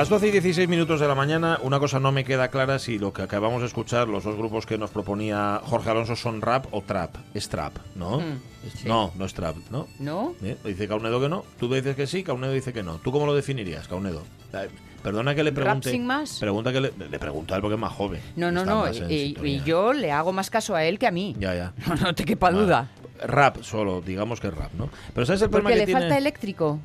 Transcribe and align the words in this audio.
Las 0.00 0.08
12 0.08 0.28
y 0.28 0.30
16 0.30 0.66
minutos 0.66 0.98
de 0.98 1.06
la 1.06 1.14
mañana, 1.14 1.58
una 1.62 1.78
cosa 1.78 2.00
no 2.00 2.10
me 2.10 2.24
queda 2.24 2.48
clara 2.48 2.78
si 2.78 2.98
lo 2.98 3.12
que 3.12 3.20
acabamos 3.20 3.60
de 3.60 3.66
escuchar, 3.66 4.08
los 4.08 4.24
dos 4.24 4.34
grupos 4.34 4.64
que 4.64 4.78
nos 4.78 4.88
proponía 4.88 5.60
Jorge 5.62 5.90
Alonso 5.90 6.16
son 6.16 6.40
rap 6.40 6.64
o 6.70 6.80
trap. 6.80 7.16
Es 7.34 7.50
trap, 7.50 7.76
¿no? 7.96 8.18
Mm, 8.18 8.40
sí. 8.76 8.88
No, 8.88 9.12
no 9.18 9.26
es 9.26 9.34
trap, 9.34 9.56
¿no? 9.68 9.88
¿No? 9.98 10.34
¿Eh? 10.42 10.56
Dice 10.64 10.88
Caunedo 10.88 11.20
que 11.20 11.28
no. 11.28 11.44
Tú 11.58 11.70
dices 11.70 11.94
que 11.96 12.06
sí, 12.06 12.22
Caunedo 12.22 12.54
dice 12.54 12.72
que 12.72 12.82
no. 12.82 12.96
¿Tú 12.96 13.12
cómo 13.12 13.26
lo 13.26 13.34
definirías, 13.34 13.88
Caunedo? 13.88 14.22
Eh, 14.54 14.70
Perdona 15.02 15.34
que 15.34 15.44
le 15.44 15.50
¿Rap 15.50 15.64
pregunte. 15.64 15.90
sin 15.90 16.06
más? 16.06 16.38
Pregunta 16.38 16.72
que 16.72 16.80
le, 16.80 16.92
le 17.10 17.18
pregunto 17.18 17.52
a 17.52 17.58
él 17.58 17.60
porque 17.60 17.74
es 17.74 17.80
más 17.80 17.92
joven. 17.92 18.22
No, 18.36 18.50
no, 18.50 18.64
no. 18.64 18.86
Y, 18.90 19.60
yo 19.66 19.92
le 19.92 20.12
hago 20.12 20.32
más 20.32 20.48
caso 20.48 20.74
a 20.74 20.82
él 20.82 20.98
que 20.98 21.08
a 21.08 21.10
mí. 21.10 21.36
Ya, 21.38 21.54
ya. 21.54 21.74
No, 21.86 21.94
no 21.96 22.14
te 22.14 22.24
quepa 22.24 22.46
Vale. 22.46 22.62
duda. 22.62 22.88
Rap 23.22 23.62
solo, 23.62 24.00
digamos 24.00 24.40
que 24.40 24.46
es 24.46 24.54
rap, 24.54 24.72
¿no? 24.72 24.88
Pero 25.14 25.26
¿sabes 25.26 25.42
el 25.42 25.50
problema 25.50 25.68
Porque 25.68 25.74
que 25.74 25.80
le 25.80 25.84
tiene? 25.84 26.00
falta 26.00 26.16
eléctrico. 26.16 26.80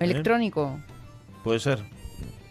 Electrónico. 0.00 0.80
Puede 1.44 1.60
ser. 1.60 1.95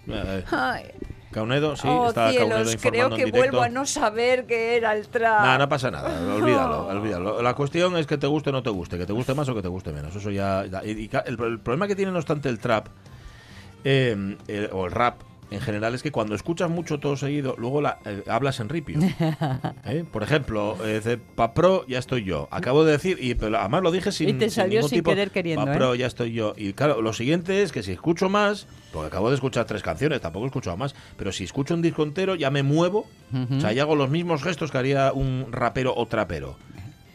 Eh, 0.07 0.43
Ay, 0.51 0.85
Caunedo, 1.31 1.75
sí, 1.75 1.87
oh, 1.89 2.07
está 2.07 2.31
Caunedo 2.33 2.47
cielos, 2.65 2.73
informando 2.73 2.81
creo 2.91 3.05
en 3.07 3.09
que 3.15 3.25
directo. 3.25 3.57
vuelvo 3.57 3.61
a 3.65 3.69
no 3.69 3.85
saber 3.85 4.45
que 4.45 4.77
era 4.77 4.93
el 4.95 5.07
trap. 5.07 5.45
No, 5.45 5.57
no 5.57 5.69
pasa 5.69 5.91
nada, 5.91 6.09
olvídalo, 6.35 6.87
olvídalo. 6.87 7.41
La 7.41 7.53
cuestión 7.55 7.97
es 7.97 8.07
que 8.07 8.17
te 8.17 8.27
guste 8.27 8.51
o 8.51 8.53
no 8.53 8.63
te 8.63 8.69
guste, 8.69 8.97
que 8.97 9.05
te 9.05 9.13
guste 9.13 9.33
más 9.33 9.49
o 9.49 9.55
que 9.55 9.61
te 9.61 9.67
guste 9.67 9.91
menos. 9.91 10.15
Eso 10.15 10.31
ya. 10.31 10.63
y- 10.83 10.91
y 10.91 11.09
el, 11.25 11.39
el 11.41 11.59
problema 11.59 11.87
que 11.87 11.95
tiene, 11.95 12.11
no 12.11 12.19
obstante, 12.19 12.47
el 12.49 12.59
trap 12.59 12.87
eh, 13.83 14.37
eh, 14.47 14.69
o 14.71 14.85
el 14.85 14.91
rap 14.91 15.21
en 15.51 15.61
general 15.61 15.93
es 15.93 16.03
que 16.03 16.11
cuando 16.11 16.35
escuchas 16.35 16.69
mucho 16.69 16.99
todo 16.99 17.15
seguido, 17.17 17.55
luego 17.57 17.81
la, 17.81 17.99
eh, 18.05 18.23
hablas 18.27 18.59
en 18.59 18.69
ripio. 18.69 18.99
¿Eh? 19.85 20.03
Por 20.11 20.23
ejemplo, 20.23 20.77
eh, 20.83 20.95
dice, 20.95 21.17
pa 21.17 21.53
pro, 21.53 21.85
ya 21.88 21.99
estoy 21.99 22.23
yo. 22.23 22.47
Acabo 22.51 22.83
de 22.83 22.93
decir, 22.93 23.17
y 23.21 23.35
pero 23.35 23.57
además 23.57 23.83
lo 23.83 23.91
dije 23.91 24.11
sin. 24.11 24.29
Y 24.29 24.33
te 24.33 24.49
salió 24.49 24.79
ningún 24.79 24.89
sin 24.89 24.99
tipo, 24.99 25.11
querer 25.11 25.31
queriendo, 25.31 25.66
Pa 25.66 25.73
¿eh? 25.73 25.77
pro, 25.77 25.95
ya 25.95 26.07
estoy 26.07 26.33
yo. 26.33 26.53
Y 26.57 26.73
claro, 26.73 27.01
lo 27.01 27.13
siguiente 27.13 27.61
es 27.61 27.71
que 27.71 27.83
si 27.83 27.91
escucho 27.91 28.29
más, 28.29 28.67
porque 28.91 29.07
acabo 29.07 29.29
de 29.29 29.35
escuchar 29.35 29.66
tres 29.66 29.83
canciones, 29.83 30.21
tampoco 30.21 30.45
he 30.45 30.47
escuchado 30.47 30.77
más, 30.77 30.95
pero 31.17 31.31
si 31.31 31.43
escucho 31.43 31.73
un 31.73 31.81
disco 31.81 32.03
entero, 32.03 32.35
ya 32.35 32.49
me 32.49 32.63
muevo. 32.63 33.07
O 33.57 33.59
sea, 33.59 33.73
ya 33.73 33.81
hago 33.81 33.95
los 33.95 34.09
mismos 34.09 34.41
gestos 34.44 34.72
que 34.72 34.77
haría 34.77 35.12
un 35.12 35.47
rapero 35.51 35.94
o 35.95 36.06
trapero. 36.06 36.57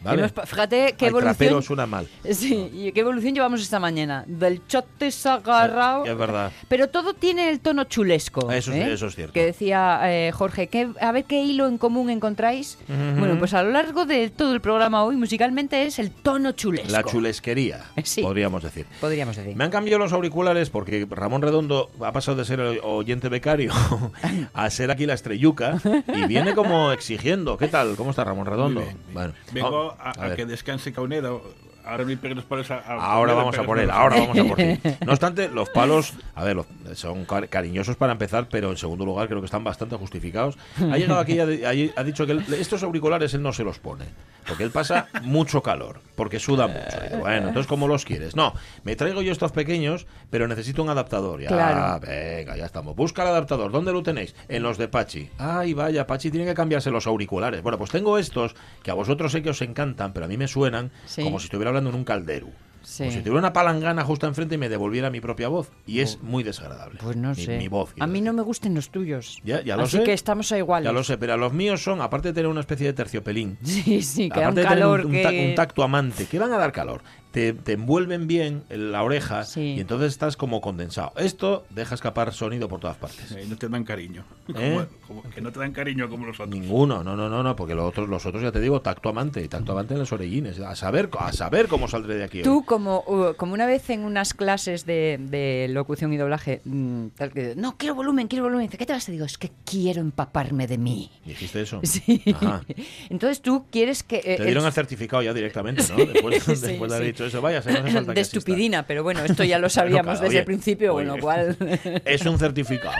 ¿Vale? 0.03 0.23
Hemos 0.33 0.49
Fíjate 0.49 0.95
qué 0.97 1.11
trapero 1.11 1.17
evolución. 1.19 1.63
suena 1.63 1.85
mal. 1.85 2.07
Sí, 2.31 2.69
y 2.73 2.91
qué 2.91 3.01
evolución 3.01 3.33
llevamos 3.35 3.61
esta 3.61 3.79
mañana. 3.79 4.23
Del 4.27 4.65
chote 4.67 5.09
agarrado. 5.25 6.05
Es 6.05 6.17
verdad. 6.17 6.51
Pero 6.67 6.87
todo 6.89 7.13
tiene 7.13 7.49
el 7.49 7.59
tono 7.59 7.83
chulesco. 7.85 8.51
Eso 8.51 8.71
es- 8.71 8.77
¿eh? 8.87 8.93
eso 8.93 9.07
es 9.07 9.15
cierto. 9.15 9.33
Que 9.33 9.45
decía 9.45 9.99
eh, 10.05 10.31
Jorge, 10.31 10.67
¿qué- 10.67 10.89
a 10.99 11.11
ver 11.11 11.25
qué 11.25 11.41
hilo 11.43 11.67
en 11.67 11.77
común 11.77 12.09
encontráis. 12.09 12.77
Bueno, 12.87 13.37
pues 13.39 13.53
a 13.53 13.63
lo 13.63 13.71
largo 13.71 14.05
de 14.05 14.29
todo 14.29 14.53
el 14.53 14.61
programa 14.61 15.03
hoy, 15.03 15.15
musicalmente 15.17 15.85
es 15.85 15.99
el 15.99 16.11
tono 16.11 16.51
chulesco. 16.53 16.91
La 16.91 17.03
chulesquería, 17.03 17.85
Sí. 18.03 18.21
podríamos 18.21 18.63
decir. 18.63 18.85
Podríamos 18.99 19.35
decir. 19.35 19.55
Me 19.55 19.63
han 19.63 19.71
cambiado 19.71 19.99
los 19.99 20.13
auriculares 20.13 20.69
porque 20.69 21.07
Ramón 21.09 21.41
Redondo 21.41 21.91
ha 22.03 22.11
pasado 22.11 22.37
de 22.37 22.45
ser 22.45 22.59
el 22.59 22.79
oyente 22.83 23.29
becario 23.29 23.71
a 24.53 24.69
ser 24.69 24.91
aquí 24.91 25.05
la 25.05 25.13
estrelluca 25.13 25.77
y 26.13 26.25
viene 26.25 26.53
como 26.55 26.91
exigiendo. 26.91 27.57
¿Qué 27.57 27.67
tal? 27.67 27.95
¿Cómo 27.95 28.09
está 28.11 28.23
Ramón 28.23 28.45
Redondo? 28.45 28.81
Muy 28.81 28.89
bien. 28.89 28.97
Bueno, 29.13 29.33
Vengo 29.51 29.90
a- 29.99 30.09
a, 30.09 30.25
a 30.25 30.35
que 30.35 30.45
descanse 30.45 30.91
Caunedo. 30.93 31.41
Ahora 31.83 32.05
me 32.05 32.15
pegues 32.15 32.35
los 32.37 32.45
palos 32.45 32.69
a, 32.69 32.75
a- 32.77 33.13
Ahora 33.13 33.33
vamos 33.33 33.57
a 33.57 33.63
por 33.63 33.79
él, 33.79 33.89
ahora 33.89 34.17
vamos 34.19 34.37
a 34.37 34.43
por 34.43 34.55
ti. 34.57 34.79
No 35.05 35.11
obstante, 35.13 35.49
los 35.49 35.69
palos, 35.69 36.13
a 36.35 36.43
ver, 36.43 36.55
los- 36.55 36.67
son 36.95 37.25
car- 37.25 37.49
cariñosos 37.49 37.95
para 37.95 38.13
empezar, 38.13 38.47
pero 38.49 38.69
en 38.71 38.77
segundo 38.77 39.05
lugar 39.05 39.27
creo 39.27 39.39
que 39.41 39.45
están 39.45 39.63
bastante 39.63 39.95
justificados. 39.95 40.57
Ha 40.79 40.97
llegado 40.97 41.19
aquí 41.19 41.33
y 41.33 41.39
ha, 41.39 41.45
di- 41.45 41.91
ha 41.95 42.03
dicho 42.03 42.25
que 42.25 42.33
él- 42.33 42.45
estos 42.53 42.83
auriculares 42.83 43.33
él 43.33 43.41
no 43.41 43.53
se 43.53 43.63
los 43.63 43.79
pone, 43.79 44.05
porque 44.47 44.63
él 44.63 44.71
pasa 44.71 45.07
mucho 45.23 45.61
calor, 45.63 45.99
porque 46.15 46.39
suda 46.39 46.67
mucho. 46.67 46.99
Digo, 47.03 47.19
bueno, 47.19 47.47
entonces 47.49 47.67
¿cómo 47.67 47.87
los 47.87 48.05
quieres? 48.05 48.35
No, 48.35 48.53
me 48.83 48.95
traigo 48.95 49.21
yo 49.21 49.31
estos 49.31 49.51
pequeños, 49.51 50.07
pero 50.29 50.47
necesito 50.47 50.83
un 50.83 50.89
adaptador. 50.89 51.41
Ya, 51.41 51.47
Claro. 51.49 52.05
venga, 52.05 52.55
ya 52.57 52.65
estamos. 52.65 52.95
Busca 52.95 53.21
el 53.23 53.29
adaptador. 53.29 53.71
¿Dónde 53.71 53.91
lo 53.91 54.03
tenéis? 54.03 54.35
En 54.47 54.63
los 54.63 54.77
de 54.77 54.87
Pachi. 54.87 55.29
Ay, 55.37 55.73
vaya, 55.73 56.07
Pachi 56.07 56.31
tiene 56.31 56.45
que 56.45 56.53
cambiarse 56.53 56.91
los 56.91 57.07
auriculares. 57.07 57.61
Bueno, 57.61 57.77
pues 57.77 57.91
tengo 57.91 58.17
estos 58.17 58.55
que 58.83 58.91
a 58.91 58.93
vosotros 58.93 59.31
sé 59.31 59.41
que 59.41 59.49
os 59.51 59.61
encantan, 59.61 60.13
pero 60.13 60.25
a 60.25 60.29
mí 60.29 60.37
me 60.37 60.47
suenan 60.47 60.91
Sí. 61.05 61.23
como 61.23 61.39
si 61.39 61.45
estuviera 61.45 61.69
hablando 61.69 61.89
en 61.89 61.95
un 61.95 62.03
caldero. 62.03 62.47
Sí. 62.83 63.03
Como 63.03 63.11
si 63.11 63.19
tuviera 63.19 63.39
una 63.39 63.53
palangana 63.53 64.03
justo 64.03 64.27
enfrente 64.27 64.55
y 64.55 64.57
me 64.57 64.69
devolviera 64.69 65.09
mi 65.09 65.21
propia 65.21 65.47
voz. 65.47 65.71
Y 65.85 65.99
es 65.99 66.21
muy 66.21 66.43
desagradable. 66.43 66.99
Pues 67.01 67.15
no 67.15 67.29
Mi- 67.29 67.35
sé. 67.35 67.57
Mi, 67.57 67.67
voz. 67.67 67.93
a 67.99 68.07
mí 68.07 68.21
no 68.21 68.33
me 68.33 68.41
gusten 68.41 68.73
los 68.75 68.89
tuyos. 68.89 69.39
Ya, 69.43 69.61
ya 69.61 69.75
lo 69.77 69.83
Así 69.83 69.97
sé. 69.97 70.03
que 70.03 70.13
estamos 70.13 70.51
a 70.51 70.57
iguales. 70.57 70.85
Ya 70.85 70.91
lo 70.93 71.03
sé, 71.03 71.17
pero 71.17 71.37
los 71.37 71.53
míos 71.53 71.83
son, 71.83 72.01
aparte 72.01 72.29
de 72.29 72.33
tener 72.33 72.47
una 72.47 72.61
especie 72.61 72.87
de 72.87 72.93
terciopelín, 72.93 73.57
Sí, 73.63 74.01
sí, 74.01 74.29
que 74.29 74.39
da 74.39 74.47
un 74.49 74.59
aparte 74.59 74.61
de 74.61 74.67
tener 74.67 74.79
calor 74.79 75.05
un, 75.05 75.11
que... 75.11 75.47
un 75.49 75.55
tacto 75.55 75.83
amante, 75.83 76.25
que 76.25 76.39
van 76.39 76.51
a 76.53 76.57
dar 76.57 76.71
calor, 76.71 77.01
te, 77.31 77.53
te 77.53 77.73
envuelven 77.73 78.27
bien 78.27 78.63
en 78.69 78.91
la 78.91 79.03
oreja 79.03 79.43
Sí. 79.45 79.75
y 79.77 79.79
entonces 79.79 80.09
estás 80.11 80.35
como 80.37 80.59
condensado. 80.61 81.13
Esto 81.17 81.65
deja 81.69 81.95
escapar 81.95 82.33
sonido 82.33 82.67
por 82.67 82.79
todas 82.79 82.97
partes. 82.97 83.31
Eh, 83.31 83.45
no 83.49 83.55
te 83.57 83.69
dan 83.69 83.83
cariño. 83.83 84.25
¿Eh? 84.55 84.85
Como- 85.07 85.21
como- 85.21 85.29
que 85.33 85.41
no 85.41 85.51
te 85.51 85.59
dan 85.59 85.71
cariño 85.71 86.09
como 86.09 86.25
los 86.25 86.39
otros. 86.39 86.49
Ninguno, 86.49 87.03
no, 87.03 87.15
no, 87.15 87.29
no, 87.29 87.41
no, 87.43 87.55
porque 87.55 87.75
los 87.75 87.85
otros, 87.85 88.09
los 88.09 88.25
otros 88.25 88.43
ya 88.43 88.51
te 88.51 88.59
digo, 88.59 88.81
tacto 88.81 89.09
amante, 89.09 89.41
y 89.41 89.47
tacto 89.47 89.71
amante 89.71 89.93
en 89.93 89.99
los 89.99 90.11
orellines. 90.11 90.59
A 90.59 90.75
saber, 90.75 91.09
a 91.19 91.31
saber 91.33 91.67
cómo 91.67 91.87
saldré 91.87 92.15
de 92.15 92.23
aquí. 92.25 92.37
hoy. 92.39 92.43
Tú, 92.43 92.63
como, 92.65 93.03
uh, 93.07 93.33
como 93.37 93.53
una 93.53 93.65
vez 93.65 93.89
en 93.89 94.03
unas 94.03 94.33
clases 94.33 94.85
de, 94.85 95.17
de 95.19 95.67
locución 95.69 96.11
y 96.13 96.17
doblaje, 96.17 96.61
mm, 96.65 97.07
tal 97.17 97.31
que, 97.31 97.53
no, 97.55 97.77
quiero 97.77 97.95
volumen, 97.95 98.27
quiero 98.27 98.43
volumen. 98.43 98.67
Dice, 98.67 98.77
¿qué 98.77 98.85
te 98.85 98.93
vas 98.93 99.07
a 99.07 99.11
Digo, 99.11 99.25
es 99.25 99.37
que 99.37 99.51
quiero 99.65 99.99
empaparme 100.01 100.67
de 100.67 100.77
mí. 100.77 101.09
¿Dijiste 101.25 101.61
eso? 101.61 101.79
Sí. 101.91 102.21
Ajá. 102.33 102.61
Entonces 103.09 103.41
tú 103.41 103.65
quieres 103.69 104.03
que... 104.03 104.17
eh, 104.17 104.37
Te 104.37 104.43
dieron 104.45 104.63
el- 104.63 104.67
el 104.67 104.73
certificado 104.73 105.21
ya 105.21 105.33
directamente, 105.33 105.83
¿no? 105.89 106.05
Después, 106.05 106.43
Sí, 106.43 106.51
después 106.55 106.91
de 106.91 106.97
haber 106.97 107.07
sí. 107.09 107.13
Dicho 107.25 107.37
eso, 107.37 107.41
vaya, 107.41 107.61
se 107.61 107.71
no 107.71 107.79
hace 107.79 107.91
falta 107.93 108.13
de 108.13 108.21
estupidina, 108.21 108.85
pero 108.85 109.03
bueno, 109.03 109.23
esto 109.23 109.43
ya 109.43 109.59
lo 109.59 109.69
sabíamos 109.69 110.03
claro, 110.03 110.19
desde 110.21 110.27
oye, 110.29 110.39
el 110.39 110.45
principio, 110.45 110.93
con 110.93 111.01
oye. 111.09 111.15
lo 111.17 111.21
cual... 111.21 111.57
Es 112.05 112.25
un 112.25 112.37
certificado. 112.39 112.95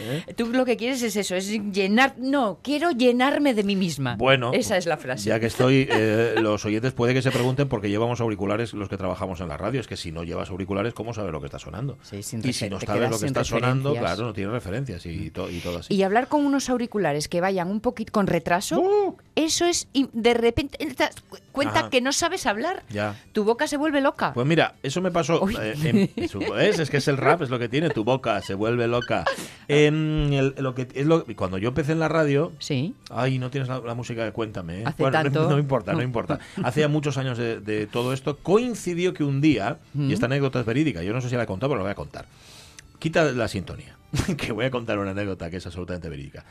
¿eh? 0.00 0.24
Tú 0.36 0.46
lo 0.52 0.64
que 0.64 0.76
quieres 0.76 1.02
es 1.02 1.16
eso, 1.16 1.34
es 1.36 1.48
llenar... 1.48 2.14
No, 2.18 2.58
quiero 2.62 2.90
llenarme 2.90 3.54
de 3.54 3.62
mí 3.64 3.76
misma. 3.76 4.16
Bueno, 4.16 4.52
Esa 4.52 4.76
es 4.76 4.86
la 4.86 4.96
frase. 4.96 5.28
Ya 5.28 5.40
que 5.40 5.46
estoy, 5.46 5.88
eh, 5.90 6.34
los 6.40 6.64
oyentes 6.64 6.92
puede 6.92 7.14
que 7.14 7.22
se 7.22 7.30
pregunten 7.30 7.68
por 7.68 7.80
qué 7.80 7.88
llevamos 7.88 8.20
auriculares 8.20 8.72
los 8.74 8.88
que 8.88 8.96
trabajamos 8.96 9.40
en 9.40 9.48
la 9.48 9.56
radio. 9.56 9.80
Es 9.80 9.86
que 9.86 9.96
si 9.96 10.12
no 10.12 10.24
llevas 10.24 10.50
auriculares, 10.50 10.94
¿cómo 10.94 11.14
sabes 11.14 11.32
lo 11.32 11.40
que 11.40 11.46
está 11.46 11.58
sonando? 11.58 11.98
Sí, 12.02 12.22
sin 12.22 12.46
y 12.46 12.52
si 12.52 12.68
no 12.68 12.80
sabes 12.80 13.10
lo 13.10 13.18
que 13.18 13.26
está 13.26 13.44
sonando, 13.44 13.94
claro, 13.94 14.24
no 14.24 14.32
tiene 14.32 14.50
referencias 14.50 15.04
y, 15.06 15.30
to- 15.30 15.50
y 15.50 15.60
todo 15.60 15.78
así. 15.78 15.94
Y 15.94 16.02
hablar 16.02 16.28
con 16.28 16.44
unos 16.44 16.68
auriculares 16.68 17.28
que 17.28 17.40
vayan 17.40 17.70
un 17.70 17.80
poquito 17.80 18.12
con 18.12 18.26
retraso, 18.26 18.80
¡Uh! 18.80 19.16
eso 19.36 19.64
es... 19.66 19.88
y 19.92 20.08
de 20.12 20.34
repente 20.34 20.78
cuenta 21.52 21.80
Ajá. 21.80 21.90
que 21.90 22.00
no 22.00 22.12
sabes 22.12 22.46
hablar. 22.46 22.82
Ya. 22.90 23.16
Tu 23.32 23.44
boca 23.52 23.66
se 23.66 23.76
vuelve 23.76 24.00
loca. 24.00 24.32
Pues 24.34 24.46
mira, 24.46 24.74
eso 24.82 25.00
me 25.00 25.10
pasó. 25.10 25.48
Eh, 25.48 25.74
en- 25.84 26.10
es, 26.58 26.78
es 26.78 26.90
que 26.90 26.96
es 26.96 27.08
el 27.08 27.16
rap, 27.16 27.42
es 27.42 27.50
lo 27.50 27.58
que 27.58 27.68
tiene. 27.68 27.90
Tu 27.90 28.04
boca 28.04 28.40
se 28.42 28.54
vuelve 28.54 28.86
loca. 28.88 29.24
Em, 29.68 30.32
el- 30.32 30.54
lo 30.58 30.74
que, 30.74 30.88
es 30.94 31.06
lo, 31.06 31.24
cuando 31.36 31.56
yo 31.58 31.68
empecé 31.68 31.92
en 31.92 32.00
la 32.00 32.08
radio, 32.08 32.52
Sí. 32.58 32.94
Ay, 33.10 33.38
no 33.38 33.50
tienes 33.50 33.68
la, 33.68 33.78
la 33.80 33.94
música 33.94 34.30
Cuéntame. 34.32 34.80
¿eh? 34.80 34.84
Hace 34.86 35.02
Bueno, 35.02 35.18
no- 35.18 35.22
tanto. 35.30 35.50
No, 35.50 35.58
importa, 35.58 35.92
no 35.92 36.02
importa. 36.02 36.38
Hace 36.64 36.80
ya 36.80 36.88
muchos 36.88 37.16
años 37.18 37.38
de, 37.38 37.60
de 37.60 37.86
todo 37.86 38.12
esto, 38.12 38.38
coincidió 38.38 39.14
que 39.14 39.24
un 39.24 39.40
día, 39.40 39.78
y 39.96 40.12
esta 40.12 40.26
anécdota 40.26 40.60
es 40.60 40.66
verídica, 40.66 41.02
yo 41.02 41.12
no 41.12 41.20
sé 41.20 41.28
si 41.28 41.36
la 41.36 41.44
he 41.44 41.46
contado, 41.46 41.70
pero 41.70 41.78
la 41.78 41.84
voy 41.84 41.92
a 41.92 41.94
contar. 41.94 42.26
Quita 42.98 43.24
la 43.32 43.48
sintonía, 43.48 43.96
que 44.36 44.52
voy 44.52 44.64
a 44.64 44.70
contar 44.70 44.98
una 44.98 45.10
anécdota 45.10 45.50
que 45.50 45.56
es 45.58 45.66
absolutamente 45.66 46.08
verídica. 46.08 46.44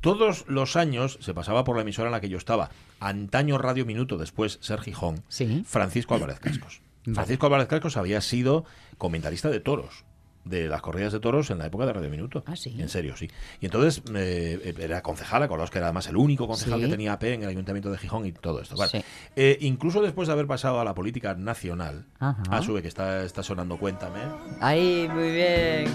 Todos 0.00 0.44
los 0.48 0.76
años 0.76 1.18
se 1.20 1.34
pasaba 1.34 1.64
por 1.64 1.76
la 1.76 1.82
emisora 1.82 2.08
en 2.08 2.12
la 2.12 2.20
que 2.20 2.28
yo 2.28 2.38
estaba, 2.38 2.70
antaño 3.00 3.58
Radio 3.58 3.84
Minuto, 3.86 4.16
después 4.18 4.58
Ser 4.62 4.80
Gijón, 4.80 5.22
Sí. 5.28 5.62
Francisco 5.66 6.14
Álvarez 6.14 6.40
Cascos. 6.40 6.80
Vale. 7.04 7.14
Francisco 7.14 7.46
Álvarez 7.46 7.68
Cascos 7.68 7.96
había 7.96 8.20
sido 8.20 8.64
comentarista 8.98 9.48
de 9.50 9.60
toros. 9.60 10.05
De 10.46 10.68
las 10.68 10.80
corridas 10.80 11.12
de 11.12 11.20
toros 11.20 11.50
en 11.50 11.58
la 11.58 11.66
época 11.66 11.84
de 11.86 11.92
Radio 11.92 12.08
Minuto. 12.08 12.42
Ah, 12.46 12.56
¿sí? 12.56 12.74
En 12.78 12.88
serio, 12.88 13.16
sí. 13.16 13.28
Y 13.60 13.66
entonces 13.66 14.02
eh, 14.14 14.74
era 14.78 15.02
concejal, 15.02 15.42
acordaos 15.42 15.70
que 15.70 15.78
era 15.78 15.88
además 15.88 16.06
el 16.08 16.16
único 16.16 16.46
concejal 16.46 16.78
Sí. 16.78 16.84
que 16.86 16.90
tenía 16.90 17.12
AP 17.14 17.24
en 17.34 17.42
el 17.42 17.48
Ayuntamiento 17.48 17.90
de 17.90 17.98
Gijón 17.98 18.24
y 18.26 18.32
todo 18.32 18.60
esto. 18.60 18.76
Vale. 18.76 18.90
Sí. 18.90 19.04
Eh, 19.36 19.58
incluso 19.60 20.00
después 20.02 20.28
de 20.28 20.32
haber 20.32 20.46
pasado 20.46 20.80
a 20.80 20.84
la 20.84 20.94
política 20.94 21.34
nacional, 21.34 22.06
Ajá. 22.18 22.42
a 22.50 22.62
sube 22.62 22.80
que 22.82 22.88
está, 22.88 23.24
está 23.24 23.42
sonando 23.42 23.76
Cuéntame, 23.76 24.20
Ahí, 24.60 25.08
muy 25.12 25.30
bien. 25.32 25.90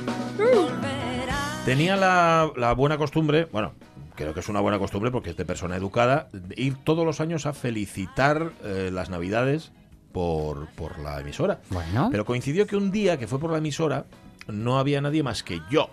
tenía 1.66 1.96
la, 1.96 2.52
la 2.56 2.74
buena 2.74 2.98
costumbre, 2.98 3.48
bueno, 3.52 3.74
creo 4.16 4.34
que 4.34 4.40
es 4.40 4.50
una 4.50 4.60
buena 4.60 4.80
costumbre 4.80 5.12
porque 5.12 5.30
es 5.32 5.38
de 5.38 5.46
persona 5.46 5.76
educada, 5.76 6.28
ir 6.56 6.76
todos 6.84 7.06
los 7.06 7.22
años 7.22 7.46
a 7.46 7.54
felicitar 7.54 8.52
eh, 8.64 8.90
las 8.92 9.10
Navidades 9.10 9.72
por, 10.12 10.68
por 10.76 11.00
la 11.00 11.20
emisora. 11.22 11.60
Bueno. 11.70 12.10
Pero 12.12 12.26
coincidió 12.26 12.68
que 12.68 12.76
un 12.76 12.92
día 12.92 13.18
que 13.18 13.28
fue 13.28 13.40
por 13.40 13.52
la 13.52 13.60
emisora 13.60 14.06
no 14.52 14.78
había 14.78 15.02
nadie 15.02 15.24
más 15.24 15.44
que 15.44 15.62
yo. 15.70 15.90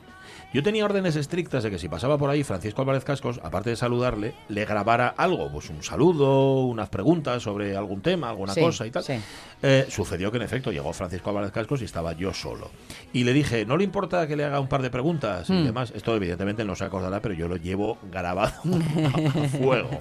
Yo 0.52 0.62
tenía 0.62 0.84
órdenes 0.84 1.16
estrictas 1.16 1.62
de 1.62 1.70
que 1.70 1.78
si 1.78 1.88
pasaba 1.88 2.16
por 2.19 2.30
ahí 2.30 2.42
Francisco 2.44 2.80
Álvarez 2.82 3.04
Cascos, 3.04 3.40
aparte 3.42 3.70
de 3.70 3.76
saludarle, 3.76 4.34
le 4.48 4.64
grabara 4.64 5.08
algo, 5.16 5.50
pues 5.52 5.69
un 5.70 5.82
saludo, 5.82 6.62
unas 6.64 6.88
preguntas 6.88 7.42
sobre 7.42 7.76
algún 7.76 8.00
tema, 8.00 8.30
alguna 8.30 8.54
Sí, 8.54 8.60
cosa 8.60 8.86
y 8.86 8.90
tal. 8.90 9.02
sí. 9.04 9.14
Eh, 9.62 9.86
sucedió 9.90 10.30
que 10.30 10.36
en 10.36 10.44
efecto 10.44 10.70
llegó 10.70 10.92
Francisco 10.92 11.30
Álvarez 11.30 11.50
Cascos 11.50 11.82
y 11.82 11.84
estaba 11.84 12.12
yo 12.12 12.32
solo. 12.32 12.70
Y 13.12 13.25
le 13.25 13.32
dije, 13.32 13.66
¿no 13.66 13.76
le 13.76 13.84
importa 13.84 14.26
que 14.26 14.36
le 14.36 14.44
haga 14.44 14.60
un 14.60 14.69
par 14.69 14.82
de 14.82 14.90
preguntas 14.90 15.50
y 15.50 15.52
Hmm. 15.52 15.64
demás? 15.64 15.92
Esto 15.96 16.14
evidentemente 16.14 16.64
no 16.64 16.76
se 16.76 16.84
acordará, 16.84 17.20
pero 17.20 17.34
yo 17.34 17.48
lo 17.48 17.56
llevo 17.56 17.98
grabado 18.10 18.52
a 18.64 19.48
fuego. 19.48 20.00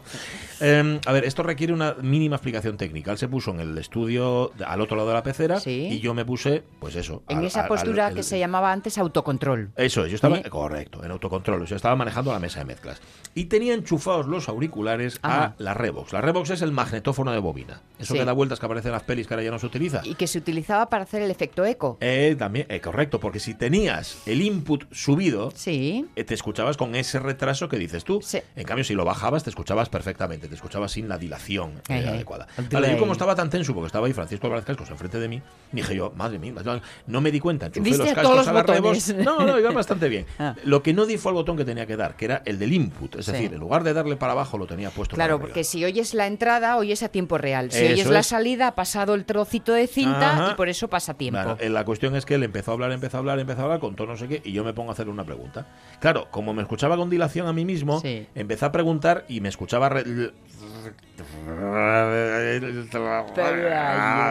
Eh, 0.62 1.00
a 1.06 1.12
ver, 1.12 1.26
esto 1.26 1.44
requiere 1.44 1.74
una 1.74 1.96
mínima 2.02 2.36
explicación 2.36 2.78
técnica. 2.78 3.12
Él 3.12 3.18
se 3.18 3.28
puso 3.28 3.52
en 3.52 3.60
el 3.60 3.78
estudio 3.78 4.52
al 4.66 4.82
otro 4.82 4.96
lado 4.96 5.10
de 5.10 5.16
la 5.16 5.24
pecera 5.24 5.60
Sí. 5.60 5.88
y 5.92 6.00
yo 6.00 6.14
me 6.14 6.26
puse, 6.26 6.64
pues 6.80 6.96
eso. 6.96 7.24
En 7.28 7.40
al- 7.40 7.46
esa 7.46 7.68
postura 7.68 8.08
al- 8.08 8.16
que 8.16 8.24
se 8.24 8.40
llamaba 8.40 8.72
antes 8.72 8.98
autocontrol. 8.98 9.72
eso 9.76 10.06
es, 10.06 10.12
yo 10.12 10.16
estaba, 10.18 10.38
¿Eh? 10.40 10.44
correcto, 10.50 11.04
en 11.04 11.12
autocontrol, 11.12 11.66
yo 11.66 11.76
estaba 11.76 11.96
manejando 11.96 12.32
la 12.32 12.40
mesa 12.40 12.60
de 12.60 12.66
mezclas. 12.66 13.00
Y 13.34 13.46
tenía 13.46 13.74
enchufados 13.74 14.28
los 14.28 14.50
auriculares 14.50 15.20
Ajá. 15.22 15.44
a 15.46 15.54
la 15.58 15.74
Revox. 15.74 16.12
La 16.14 16.22
Revox 16.22 16.50
es 16.50 16.62
el 16.62 16.72
magnetófono 16.72 17.32
de 17.32 17.40
bobina. 17.40 17.82
Eso 18.00 18.14
Sí. 18.14 18.20
que 18.20 18.26
da 18.26 18.34
vueltas 18.34 18.60
que 18.60 18.66
aparece 18.66 18.90
en 18.90 18.94
las 18.94 19.04
pelis 19.04 19.28
que 19.28 19.34
ahora 19.34 19.44
ya 19.44 19.52
no 19.52 19.60
se 19.60 19.66
utiliza. 19.66 20.02
Y 20.04 20.16
que 20.16 20.28
se 20.28 20.38
utilizaba 20.40 20.90
para 20.90 21.04
hacer 21.04 21.22
el 21.22 21.32
efecto 21.32 21.66
eco. 21.66 21.98
Eh, 22.02 22.36
también, 22.38 22.66
eh, 22.70 22.82
correcto, 22.82 23.20
porque 23.20 23.40
si 23.40 23.54
tenías 23.54 24.18
el 24.26 24.42
input 24.42 24.86
subido, 24.94 25.52
Sí. 25.56 26.06
eh, 26.16 26.24
te 26.24 26.34
escuchabas 26.34 26.78
con 26.78 26.96
ese 26.96 27.20
retraso 27.20 27.70
que 27.70 27.78
dices 27.78 28.04
tú. 28.04 28.20
Sí. 28.22 28.40
En 28.56 28.66
cambio, 28.66 28.84
si 28.84 28.94
lo 28.94 29.06
bajabas, 29.06 29.44
te 29.44 29.50
escuchabas 29.50 29.90
perfectamente, 29.90 30.48
te 30.48 30.56
escuchabas 30.56 30.92
sin 30.92 31.08
la 31.08 31.18
dilación 31.18 31.74
eh, 31.90 32.06
adecuada. 32.08 32.48
Vale, 32.72 32.92
yo 32.92 32.98
como 32.98 33.14
estaba 33.14 33.36
tan 33.36 33.50
tenso, 33.50 33.74
porque 33.74 33.88
estaba 33.88 34.08
ahí 34.08 34.14
Francisco 34.14 34.48
Álvarez 34.48 34.66
Cascos 34.66 34.90
enfrente 34.90 35.20
de 35.20 35.28
mí, 35.28 35.42
dije 35.72 35.96
yo, 35.96 36.12
madre 36.16 36.40
mía, 36.40 36.54
no 37.08 37.22
me 37.22 37.32
di 37.32 37.40
cuenta, 37.40 37.68
enchufé 37.68 37.90
los 37.92 38.00
a 38.02 38.04
cascos 38.06 38.24
todos 38.24 38.36
los 38.38 38.48
a 38.48 38.54
la. 38.54 38.64
Revox. 38.64 39.16
No, 39.16 39.46
no, 39.46 39.60
iba 39.60 39.72
bastante 39.72 40.07
bien. 40.10 40.26
Ah. 40.40 40.56
Lo 40.64 40.84
que 40.84 40.94
no 40.94 41.06
di 41.06 41.18
fue 41.18 41.32
al 41.32 41.36
botón 41.36 41.58
que 41.58 41.66
tenía 41.66 41.86
que 41.86 41.98
dar, 41.98 42.16
que 42.16 42.26
era 42.26 42.42
el 42.46 42.60
del 42.60 42.74
input. 42.74 43.16
Es 43.16 43.26
Sí. 43.26 43.32
decir, 43.32 43.54
en 43.54 43.60
lugar 43.60 43.84
de 43.84 43.94
darle 43.94 44.16
para 44.18 44.34
abajo, 44.34 44.58
lo 44.58 44.68
tenía 44.68 44.90
puesto 44.90 45.16
Claro, 45.16 45.38
para 45.38 45.48
porque 45.48 45.64
si 45.64 45.84
oyes 45.86 46.14
la 46.14 46.28
entrada, 46.28 46.78
oyes 46.78 47.04
a 47.04 47.10
tiempo 47.10 47.38
real. 47.38 47.72
Si 47.72 47.84
Eso 47.84 47.94
oyes 47.94 48.08
la 48.08 48.20
es. 48.20 48.28
salida, 48.28 48.68
ha 48.68 48.76
pasado 48.76 49.14
el 49.14 49.26
trocito 49.26 49.74
de 49.74 49.88
cinta 49.88 50.34
Ajá. 50.34 50.52
y 50.52 50.56
por 50.56 50.70
eso 50.70 50.88
pasa 50.90 51.14
tiempo. 51.16 51.42
Claro, 51.42 51.58
eh, 51.60 51.70
la 51.70 51.86
cuestión 51.86 52.16
es 52.16 52.26
que 52.26 52.36
él 52.36 52.44
empezó 52.44 52.72
a 52.72 52.74
hablar, 52.76 52.92
empezó 52.92 53.18
a 53.18 53.20
hablar, 53.20 53.40
empezó 53.40 53.62
a 53.62 53.64
hablar, 53.66 53.80
contó 53.80 54.06
no 54.06 54.18
sé 54.18 54.28
qué, 54.28 54.42
y 54.44 54.52
yo 54.52 54.64
me 54.64 54.74
pongo 54.74 54.90
a 54.90 54.94
hacerle 54.94 55.12
una 55.12 55.24
pregunta. 55.26 55.68
Claro, 56.00 56.28
como 56.32 56.54
me 56.54 56.62
escuchaba 56.62 56.96
con 56.98 57.10
dilación 57.10 57.48
a 57.48 57.54
mí 57.54 57.66
mismo, 57.66 58.00
Sí. 58.02 58.28
empecé 58.36 58.66
a 58.66 58.72
preguntar 58.72 59.26
y 59.28 59.42
me 59.42 59.50
escuchaba... 59.50 59.90
re- 59.90 60.04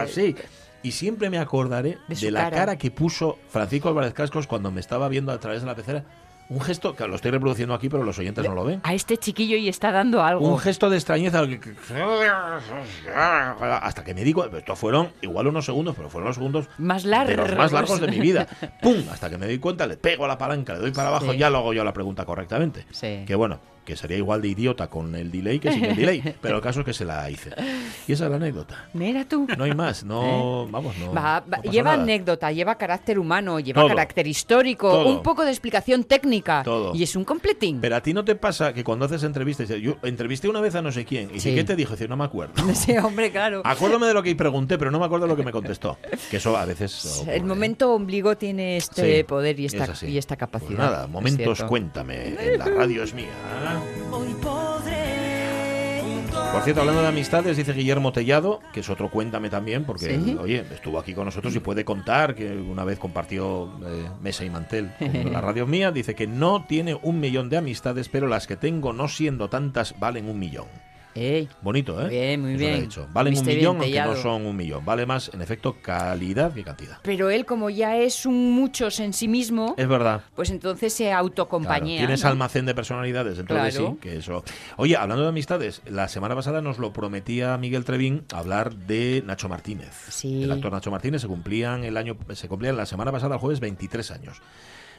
Sí. 0.07 0.35
Y 0.83 0.91
siempre 0.91 1.29
me 1.29 1.39
acordaré 1.39 1.97
De 2.07 2.15
de, 2.15 2.31
la 2.31 2.41
cara. 2.45 2.55
cara. 2.57 2.77
que 2.77 2.91
puso 2.91 3.37
Francisco 3.49 3.89
Álvarez 3.89 4.13
Cascos 4.13 4.47
cuando 4.47 4.71
me 4.71 4.79
estaba 4.79 5.07
viendo 5.09 5.31
a 5.31 5.39
través 5.39 5.61
de 5.61 5.67
la 5.67 5.75
pecera. 5.75 6.03
Un 6.49 6.61
gesto, 6.61 6.95
que 6.95 7.05
lo 7.05 7.15
estoy 7.17 7.31
reproduciendo 7.31 7.73
aquí, 7.73 7.89
pero 7.89 8.03
los 8.03 8.17
oyentes 8.19 8.45
no 8.45 8.55
lo 8.55 8.63
ven. 8.63 8.79
A 8.83 8.93
este 8.93 9.17
chiquillo 9.17 9.57
y 9.57 9.67
está 9.67 9.91
dando 9.91 10.23
algo. 10.23 10.47
Un 10.47 10.57
gesto 10.59 10.89
de 10.89 10.95
extrañeza. 10.95 11.41
Hasta 13.81 14.03
que 14.03 14.13
me 14.13 14.23
di 14.23 14.33
cuenta. 14.33 14.57
Esto 14.57 14.75
fueron 14.75 15.11
igual 15.21 15.47
unos 15.47 15.65
segundos, 15.65 15.95
pero 15.95 16.09
fueron 16.09 16.27
los 16.27 16.35
segundos 16.35 16.69
Más 16.77 17.03
de 17.03 17.09
largos. 17.09 17.35
los 17.49 17.57
más 17.57 17.71
largos 17.71 17.99
de 17.99 18.07
mi 18.07 18.19
vida. 18.19 18.47
¡Pum! 18.81 19.03
Hasta 19.11 19.29
que 19.29 19.37
me 19.37 19.45
doy 19.45 19.59
cuenta, 19.59 19.85
le 19.87 19.97
pego 19.97 20.25
a 20.25 20.27
la 20.29 20.37
palanca, 20.37 20.73
le 20.73 20.79
doy 20.79 20.91
para 20.91 21.09
abajo, 21.09 21.31
Sí. 21.33 21.37
ya 21.37 21.49
lo 21.49 21.57
hago 21.57 21.73
yo 21.73 21.83
la 21.83 21.93
pregunta 21.93 22.25
correctamente. 22.25 22.85
Sí. 22.91 23.23
Que 23.27 23.35
bueno, 23.35 23.59
que 23.87 23.95
sería 23.95 24.17
igual 24.17 24.41
de 24.41 24.49
idiota 24.49 24.89
con 24.89 25.15
el 25.15 25.31
delay 25.31 25.59
que 25.59 25.71
sin 25.71 25.85
el 25.85 25.95
delay. 25.95 26.21
Pero 26.41 26.57
el 26.57 26.61
caso 26.61 26.81
es 26.81 26.85
que 26.85 26.91
se 26.93 27.05
la 27.05 27.29
hice. 27.31 27.51
Y 28.05 28.11
esa 28.11 28.25
es 28.25 28.29
la 28.29 28.35
anécdota. 28.35 28.89
Mira 28.93 29.23
tú. 29.23 29.47
No 29.57 29.63
hay 29.63 29.73
más, 29.73 30.03
no. 30.03 30.67
Vamos, 30.69 30.93
no. 30.97 31.05
¿Eh? 31.05 31.15
Va- 31.15 31.41
no 31.45 31.51
va- 31.53 31.61
lleva 31.61 31.91
nada. 31.91 32.03
anécdota, 32.03 32.51
lleva 32.51 32.75
carácter 32.75 33.17
humano, 33.17 33.61
lleva 33.61 33.79
Todo. 33.81 33.89
carácter 33.89 34.27
histórico, 34.27 34.89
Todo. 34.91 35.07
un 35.09 35.23
poco 35.23 35.45
de 35.45 35.51
explicación 35.51 36.03
técnica. 36.03 36.63
Todo. 36.63 36.93
Y 36.93 37.03
es 37.03 37.15
un 37.15 37.23
completín. 37.23 37.79
Pero 37.79 37.95
a 37.95 38.01
ti 38.01 38.13
no 38.13 38.25
te 38.25 38.35
pasa 38.35 38.73
que 38.73 38.83
cuando 38.83 39.05
haces 39.05 39.23
entrevistas, 39.23 39.69
yo 39.69 39.95
entrevisté 40.03 40.49
una 40.49 40.59
vez 40.59 40.75
a 40.75 40.81
no 40.81 40.91
sé 40.91 41.05
quién, 41.05 41.29
y 41.33 41.39
Sí. 41.39 41.55
¿qué 41.55 41.63
te 41.63 41.77
dijo? 41.77 41.93
Dice, 41.93 42.09
no 42.09 42.17
me 42.17 42.25
acuerdo. 42.25 42.53
Sí, 42.75 42.95
hombre, 42.97 43.31
claro. 43.31 43.61
Acuérdame 43.63 44.07
de 44.07 44.13
lo 44.13 44.21
que 44.21 44.35
pregunté, 44.35 44.77
pero 44.77 44.91
no 44.91 44.99
me 44.99 45.05
acuerdo 45.05 45.25
de 45.25 45.29
lo 45.31 45.37
que 45.37 45.43
me 45.43 45.51
contestó. 45.53 45.97
Que 46.29 46.37
eso 46.37 46.57
a 46.57 46.65
veces. 46.65 47.21
El 47.21 47.29
ocurre. 47.29 47.41
momento 47.47 47.93
ombligo 47.93 48.35
tiene 48.37 48.75
este 48.77 49.17
Sí, 49.19 49.23
poder 49.23 49.59
y 49.59 49.65
esta, 49.65 49.85
es 49.85 50.03
y 50.03 50.17
esta 50.17 50.35
Pues 50.35 50.39
capacidad. 50.51 50.77
nada, 50.77 51.07
momentos 51.07 51.63
cuéntame. 51.63 52.35
En 52.39 52.59
la 52.59 52.65
radio 52.65 53.03
es 53.03 53.13
mía. 53.13 53.27
Hoy 54.11 54.35
podré 54.41 56.01
Por 56.51 56.61
cierto, 56.63 56.81
hablando 56.81 57.01
de 57.01 57.07
amistades, 57.07 57.57
dice 57.57 57.73
Guillermo 57.73 58.11
Tellado, 58.11 58.61
que 58.73 58.79
es 58.79 58.89
otro 58.89 59.09
cuéntame 59.11 59.49
también, 59.49 59.83
porque 59.85 60.17
Sí. 60.19 60.37
oye, 60.39 60.63
estuvo 60.73 60.97
aquí 60.99 61.13
con 61.13 61.25
nosotros 61.25 61.55
y 61.55 61.59
puede 61.59 61.85
contar 61.85 62.35
que 62.35 62.51
una 62.57 62.83
vez 62.83 62.97
compartió 62.99 63.65
eh, 63.85 64.07
mesa 64.21 64.43
y 64.45 64.49
mantel 64.49 64.91
con 64.99 65.33
la 65.33 65.41
radio 65.41 65.67
mía. 65.67 65.91
Dice 65.91 66.15
que 66.15 66.25
no 66.27 66.65
tiene 66.67 66.97
un 67.01 67.19
millón 67.19 67.49
de 67.49 67.57
amistades, 67.57 68.09
pero 68.09 68.27
las 68.27 68.47
que 68.47 68.55
tengo, 68.57 68.93
no 68.93 69.07
siendo 69.07 69.49
tantas, 69.49 69.99
valen 69.99 70.29
un 70.29 70.39
millón. 70.39 70.67
Ey, 71.17 71.49
Bonito, 71.63 71.99
¿eh? 72.05 72.09
Bien, 72.09 72.41
muy 72.41 72.51
Eso 72.51 72.59
bien. 72.59 72.81
dicho. 72.81 73.07
Valen 73.11 73.33
un 73.33 73.39
Viste 73.39 73.55
millón, 73.55 73.77
aunque 73.81 74.01
no 74.01 74.15
son 74.15 74.45
un 74.45 74.55
millón. 74.55 74.85
Vale 74.85 75.05
más, 75.07 75.31
en 75.33 75.41
efecto, 75.41 75.75
calidad 75.81 76.53
que 76.53 76.63
cantidad. 76.63 76.99
Pero 77.01 77.29
él, 77.31 77.45
como 77.45 77.69
ya 77.71 77.97
es 77.97 78.25
un 78.27 78.51
muchos 78.51 78.99
en 78.99 79.13
sí 79.13 79.27
mismo, 79.27 79.73
Es 79.77 79.87
verdad. 79.87 80.21
pues 80.35 80.51
entonces 80.51 80.93
se 80.93 81.05
Claro, 81.05 81.19
autocompañía. 81.19 81.97
tienes 81.99 82.23
¿no? 82.23 82.29
almacén 82.29 82.65
de 82.67 82.75
personalidades 82.75 83.37
dentro 83.37 83.55
de 83.61 83.69
Claro. 83.71 83.91
sí, 83.93 83.97
que 83.99 84.17
eso. 84.17 84.43
Oye, 84.77 84.95
hablando 84.95 85.23
de 85.23 85.29
amistades, 85.29 85.81
la 85.87 86.07
semana 86.07 86.35
pasada 86.35 86.61
nos 86.61 86.77
lo 86.77 86.93
prometía 86.93 87.57
Miguel 87.57 87.83
Trevín 87.83 88.23
hablar 88.33 88.75
de 88.75 89.23
Nacho 89.25 89.49
Martínez. 89.49 89.93
Sí. 90.09 90.43
El 90.43 90.51
actor 90.51 90.71
Nacho 90.71 90.91
Martínez 90.91 91.21
se 91.21 91.27
cumplían 91.27 91.83
el 91.83 91.97
año 91.97 92.15
se 92.33 92.47
cumplían 92.47 92.77
la 92.77 92.85
semana 92.85 93.11
pasada 93.11 93.35
el 93.35 93.41
jueves 93.41 93.59
23 93.59 94.11
años 94.11 94.41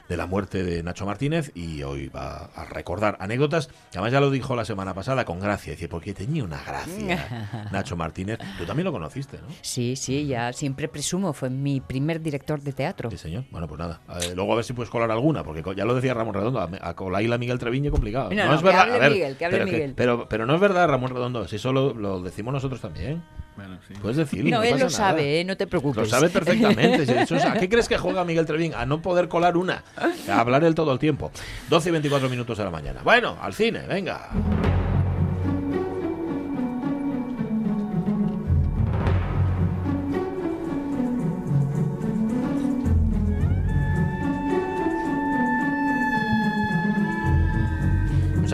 de 0.08 0.16
la 0.16 0.26
muerte 0.26 0.64
de 0.64 0.82
Nacho 0.82 1.06
Martínez 1.06 1.52
y 1.54 1.82
hoy 1.82 2.08
va 2.08 2.50
a 2.54 2.64
recordar 2.64 3.16
anécdotas. 3.20 3.68
Además 3.92 4.12
ya 4.12 4.20
lo 4.20 4.30
dijo 4.30 4.56
la 4.56 4.64
semana 4.64 4.94
pasada 4.94 5.24
con 5.24 5.40
gracia, 5.40 5.72
dice, 5.72 5.88
porque 5.88 6.14
tenía 6.14 6.44
una 6.44 6.62
gracia 6.62 7.68
Nacho 7.72 7.96
Martínez. 7.96 8.38
Tú 8.56 8.64
también 8.64 8.84
lo 8.84 8.92
conociste, 8.92 9.38
¿no? 9.38 9.48
Sí, 9.60 9.96
sí, 9.96 10.26
ya 10.26 10.52
siempre 10.52 10.88
presumo, 10.88 11.32
fue 11.32 11.50
mi 11.50 11.80
primer 11.80 12.20
director 12.20 12.60
de 12.60 12.72
teatro. 12.72 13.10
Sí, 13.10 13.18
señor. 13.18 13.44
Bueno, 13.50 13.68
pues 13.68 13.78
nada. 13.78 14.00
Eh, 14.22 14.32
luego 14.34 14.52
a 14.52 14.56
ver 14.56 14.64
si 14.64 14.72
puedes 14.72 14.90
colar 14.90 15.10
alguna, 15.10 15.44
porque 15.44 15.62
ya 15.76 15.84
lo 15.84 15.94
decía 15.94 16.14
Ramón 16.14 16.34
Redondo, 16.34 16.60
a, 16.60 16.68
a 16.88 17.38
Miguel 17.38 17.58
Treviño 17.58 17.90
complicado. 17.90 18.30
No, 18.30 18.46
no, 18.46 18.54
es 18.54 18.60
que 18.60 18.66
verdad. 18.66 18.82
hable 18.82 18.94
a 18.94 18.98
ver, 18.98 19.12
Miguel, 19.12 19.36
que 19.36 19.44
hable 19.44 19.58
pero, 19.58 19.70
Miguel. 19.70 19.94
pero, 19.96 20.28
pero 20.28 20.46
no 20.46 20.54
es 20.54 20.60
verdad, 20.60 20.88
Ramón 20.88 21.10
Redondo, 21.10 21.46
si 21.46 21.56
eso 21.56 21.72
lo, 21.72 21.94
lo 21.94 22.20
decimos 22.22 22.52
nosotros 22.52 22.80
también. 22.80 23.22
Bueno, 23.58 23.76
sí. 23.88 23.94
Puedes 24.00 24.16
decirlo. 24.18 24.50
No, 24.50 24.62
él 24.62 24.70
pasa 24.70 24.84
lo 24.84 24.90
nada. 24.90 24.96
sabe, 24.96 25.40
¿eh? 25.40 25.44
no 25.44 25.56
te 25.56 25.66
preocupes. 25.66 26.04
Lo 26.04 26.06
sabe 26.08 26.28
perfectamente. 26.28 27.26
¿A 27.44 27.54
qué 27.54 27.68
crees 27.68 27.88
que 27.88 27.98
juega 27.98 28.24
Miguel 28.24 28.46
Trevín? 28.46 28.72
A 28.72 28.86
no 28.86 29.02
poder 29.02 29.26
colar 29.26 29.56
una. 29.56 29.82
A 30.28 30.40
hablar 30.40 30.62
él 30.62 30.76
todo 30.76 30.92
el 30.92 31.00
tiempo. 31.00 31.32
12 31.68 31.88
y 31.88 31.92
24 31.92 32.28
minutos 32.28 32.56
de 32.56 32.62
la 32.62 32.70
mañana. 32.70 33.00
Bueno, 33.02 33.36
al 33.42 33.52
cine, 33.54 33.80
venga. 33.88 34.30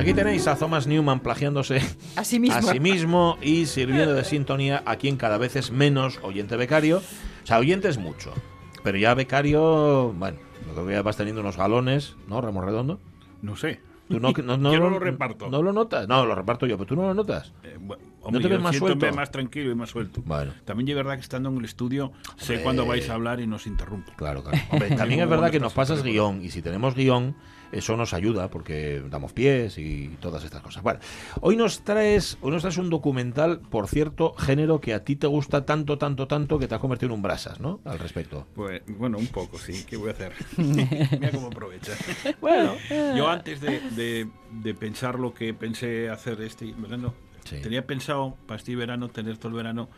Aquí 0.05 0.13
tenéis 0.13 0.47
a 0.49 0.55
Thomas 0.55 0.87
Newman 0.87 1.21
plagiándose 1.21 1.81
A 2.17 2.25
sí 2.25 2.39
mismo. 2.39 2.59
a 2.59 2.61
sí 2.61 2.79
mismo 2.79 3.39
y 3.41 3.65
sirviendo 3.65 4.13
de 4.13 4.23
sintonía 4.25 4.83
a 4.85 4.97
quien 4.97 5.17
cada 5.17 5.39
vez 5.39 5.57
es 5.57 5.71
menos 5.71 6.21
oyente 6.23 6.59
becario. 6.59 6.99
O 6.99 7.47
sea, 7.47 7.59
oyente 7.59 7.89
es 7.89 7.97
mucho, 7.97 8.35
pero 8.83 8.99
ya 8.99 9.15
becario, 9.15 10.13
bueno, 10.13 10.37
creo 10.75 10.87
que 10.87 10.93
ya 10.93 11.01
vas 11.01 11.17
teniendo 11.17 11.41
unos 11.41 11.57
galones, 11.57 12.17
¿no, 12.29 12.43
Ramón 12.43 12.67
Redondo? 12.67 13.01
No 13.41 13.57
sé. 13.57 13.81
¿Tú 14.11 14.21
no, 14.21 14.33
no, 14.33 14.59
no 14.59 14.73
Yo 14.75 14.79
no 14.79 14.91
lo 14.91 14.99
reparto. 14.99 15.49
¿No 15.49 15.63
lo 15.63 15.73
notas? 15.73 16.07
No, 16.07 16.27
lo 16.27 16.35
reparto 16.35 16.67
yo, 16.67 16.77
pero 16.77 16.87
tú 16.87 16.97
no 16.97 17.05
lo 17.05 17.15
notas. 17.15 17.55
Eh, 17.63 17.79
bu- 18.25 18.33
¿No 18.33 18.41
te 18.41 18.49
ves 18.49 18.61
más 18.61 18.77
suelto? 18.77 19.13
más 19.13 19.31
tranquilo 19.31 19.71
y 19.71 19.75
más 19.75 19.91
suelto. 19.91 20.23
Bueno. 20.25 20.53
También 20.65 20.89
es 20.89 20.95
verdad 20.97 21.15
que 21.15 21.21
estando 21.21 21.49
en 21.51 21.59
el 21.59 21.65
estudio 21.65 22.13
sé 22.37 22.53
Hombre. 22.55 22.63
cuándo 22.65 22.87
vais 22.87 23.09
a 23.11 23.15
hablar 23.15 23.41
y 23.41 23.47
nos 23.47 23.67
interrumpo. 23.67 24.13
Claro, 24.17 24.43
claro. 24.43 24.59
Hombre, 24.71 24.91
también 24.97 25.21
es 25.21 25.29
verdad 25.29 25.51
que 25.51 25.61
nos 25.61 25.73
pasas 25.73 26.03
guion 26.03 26.45
y 26.45 26.51
si 26.51 26.63
tenemos 26.63 26.95
guion, 26.95 27.37
eso 27.73 27.97
nos 27.97 28.15
ayuda 28.15 28.51
porque 28.51 29.03
damos 29.11 29.33
pies 29.33 29.79
y 29.79 30.09
todas 30.21 30.45
estas 30.45 30.63
cosas. 30.63 30.83
Bueno, 30.85 31.01
hoy 31.41 31.57
nos 31.57 31.83
traes, 31.83 32.39
hoy 32.41 32.53
nos 32.53 32.63
traes 32.63 32.79
un 32.79 32.89
documental, 32.89 33.59
por 33.61 33.89
cierto, 33.89 34.33
género 34.35 34.81
que 34.81 34.95
a 34.95 35.03
ti 35.03 35.17
te 35.17 35.27
gusta 35.27 35.65
tanto, 35.67 35.99
tanto, 35.99 36.29
tanto 36.29 36.59
que 36.61 36.69
te 36.69 36.75
has 36.77 36.81
convertido 36.81 37.09
en 37.09 37.15
un 37.17 37.23
brasas, 37.23 37.59
¿no? 37.59 37.81
Al 37.85 37.99
respecto. 37.99 38.47
Pues 38.55 38.83
bueno, 38.87 39.19
un 39.19 39.27
poco, 39.27 39.59
sí. 39.59 39.85
¿Qué 39.89 39.97
voy 39.97 40.11
a 40.11 40.13
hacer? 40.13 40.33
Mira 40.57 41.31
cómo 41.33 41.49
aprovecha. 41.49 41.93
Bueno, 42.41 42.75
Yo 43.17 43.29
antes 43.29 43.61
de, 43.61 43.81
de- 43.91 44.29
de 44.53 44.75
pensar 44.75 45.19
lo 45.19 45.35
que 45.35 45.53
pensé 45.53 46.09
hacer 46.11 46.41
este 46.43 46.73
verano, 46.79 47.13
Sí. 47.45 47.61
tenía 47.63 47.87
pensado 47.87 48.37
para 48.47 48.57
este 48.59 48.75
verano 48.77 49.09
tener 49.09 49.37
todo 49.39 49.49
el 49.51 49.55
verano 49.57 49.89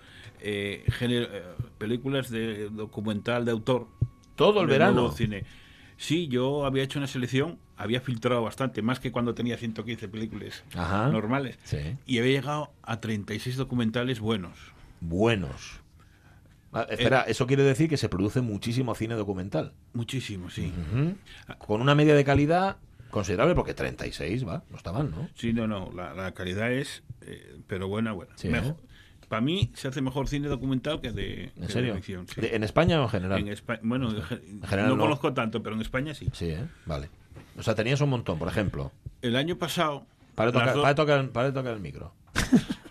eh, 0.41 0.85
género- 0.89 1.29
eh, 1.31 1.43
películas 1.79 2.29
de 2.31 2.69
documental 2.71 3.45
de 3.45 3.53
autor. 3.53 3.87
todo 4.35 4.61
el 4.61 4.67
verano. 4.67 5.11
cine. 5.13 5.45
Sí, 5.97 6.29
yo 6.29 6.67
había 6.67 6.83
hecho 6.83 6.99
una 6.99 7.07
selección, 7.09 7.59
había 7.79 8.03
filtrado 8.03 8.43
bastante, 8.43 8.83
más 8.83 9.01
que 9.01 9.11
cuando 9.11 9.35
tenía 9.35 9.57
115 9.57 10.09
películas 10.09 10.63
Ajá. 10.75 11.09
normales. 11.09 11.59
Sí. 11.65 11.79
Y 12.05 12.19
había 12.19 12.33
llegado 12.33 12.71
a 12.83 13.01
36 13.01 13.57
documentales 13.57 14.21
buenos. 14.21 14.59
Buenos. 15.01 15.81
Ah, 16.73 16.87
espera, 16.91 17.23
eso 17.23 17.47
quiere 17.47 17.63
decir 17.63 17.89
que 17.89 17.97
se 17.97 18.11
produce 18.11 18.43
muchísimo 18.43 18.95
cine 18.95 19.15
documental. 19.15 19.73
Muchísimo, 19.95 20.51
sí. 20.51 20.71
Con 21.59 21.81
una 21.81 21.95
media 21.95 22.15
de 22.15 22.25
calidad 22.25 22.77
considerable, 23.17 23.55
porque 23.55 23.73
36, 23.75 24.47
va, 24.47 24.63
no 24.71 24.77
está 24.77 24.93
mal, 24.93 25.11
¿no? 25.11 25.29
Sí, 25.35 25.53
no, 25.53 25.67
no, 25.67 25.91
la, 25.95 26.13
la 26.15 26.33
calidad 26.35 26.71
es, 26.71 27.03
eh, 27.23 27.57
pero 27.67 27.89
buena, 27.89 28.13
buena. 28.13 28.33
Sí, 28.37 28.49
Mejor- 28.49 28.73
¿eh? 28.73 28.87
Para 29.29 29.41
mí 29.41 29.73
se 29.75 29.89
hace 29.89 30.01
mejor 30.03 30.29
cine 30.29 30.47
documental 30.49 31.01
que 31.01 31.11
de, 31.11 31.25
que 31.25 31.53
¿En 31.57 31.67
de 31.67 31.73
serio? 31.73 31.95
ficción, 31.97 32.29
sí. 32.29 32.41
De- 32.43 32.55
¿En 32.55 32.63
España 32.63 33.01
o 33.01 33.05
en 33.05 33.09
general? 33.09 33.41
En 33.41 33.49
España, 33.49 33.81
bueno, 33.83 34.11
en 34.11 34.23
ge- 34.23 34.41
general 34.69 34.91
no, 34.91 34.97
no. 34.97 35.03
conozco 35.03 35.33
tanto, 35.35 35.63
pero 35.63 35.75
en 35.75 35.81
España 35.83 36.15
sí. 36.15 36.29
Sí, 36.33 36.51
¿eh? 36.51 36.65
Vale. 36.85 37.09
O 37.59 37.63
sea, 37.63 37.75
tenías 37.75 38.01
un 38.03 38.11
montón, 38.11 38.39
por 38.39 38.47
ejemplo. 38.49 38.93
El 39.23 39.35
año 39.35 39.57
pasado... 39.57 40.07
Para 40.35 40.53
tocar, 40.53 40.75
para 40.75 40.95
tocar, 40.95 41.29
para 41.31 41.47
de 41.49 41.53
tocar 41.55 41.73
el 41.73 41.81
micro. 41.81 42.13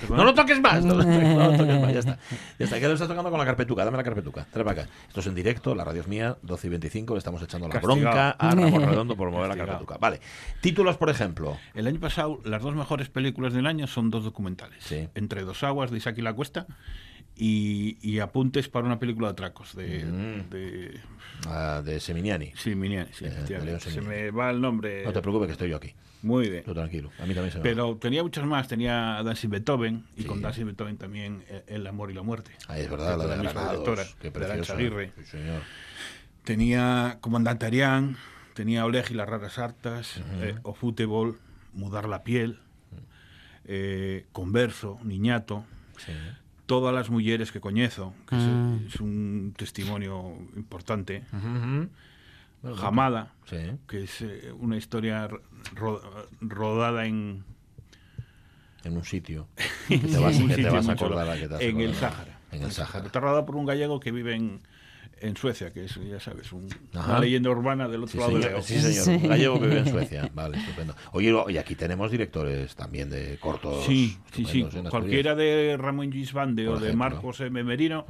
Perdón. 0.00 0.16
No 0.16 0.24
lo 0.24 0.34
toques 0.34 0.60
más, 0.60 0.84
no 0.84 0.94
lo 0.94 1.04
toques, 1.04 1.28
no 1.28 1.50
lo 1.50 1.56
toques 1.56 1.80
más, 1.80 1.92
ya 1.92 1.98
está. 2.00 2.18
Ya 2.58 2.64
está, 2.64 2.80
que 2.80 2.86
lo 2.86 2.94
estás 2.94 3.08
tocando 3.08 3.30
con 3.30 3.38
la 3.38 3.46
carpetuca, 3.46 3.84
dame 3.84 3.96
la 3.96 4.02
carpetuca, 4.02 4.46
trae 4.50 4.64
para 4.64 4.82
acá. 4.82 4.90
Esto 5.08 5.20
es 5.20 5.26
en 5.26 5.34
directo, 5.34 5.74
la 5.74 5.84
radio 5.84 6.00
es 6.02 6.08
mía, 6.08 6.36
12 6.42 6.66
y 6.66 6.70
25, 6.70 7.14
le 7.14 7.18
estamos 7.18 7.42
echando 7.42 7.68
la 7.68 7.74
Castigado. 7.74 8.00
bronca 8.00 8.30
a 8.30 8.54
Ramón 8.54 8.82
Redondo 8.88 9.16
por 9.16 9.30
mover 9.30 9.48
la 9.48 9.56
carpetuca. 9.56 9.96
Vale, 9.98 10.20
títulos, 10.60 10.96
por 10.96 11.10
ejemplo. 11.10 11.56
El 11.74 11.86
año 11.86 12.00
pasado, 12.00 12.40
las 12.44 12.62
dos 12.62 12.74
mejores 12.74 13.08
películas 13.08 13.52
del 13.52 13.66
año 13.66 13.86
son 13.86 14.10
dos 14.10 14.24
documentales. 14.24 14.82
Sí. 14.84 15.08
Entre 15.14 15.42
dos 15.42 15.62
aguas 15.62 15.90
de 15.90 15.98
Isaac 15.98 16.16
y 16.18 16.22
la 16.22 16.32
Cuesta 16.32 16.66
y, 17.36 17.96
y 18.02 18.18
apuntes 18.18 18.68
para 18.68 18.86
una 18.86 18.98
película 18.98 19.28
de 19.28 19.32
atracos 19.32 19.74
de, 19.74 20.04
Mm. 20.04 20.50
de 20.50 21.00
Ah, 21.46 21.80
de 21.84 21.98
Seminiani. 22.00 22.52
sí, 22.54 22.74
Miniani, 22.74 23.10
sí, 23.12 23.24
Eh, 23.24 23.30
Se 23.30 23.90
Seminiani. 23.90 24.06
me 24.08 24.30
va 24.30 24.50
el 24.50 24.60
nombre. 24.60 25.04
No 25.04 25.12
te 25.12 25.22
preocupes 25.22 25.46
que 25.46 25.52
estoy 25.52 25.70
yo 25.70 25.76
aquí, 25.76 25.94
Muy 26.22 26.50
bien. 26.50 26.64
tú 26.64 26.74
tranquilo, 26.74 27.10
a 27.18 27.24
mí 27.24 27.32
también 27.34 27.50
se 27.50 27.58
me 27.58 27.60
va. 27.60 27.62
Pero 27.62 27.96
tenía 27.96 28.22
muchas 28.22 28.44
más. 28.44 28.68
Tenía 28.68 29.22
Dancing 29.24 29.48
Beethoven 29.48 30.04
y 30.16 30.22
Sí. 30.22 30.26
con 30.28 30.42
Dancing 30.42 30.66
Beethoven 30.66 30.98
también 30.98 31.42
eh, 31.48 31.64
El 31.66 31.86
amor 31.86 32.10
y 32.10 32.14
la 32.14 32.22
muerte. 32.22 32.50
Ah, 32.68 32.78
es 32.78 32.90
verdad, 32.90 33.16
la 33.16 33.24
de 33.24 33.36
la 33.36 33.42
misma 33.42 33.70
directora, 33.70 34.04
qué 34.20 34.30
de. 34.30 34.72
Aguirre. 34.72 35.12
Sí, 35.16 35.24
señor. 35.24 35.62
Tenía 36.44 37.18
Comandante 37.22 37.64
Arián, 37.66 38.16
tenía 38.54 38.84
Oleg 38.84 39.10
y 39.10 39.14
las 39.14 39.28
raras 39.28 39.58
hartas, 39.58 40.20
eh, 40.42 40.56
O 40.62 40.74
Fútbol, 40.74 41.38
Mudar 41.72 42.06
la 42.08 42.22
piel, 42.24 42.58
eh, 43.64 44.26
Converso, 44.32 44.98
Niñato, 45.04 45.64
Sí. 45.98 46.12
Todas 46.70 46.94
las 46.94 47.10
mujeres 47.10 47.50
que 47.50 47.60
coñezo, 47.60 48.14
que 48.28 48.36
es- 48.36 48.42
Ah. 48.46 48.76
es, 48.86 49.00
un 49.00 49.52
testimonio 49.56 50.36
importante. 50.54 51.24
Bueno, 52.62 52.76
Jamada, 52.76 53.32
Sí. 53.46 53.56
que 53.88 54.04
es 54.04 54.20
eh, 54.22 54.52
una 54.56 54.76
historia 54.76 55.26
ro- 55.74 56.00
rodada 56.40 57.06
en, 57.06 57.42
En 58.84 58.96
un 58.96 59.04
sitio. 59.04 59.48
Que 59.88 59.98
te 59.98 60.16
vas, 60.18 60.38
que 60.38 60.54
te 60.54 60.70
vas 60.70 60.88
a 60.88 60.92
acordar 60.92 61.36
que 61.40 61.48
te 61.48 61.68
en 61.68 61.80
el. 61.80 61.92
Sáhara. 61.94 62.38
En 62.52 62.62
el 62.62 62.70
Sáhara. 62.70 63.06
Está 63.06 63.18
rodada 63.18 63.44
por 63.44 63.56
un 63.56 63.66
gallego 63.66 63.98
que 63.98 64.12
vive 64.12 64.36
en, 64.36 64.60
en 65.20 65.36
Suecia, 65.36 65.72
que 65.72 65.84
es, 65.84 65.94
ya 66.08 66.18
sabes, 66.20 66.52
un- 66.52 66.68
una 66.94 67.18
leyenda 67.18 67.50
urbana 67.50 67.88
del 67.88 68.02
otro 68.04 68.12
Sí, 68.12 68.18
lado 68.18 68.32
del 68.32 68.42
señor. 68.42 68.52
Leo. 68.54 68.62
Sí, 68.62 68.80
señor. 68.80 69.20
Sí. 69.20 69.28
Gallego 69.28 69.60
que 69.60 69.66
vive 69.66 69.78
en 69.80 69.88
Suecia. 69.90 70.30
Vale, 70.34 70.58
estupendo. 70.58 70.94
Oye, 71.12 71.34
y 71.48 71.56
aquí 71.58 71.74
tenemos 71.74 72.10
directores 72.10 72.74
también 72.74 73.10
de 73.10 73.38
cortos. 73.38 73.84
Sí, 73.84 74.16
sí, 74.32 74.44
sí. 74.44 74.66
en 74.74 74.84
Cualquiera 74.88 75.34
de 75.34 75.76
Ramón 75.78 76.10
Gisbande 76.12 76.64
Por 76.66 76.76
o 76.76 76.80
de. 76.80 76.92
Marcos 76.94 77.40
M. 77.40 77.62
Merino 77.64 78.04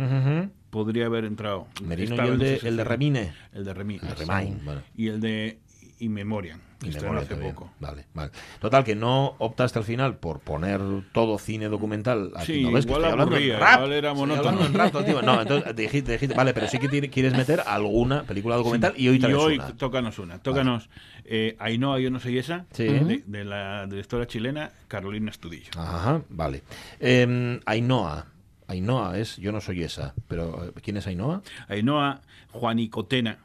podría 0.71 1.07
haber 1.07 1.25
entrado. 1.25 1.67
Merino 1.83 2.15
y 2.17 2.29
el 2.29 2.39
de, 2.39 2.57
el 2.63 2.77
de 2.77 2.85
Remine. 2.85 3.33
El 3.53 3.65
de 3.65 3.75
Remi. 3.75 3.95
El 3.97 4.09
de 4.09 4.15
Remain, 4.15 4.65
vale. 4.65 4.81
Y 4.97 5.09
el 5.09 5.21
de 5.21 5.59
Memoriam, 6.01 6.61
que 6.61 6.70
Y 6.83 6.89
memoria 6.91 7.21
hace 7.21 7.29
también. 7.31 7.55
poco. 7.55 7.71
Vale, 7.79 8.07
vale. 8.15 8.31
Total, 8.59 8.85
que 8.85 8.95
no 8.95 9.35
optaste 9.39 9.79
al 9.79 9.85
final 9.85 10.17
por 10.17 10.41
poner 10.41 10.81
todo 11.13 11.39
cine 11.39 11.69
documental. 11.69 12.33
Aquí, 12.37 12.47
Sí, 12.55 12.63
¿no 12.63 12.73
ves? 12.73 12.87
Que 12.87 12.93
igual 12.93 13.03
estoy 13.05 13.13
hablando 13.13 13.37
en 13.37 13.43
aburría, 13.43 13.59
rap. 13.59 13.75
igual 13.77 13.93
era 13.93 14.15
monótono. 14.15 14.65
en 14.65 14.75
rap. 14.75 14.95
No, 15.23 15.43
entonces 15.43 15.77
dijiste, 15.77 16.13
dijiste, 16.13 16.35
vale, 16.35 16.55
pero 16.55 16.69
sí 16.69 16.79
que 16.79 17.11
quieres 17.11 17.37
meter 17.37 17.63
alguna 17.67 18.23
película 18.23 18.57
documental 18.57 18.95
y 18.97 19.09
hoy 19.09 19.19
traes 19.19 19.37
hoy 19.37 19.55
una. 19.57 19.77
tócanos 19.77 20.19
una. 20.19 20.39
Tócanos 20.39 20.89
eh, 21.25 21.57
Ainhoa, 21.59 21.99
yo 22.01 22.11
no 22.11 22.19
soy 22.19 22.39
esa, 22.39 22.65
Sí. 22.73 22.85
de, 22.85 23.23
de 23.27 23.45
la 23.45 23.87
directora 23.87 24.27
chilena 24.27 24.71
Carolina 24.89 25.31
Estudillo. 25.31 25.71
Ajá, 25.77 26.23
vale. 26.31 26.63
Eh, 26.99 27.61
Ainhoa. 27.67 28.27
Ainhoa 28.69 29.19
es, 29.19 29.37
yo 29.37 29.51
no 29.53 29.61
soy 29.61 29.83
esa, 29.83 30.15
pero 30.29 30.65
eh, 30.65 30.73
¿quién 30.83 30.97
es 30.97 31.07
Ainhoa? 31.07 31.43
Ainhoa 31.69 32.21
Juanicotena 32.53 33.39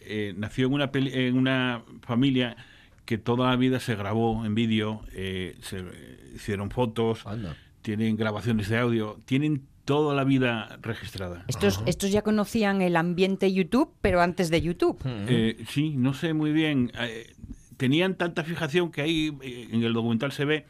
Eh, 0.00 0.34
nació 0.36 0.66
en 0.66 0.72
una, 0.74 0.90
peli- 0.92 1.12
en 1.14 1.36
una 1.36 1.82
familia 2.02 2.56
que 3.04 3.18
toda 3.18 3.50
la 3.50 3.56
vida 3.56 3.80
se 3.80 3.94
grabó 3.96 4.44
en 4.46 4.54
vídeo, 4.54 5.02
eh, 5.12 5.56
se 5.60 5.78
eh, 5.80 6.32
hicieron 6.34 6.70
fotos, 6.70 7.26
Anda. 7.26 7.56
tienen 7.82 8.16
grabaciones 8.16 8.68
de 8.68 8.78
audio, 8.78 9.18
tienen 9.26 9.62
toda 9.84 10.14
la 10.14 10.24
vida 10.24 10.78
registrada. 10.80 11.44
Estos, 11.48 11.82
estos 11.86 12.10
ya 12.10 12.22
conocían 12.22 12.80
el 12.80 12.96
ambiente 12.96 13.52
YouTube, 13.52 13.90
pero 14.00 14.22
antes 14.22 14.48
de 14.50 14.62
YouTube. 14.62 14.98
Eh, 15.04 15.62
sí, 15.68 15.90
no 15.96 16.14
sé 16.14 16.32
muy 16.32 16.52
bien. 16.52 16.90
eh, 16.98 17.32
tenían 17.76 18.14
tanta 18.14 18.44
fijación 18.44 18.90
que 18.90 19.02
ahí 19.02 19.36
eh, 19.42 19.68
en 19.70 19.82
el 19.82 19.92
documental 19.92 20.32
se 20.32 20.44
ve. 20.46 20.64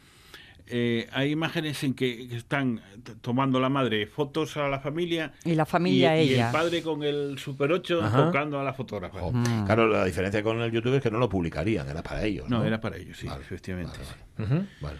Eh, 0.66 1.08
hay 1.12 1.30
imágenes 1.30 1.82
en 1.84 1.94
que, 1.94 2.34
están 2.34 2.80
tomando 3.20 3.60
la 3.60 3.68
madre 3.68 4.06
fotos 4.06 4.56
a 4.56 4.68
la 4.68 4.80
familia 4.80 5.32
Y 5.44 5.54
la 5.54 5.66
familia 5.66 6.20
y, 6.22 6.28
y 6.28 6.32
ella. 6.34 6.46
el 6.46 6.52
padre 6.52 6.82
con 6.82 7.02
el 7.02 7.38
Super 7.38 7.70
8 7.72 8.02
Ajá. 8.02 8.24
tocando 8.26 8.58
a 8.58 8.64
la 8.64 8.72
fotógrafa. 8.72 9.20
Jo, 9.20 9.32
Claro, 9.66 9.88
la 9.88 10.04
diferencia 10.04 10.42
con 10.42 10.60
el 10.60 10.70
YouTube 10.72 10.94
es 10.96 11.02
que 11.02 11.10
no 11.10 11.18
lo 11.18 11.28
publicarían, 11.28 11.88
era 11.88 12.02
para 12.02 12.24
ellos. 12.24 12.48
No, 12.48 12.58
No, 12.60 12.64
era 12.64 12.80
para 12.80 12.96
ellos, 12.96 13.18
sí, 13.18 13.26
Vale, 13.26 13.42
efectivamente. 13.42 13.98
vale, 13.98 14.08
sí. 14.08 14.14
vale. 14.38 14.54
Ujú, 14.60 14.66
vale. 14.80 14.98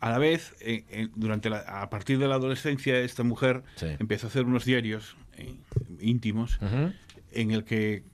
A 0.00 0.10
la 0.10 0.18
vez, 0.18 0.54
eh, 0.60 0.84
eh, 0.90 1.08
durante 1.16 1.50
la, 1.50 1.58
a 1.82 1.90
partir 1.90 2.18
de 2.18 2.28
la 2.28 2.36
adolescencia, 2.36 2.98
esta 3.00 3.24
mujer 3.24 3.62
Sí. 3.76 3.86
empezó 3.98 4.26
a 4.26 4.30
hacer 4.30 4.44
unos 4.44 4.64
diarios 4.64 5.16
eh, 5.36 5.54
íntimos 6.00 6.58
en 7.32 7.50
el 7.50 7.64
que, 7.64 8.04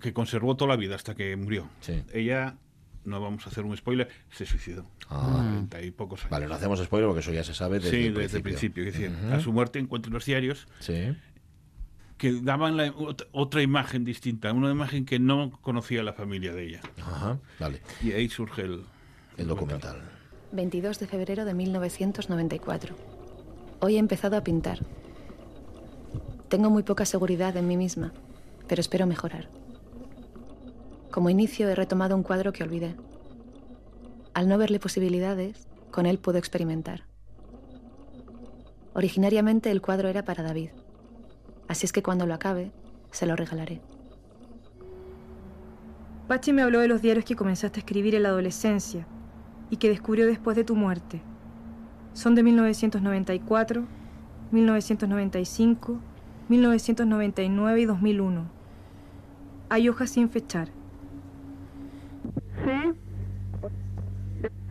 que 0.00 0.12
conservó 0.12 0.56
toda 0.56 0.70
la 0.70 0.76
vida 0.76 0.94
hasta 0.96 1.14
que 1.14 1.36
murió. 1.36 1.68
Sí. 1.80 2.02
Ella, 2.12 2.56
no 3.04 3.20
vamos 3.20 3.46
a 3.46 3.50
hacer 3.50 3.64
un 3.64 3.76
spoiler, 3.76 4.08
se 4.30 4.44
suicidó. 4.46 4.84
Ah. 5.10 5.40
a 5.40 5.48
30 5.68 5.82
y 5.82 5.90
pocos 5.90 6.20
años. 6.20 6.30
Vale, 6.30 6.46
no 6.46 6.54
hacemos 6.54 6.78
spoiler 6.82 7.08
porque 7.08 7.20
eso 7.20 7.32
ya 7.32 7.44
se 7.44 7.54
sabe 7.54 7.78
desde 7.78 7.90
sí, 7.90 8.06
el 8.06 8.14
desde 8.14 8.36
el 8.38 8.42
principio. 8.42 8.84
principio. 8.84 9.08
es 9.10 9.18
decir. 9.20 9.32
A 9.34 9.40
su 9.40 9.52
muerte 9.52 9.78
encuentro 9.78 10.10
unos 10.10 10.24
diarios 10.26 10.66
Sí. 10.80 11.16
que 12.18 12.32
daban 12.42 12.76
la- 12.76 12.92
ot- 12.92 13.26
otra 13.32 13.62
imagen 13.62 14.04
distinta, 14.04 14.52
una 14.52 14.70
imagen 14.70 15.04
que 15.06 15.18
no 15.18 15.52
conocía 15.62 16.02
la 16.02 16.12
familia 16.12 16.52
de 16.52 16.64
ella. 16.66 16.80
Ajá, 17.00 17.38
vale. 17.58 17.80
Y 18.02 18.12
ahí 18.12 18.28
surge 18.28 18.62
el, 18.62 18.82
El 19.36 19.46
documental. 19.46 20.02
22 20.52 20.98
de 20.98 21.06
febrero 21.06 21.44
de 21.44 21.54
1994. 21.54 22.96
Hoy 23.80 23.96
he 23.96 23.98
empezado 23.98 24.36
a 24.36 24.42
pintar. 24.42 24.80
Tengo 26.48 26.70
muy 26.70 26.82
poca 26.82 27.04
seguridad 27.04 27.56
en 27.56 27.68
mí 27.68 27.76
misma, 27.76 28.12
pero 28.66 28.80
espero 28.80 29.06
mejorar. 29.06 29.48
Como 31.10 31.30
inicio 31.30 31.68
he 31.68 31.74
retomado 31.74 32.14
un 32.14 32.22
cuadro 32.22 32.52
que 32.52 32.62
olvidé. 32.62 32.94
Al 34.34 34.48
no 34.48 34.58
verle 34.58 34.78
posibilidades, 34.78 35.66
con 35.90 36.06
él 36.06 36.18
puedo 36.18 36.38
experimentar. 36.38 37.04
Originariamente 38.94 39.70
el 39.70 39.80
cuadro 39.80 40.08
era 40.08 40.24
para 40.24 40.42
David, 40.42 40.70
así 41.68 41.86
es 41.86 41.92
que 41.92 42.02
cuando 42.02 42.26
lo 42.26 42.34
acabe, 42.34 42.72
se 43.10 43.26
lo 43.26 43.36
regalaré. 43.36 43.80
Pachi 46.26 46.52
me 46.52 46.62
habló 46.62 46.80
de 46.80 46.88
los 46.88 47.00
diarios 47.00 47.24
que 47.24 47.36
comenzaste 47.36 47.78
a 47.78 47.82
escribir 47.82 48.14
en 48.14 48.24
la 48.24 48.28
adolescencia 48.28 49.06
y 49.70 49.76
que 49.78 49.88
descubrió 49.88 50.26
después 50.26 50.56
de 50.56 50.64
tu 50.64 50.74
muerte. 50.74 51.22
Son 52.12 52.34
de 52.34 52.42
1994, 52.42 53.84
1995, 54.50 56.00
1999 56.48 57.80
y 57.80 57.84
2001. 57.84 58.44
Hay 59.70 59.88
hojas 59.88 60.10
sin 60.10 60.28
fechar. 60.28 60.68
Sí. 62.64 62.92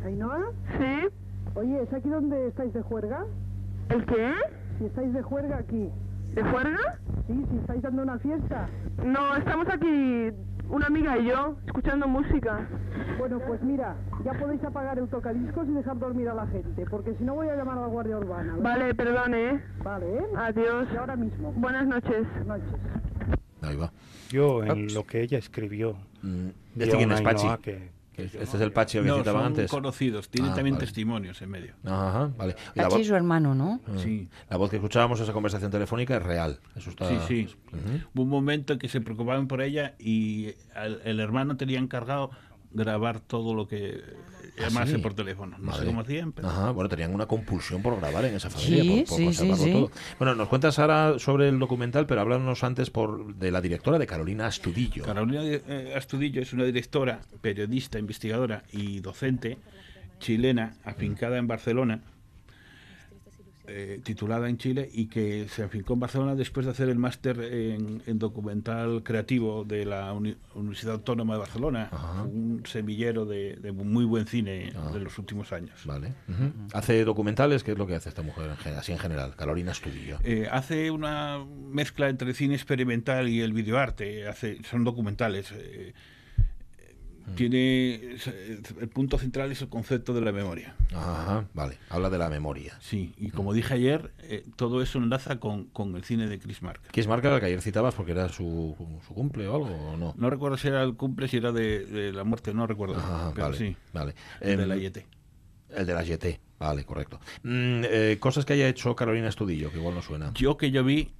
¿Ainhoa? 0.07 0.51
Sí. 0.79 1.09
Oye, 1.55 1.81
¿es 1.83 1.91
aquí 1.93 2.07
donde 2.09 2.47
estáis 2.47 2.73
de 2.73 2.81
juerga? 2.81 3.25
¿El 3.89 4.05
qué? 4.05 4.31
Si 4.77 4.85
estáis 4.85 5.13
de 5.13 5.21
juerga 5.21 5.57
aquí. 5.57 5.89
¿De 6.33 6.43
juerga? 6.43 6.99
Sí, 7.27 7.45
si 7.51 7.57
estáis 7.57 7.81
dando 7.81 8.03
una 8.03 8.17
fiesta. 8.19 8.69
No, 9.03 9.35
estamos 9.35 9.67
aquí, 9.69 10.29
una 10.69 10.85
amiga 10.87 11.17
y 11.17 11.25
yo, 11.27 11.57
escuchando 11.65 12.07
música. 12.07 12.69
Bueno, 13.19 13.39
pues 13.45 13.61
mira, 13.63 13.95
ya 14.23 14.31
podéis 14.33 14.63
apagar 14.63 14.97
el 14.97 15.09
tocadiscos 15.09 15.67
y 15.67 15.71
dejar 15.73 15.99
dormir 15.99 16.29
a 16.29 16.35
la 16.35 16.47
gente, 16.47 16.85
porque 16.89 17.13
si 17.15 17.25
no 17.25 17.35
voy 17.35 17.49
a 17.49 17.55
llamar 17.57 17.77
a 17.77 17.81
la 17.81 17.87
Guardia 17.87 18.17
Urbana. 18.17 18.55
Vale, 18.61 18.93
perdone, 18.95 19.49
¿eh? 19.49 19.63
Vale, 19.83 20.05
¿eh? 20.19 20.23
Adiós. 20.37 20.87
Y 20.93 20.95
ahora 20.97 21.17
mismo. 21.17 21.51
Buenas 21.53 21.85
noches. 21.85 22.25
Buenas 22.45 22.59
noches. 22.61 22.79
Ahí 23.61 23.75
va. 23.75 23.91
Yo, 24.29 24.63
en 24.63 24.93
lo 24.93 25.03
que 25.05 25.21
ella 25.21 25.37
escribió. 25.37 25.95
Mm, 26.21 26.47
¿Este 26.77 26.95
quién 26.95 27.09
una 27.09 27.15
es, 27.15 27.21
Pachi? 27.21 27.41
Ainhoa 27.43 27.57
que- 27.57 27.96
Que 28.17 28.23
Este 28.23 28.43
es 28.43 28.53
el 28.55 28.71
Pachi 28.71 28.97
que 28.97 29.05
No, 29.05 29.17
citaban 29.19 29.41
son 29.43 29.47
antes. 29.51 29.69
conocidos, 29.71 30.29
tienen 30.29 30.51
Ah, 30.51 30.55
también 30.55 30.75
vale. 30.75 30.85
testimonios 30.87 31.41
en 31.43 31.49
medio. 31.51 31.75
Ajá, 31.85 32.31
vale. 32.35 32.55
Y 32.75 32.79
Pachi 32.79 33.01
y 33.01 33.05
su 33.05 33.15
hermano, 33.15 33.53
¿no? 33.53 33.79
Mm. 33.85 33.97
Sí. 33.99 34.27
La 34.49 34.57
voz 34.57 34.69
que 34.71 34.77
escuchábamos, 34.77 35.19
esa 35.19 35.33
conversación 35.33 35.69
telefónica, 35.71 36.17
es 36.17 36.23
real. 36.23 36.59
Eso 36.75 36.89
está... 36.89 37.07
Sí, 37.07 37.17
sí. 37.27 37.55
Hubo 38.15 38.23
un 38.23 38.29
momento 38.29 38.73
en 38.73 38.79
que 38.79 38.89
se 38.89 39.01
preocupaban 39.01 39.47
por 39.47 39.61
ella 39.61 39.93
y 39.99 40.55
el 41.05 41.19
hermano 41.19 41.57
tenía 41.57 41.77
encargado 41.79 42.31
grabar 42.71 43.19
todo 43.19 43.53
lo 43.53 43.67
que 43.67 44.01
llamase 44.57 44.93
Ah, 44.93 44.95
sí? 44.97 45.01
por 45.01 45.13
teléfono. 45.13 45.57
No 45.59 45.73
sé 45.73 45.85
cómo 45.85 46.01
hacían, 46.01 46.31
pero... 46.31 46.47
Ajá, 46.47 46.71
bueno, 46.71 46.89
tenían 46.89 47.13
una 47.13 47.25
compulsión 47.25 47.81
por 47.81 47.97
grabar 47.99 48.25
en 48.25 48.35
esa 48.35 48.49
familia, 48.49 48.83
Sí, 48.83 48.89
por, 48.89 49.07
por 49.09 49.17
sí, 49.17 49.25
conservarlo 49.25 49.63
sí, 49.63 49.63
sí. 49.63 49.71
todo. 49.71 49.91
Bueno, 50.19 50.35
nos 50.35 50.47
cuentas 50.47 50.79
ahora 50.79 51.19
sobre 51.19 51.49
el 51.49 51.59
documental, 51.59 52.05
pero 52.07 52.21
háblanos 52.21 52.63
antes 52.63 52.89
por 52.89 53.35
de 53.35 53.51
la 53.51 53.61
directora 53.61 53.99
de 53.99 54.07
Carolina 54.07 54.47
Astudillo. 54.47 55.03
Carolina 55.03 55.41
eh, 55.43 55.93
Astudillo 55.95 56.41
es 56.41 56.53
una 56.53 56.63
directora, 56.65 57.21
periodista, 57.41 57.99
investigadora 57.99 58.63
y 58.71 58.99
docente 58.99 59.57
chilena, 60.19 60.73
afincada 60.83 61.37
en 61.37 61.47
Barcelona, 61.47 62.01
eh, 63.67 63.99
titulada 64.03 64.49
en 64.49 64.57
Chile 64.57 64.89
y 64.91 65.07
que 65.07 65.47
se 65.49 65.63
afincó 65.63 65.93
en 65.93 65.99
Barcelona 65.99 66.35
después 66.35 66.65
de 66.65 66.71
hacer 66.71 66.89
el 66.89 66.97
máster 66.97 67.39
en, 67.41 68.01
en 68.05 68.19
documental 68.19 69.03
creativo 69.03 69.63
de 69.65 69.85
la 69.85 70.13
Uni- 70.13 70.37
Universidad 70.55 70.93
Autónoma 70.95 71.33
de 71.33 71.39
Barcelona, 71.39 71.89
un 72.25 72.63
semillero 72.65 73.25
de, 73.25 73.57
de 73.57 73.71
muy 73.71 74.05
buen 74.05 74.25
cine 74.25 74.71
de 74.93 74.99
los 74.99 75.17
últimos 75.19 75.51
años. 75.53 75.85
Vale. 75.85 76.13
Hace 76.73 77.03
documentales, 77.03 77.63
¿qué 77.63 77.73
es 77.73 77.77
lo 77.77 77.85
que 77.85 77.95
hace 77.95 78.09
esta 78.09 78.21
mujer, 78.21 78.49
en 78.65 78.73
así 78.75 78.91
en 78.91 78.99
general? 78.99 79.35
Carolina 79.35 79.71
Astudillo. 79.71 80.17
Eh, 80.23 80.47
hace 80.51 80.89
una 80.91 81.45
mezcla 81.69 82.09
entre 82.09 82.33
cine 82.33 82.55
experimental 82.55 83.27
y 83.29 83.41
el 83.41 83.53
videoarte. 83.53 84.27
Hace, 84.27 84.63
son 84.63 84.83
documentales. 84.83 85.51
eh, 85.51 85.93
Tiene 87.35 87.95
eh, 87.95 88.61
el 88.79 88.89
punto 88.89 89.17
central 89.17 89.51
es 89.51 89.61
el 89.61 89.69
concepto 89.69 90.13
de 90.13 90.21
la 90.21 90.31
memoria. 90.31 90.75
Ajá, 90.95 91.45
vale. 91.53 91.77
Habla 91.89 92.09
de 92.09 92.17
la 92.17 92.29
memoria. 92.29 92.77
Sí, 92.79 93.13
y 93.17 93.29
como 93.31 93.53
dije 93.53 93.73
ayer, 93.73 94.13
eh, 94.19 94.43
todo 94.55 94.81
eso 94.81 94.97
enlaza 94.97 95.39
con, 95.39 95.65
con 95.65 95.95
el 95.95 96.03
cine 96.03 96.27
de 96.27 96.39
Chris 96.39 96.61
Marker. 96.61 96.91
¿Qué 96.91 97.01
es 97.01 97.07
marca 97.07 97.29
la 97.29 97.39
que 97.39 97.47
ayer 97.47 97.61
citabas 97.61 97.95
porque 97.95 98.13
era 98.13 98.29
su, 98.29 98.75
su 99.07 99.13
cumple 99.13 99.47
o 99.47 99.55
algo 99.55 99.75
o 99.93 99.97
no? 99.97 100.13
No 100.17 100.29
recuerdo 100.29 100.57
si 100.57 100.67
era 100.69 100.83
el 100.83 100.95
cumple, 100.95 101.27
si 101.27 101.37
era 101.37 101.51
de, 101.51 101.85
de 101.85 102.13
la 102.13 102.23
muerte, 102.23 102.53
no 102.53 102.65
recuerdo. 102.65 102.95
Ajá, 102.97 103.31
pero 103.35 103.47
vale, 103.47 103.57
sí, 103.57 103.75
vale. 103.93 104.15
el 104.41 104.57
de 104.57 104.63
Em, 104.63 104.69
la 104.69 104.77
IET. 104.77 105.05
El 105.69 105.85
de 105.85 105.93
la 105.93 106.03
YT. 106.03 106.39
Vale, 106.59 106.85
correcto. 106.85 107.19
Mm, 107.43 107.81
eh, 107.83 108.17
cosas 108.19 108.45
que 108.45 108.53
haya 108.53 108.67
hecho 108.67 108.95
Carolina 108.95 109.27
Astudillo, 109.27 109.69
que 109.69 109.77
igual 109.77 109.93
no 109.95 110.01
suena. 110.01 110.31
Yo 110.33 110.57
que 110.57 110.71
yo 110.71 110.83
vi, 110.83 111.11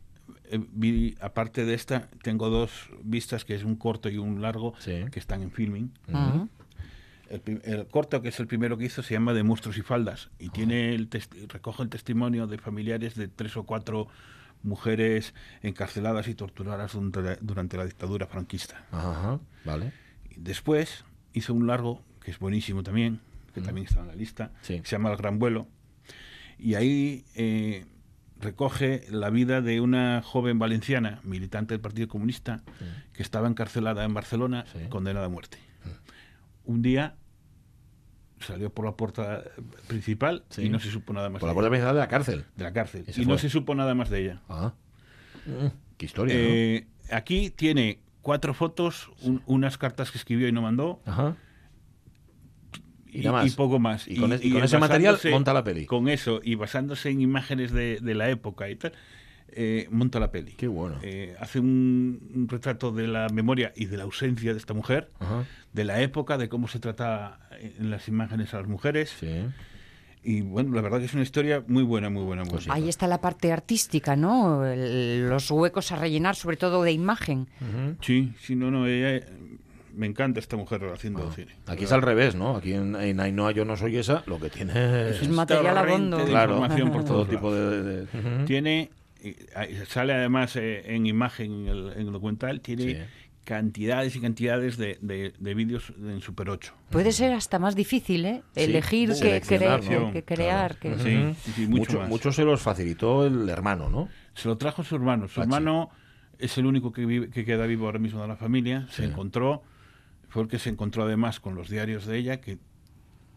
eh, 0.49 0.59
vi, 0.71 1.15
aparte 1.21 1.65
de 1.65 1.73
esta, 1.73 2.09
tengo 2.21 2.49
dos 2.49 2.89
vistas, 3.03 3.45
que 3.45 3.55
es 3.55 3.63
un 3.63 3.75
corto 3.75 4.09
y 4.09 4.17
un 4.17 4.41
largo, 4.41 4.73
que 4.83 5.19
están 5.19 5.41
en 5.41 5.51
filming. 5.51 5.91
El, 7.29 7.87
corto, 7.87 8.21
que 8.21 8.29
es 8.29 8.39
el 8.39 8.47
primero 8.47 8.77
que 8.77 8.85
hizo, 8.85 9.03
se 9.03 9.13
llama 9.13 9.33
De 9.33 9.43
monstruos 9.43 9.77
y 9.77 9.81
faldas 9.81 10.29
y 10.39 10.49
tiene 10.49 10.95
el 10.95 11.09
recoge 11.49 11.83
el 11.83 11.89
testimonio 11.89 12.47
de 12.47 12.57
familiares 12.57 13.15
de 13.15 13.27
tres 13.27 13.57
o 13.57 13.63
cuatro 13.63 14.07
mujeres 14.63 15.33
encarceladas 15.61 16.29
y 16.29 16.35
torturadas 16.35 16.93
durante 16.93 17.21
la, 17.21 17.35
durante 17.41 17.77
la 17.77 17.85
dictadura 17.85 18.27
franquista. 18.27 18.85
Ajá, 18.91 19.39
vale. 19.65 19.91
Después 20.37 21.03
hizo 21.33 21.53
un 21.53 21.67
largo, 21.67 22.01
que 22.23 22.31
es 22.31 22.39
buenísimo 22.39 22.81
también, 22.81 23.19
que 23.53 23.61
también 23.61 23.87
está 23.87 24.01
en 24.01 24.07
la 24.07 24.15
lista, 24.15 24.51
que 24.65 24.81
se 24.83 24.95
llama 24.95 25.11
El 25.11 25.17
Gran 25.17 25.37
Vuelo, 25.37 25.67
y 26.57 26.75
ahí 26.75 27.25
eh, 27.35 27.85
recoge 28.39 29.03
la 29.09 29.29
vida 29.29 29.61
de 29.61 29.81
una 29.81 30.21
joven 30.23 30.59
valenciana, 30.59 31.19
militante 31.23 31.73
del 31.73 31.81
Partido 31.81 32.07
Comunista, 32.07 32.63
que 33.13 33.23
estaba 33.23 33.47
encarcelada 33.47 34.03
en 34.03 34.13
Barcelona, 34.13 34.65
condenada 34.89 35.25
a 35.25 35.29
muerte. 35.29 35.57
Un 36.65 36.81
día 36.81 37.15
salió 38.39 38.69
por 38.69 38.85
la 38.85 38.91
puerta 38.95 39.43
principal 39.87 40.43
Sí. 40.49 40.63
y 40.63 40.69
no 40.69 40.79
se 40.79 40.91
supo 40.91 41.11
nada 41.13 41.29
más 41.29 41.39
Por 41.39 41.47
de 41.47 41.51
la 41.51 41.53
puerta 41.55 41.69
principal 41.69 41.95
de 41.95 41.99
la 42.01 42.07
cárcel. 42.07 42.45
De 42.55 42.63
la 42.63 42.73
cárcel. 42.73 43.05
Y 43.15 43.25
no 43.25 43.37
se 43.37 43.49
supo 43.49 43.73
nada 43.73 43.95
más 43.95 44.09
de 44.09 44.21
ella. 44.23 44.41
Ah. 44.49 44.73
Qué 45.97 46.05
historia, 46.05 46.35
¿no? 46.35 46.41
Eh, 46.41 46.87
Aquí 47.09 47.49
tiene 47.51 47.99
cuatro 48.21 48.53
fotos, 48.53 49.09
un- 49.21 49.41
unas 49.45 49.77
cartas 49.77 50.11
que 50.11 50.17
escribió 50.17 50.47
y 50.49 50.51
no 50.51 50.61
mandó. 50.61 51.01
Ajá. 51.05 51.37
Y, 53.17 53.21
Y 53.21 53.23
nada 53.23 53.37
más. 53.43 53.51
y 53.51 53.55
poco 53.55 53.79
más. 53.79 54.07
Y 54.07 54.15
con 54.17 54.31
es- 54.33 54.43
y 54.45 54.51
con 54.51 54.63
ese 54.63 54.77
material 54.77 55.17
monta 55.31 55.53
la 55.53 55.63
peli. 55.63 55.85
Con 55.85 56.07
eso, 56.07 56.39
y 56.43 56.55
basándose 56.55 57.09
en 57.09 57.21
imágenes 57.21 57.71
de, 57.71 57.99
de 58.01 58.13
la 58.15 58.29
época 58.29 58.69
y 58.69 58.75
tal, 58.75 58.93
eh, 59.49 59.87
monta 59.89 60.19
la 60.19 60.29
peli. 60.29 60.51
Qué 60.53 60.67
bueno. 60.67 60.97
Eh, 61.01 61.35
hace 61.39 61.59
un, 61.59 62.19
un 62.35 62.47
retrato 62.47 62.91
de 62.91 63.07
la 63.07 63.27
memoria 63.29 63.73
y 63.75 63.85
de 63.85 63.97
la 63.97 64.03
ausencia 64.03 64.51
de 64.53 64.59
esta 64.59 64.73
mujer, 64.75 65.09
Ajá. 65.19 65.45
de 65.73 65.83
la 65.83 66.01
época, 66.01 66.37
de 66.37 66.47
cómo 66.49 66.67
se 66.67 66.79
trataba 66.79 67.39
en 67.59 67.89
las 67.89 68.07
imágenes 68.07 68.53
a 68.53 68.57
las 68.59 68.67
mujeres. 68.67 69.15
Y 70.23 70.41
bueno, 70.41 70.73
la 70.75 70.81
verdad 70.81 70.99
que 70.99 71.05
es 71.05 71.13
una 71.13 71.23
historia 71.23 71.63
muy 71.67 71.83
buena, 71.83 72.09
muy 72.09 72.23
buena, 72.23 72.43
muy 72.43 72.53
buena. 72.53 72.73
Ahí 72.73 72.89
está 72.89 73.07
la 73.07 73.21
parte 73.21 73.51
artística, 73.53 74.15
¿no? 74.15 74.65
El- 74.65 75.29
los 75.29 75.49
huecos 75.49 75.91
a 75.91 75.95
rellenar, 75.95 76.35
sobre 76.35 76.57
todo 76.57 76.83
de 76.83 76.91
imagen. 76.91 77.47
Sí, 78.01 78.33
sí, 78.41 78.55
no, 78.55 78.69
no, 78.69 78.85
ella, 78.87 79.25
me 79.97 80.07
encanta 80.07 80.39
esta 80.39 80.55
mujer 80.55 80.83
haciendo 80.93 81.27
Ah. 81.27 81.33
cine. 81.35 81.55
Aquí 81.65 81.83
es 81.85 81.91
al 81.91 82.01
revés, 82.01 82.35
¿no? 82.35 82.55
Aquí 82.55 82.73
en, 82.73 82.95
en 82.95 83.19
Ainhoa 83.19 83.51
yo 83.51 83.65
no 83.65 83.75
soy 83.75 83.97
esa, 83.97 84.23
lo 84.27 84.39
que 84.39 84.49
tiene 84.49 85.09
Es 85.09 85.27
material 85.29 85.75
torrente 85.75 85.93
abondo. 85.93 86.25
claro, 86.25 86.53
información 86.53 86.91
por 86.91 87.03
todo 87.03 87.13
todos 87.25 87.29
tipo 87.29 87.53
de... 87.53 88.05
Tiene, 88.45 88.91
eh, 89.23 89.83
sale 89.87 90.13
además 90.13 90.55
eh, 90.55 90.83
en 90.95 91.05
imagen 91.07 91.51
en 91.51 91.67
el, 91.67 91.91
en 91.93 92.07
el 92.07 92.11
documental, 92.13 92.61
tiene 92.61 92.83
Sí. 92.83 92.97
cantidades 93.43 94.15
y 94.15 94.19
cantidades 94.21 94.77
de, 94.77 94.97
de- 95.01 95.33
de 95.39 95.53
vídeos 95.53 95.93
en 95.97 96.19
Super 96.21 96.49
8. 96.49 96.73
Puede 96.89 97.11
ser 97.13 97.31
hasta 97.33 97.59
más 97.59 97.75
difícil, 97.75 98.25
¿eh? 98.25 98.43
Sí. 98.55 98.63
Elegir 98.63 99.09
qué 99.09 99.15
Seleccionar, 99.15 99.81
cre- 99.81 99.99
¿no? 100.01 100.11
que 100.11 100.23
crear. 100.23 100.77
que- 100.77 100.97
Sí, 100.99 101.51
sí, 101.53 101.61
mucho 101.67 101.77
mucho, 101.79 101.99
más. 101.99 102.09
mucho 102.09 102.31
se 102.33 102.43
los 102.43 102.61
facilitó 102.61 103.25
el 103.25 103.47
hermano, 103.49 103.89
¿no? 103.89 104.09
Se 104.33 104.47
lo 104.49 104.57
trajo 104.57 104.83
su 104.83 104.95
hermano. 104.95 105.27
Su 105.27 105.35
Pachi. 105.35 105.43
hermano 105.43 105.89
es 106.37 106.57
el 106.57 106.65
único 106.65 106.91
que, 106.91 107.05
vive- 107.05 107.29
que 107.31 107.45
queda 107.45 107.65
vivo 107.65 107.85
ahora 107.85 107.99
mismo 107.99 108.21
de 108.21 108.27
la 108.27 108.35
familia. 108.35 108.85
Se 108.89 109.03
Sí. 109.03 109.09
encontró, 109.09 109.63
fue 110.29 110.43
el 110.43 110.47
que 110.49 110.59
se 110.59 110.69
encontró 110.69 111.03
además 111.03 111.39
con 111.39 111.55
los 111.55 111.69
diarios 111.69 112.05
de 112.05 112.17
ella, 112.17 112.41
que 112.41 112.57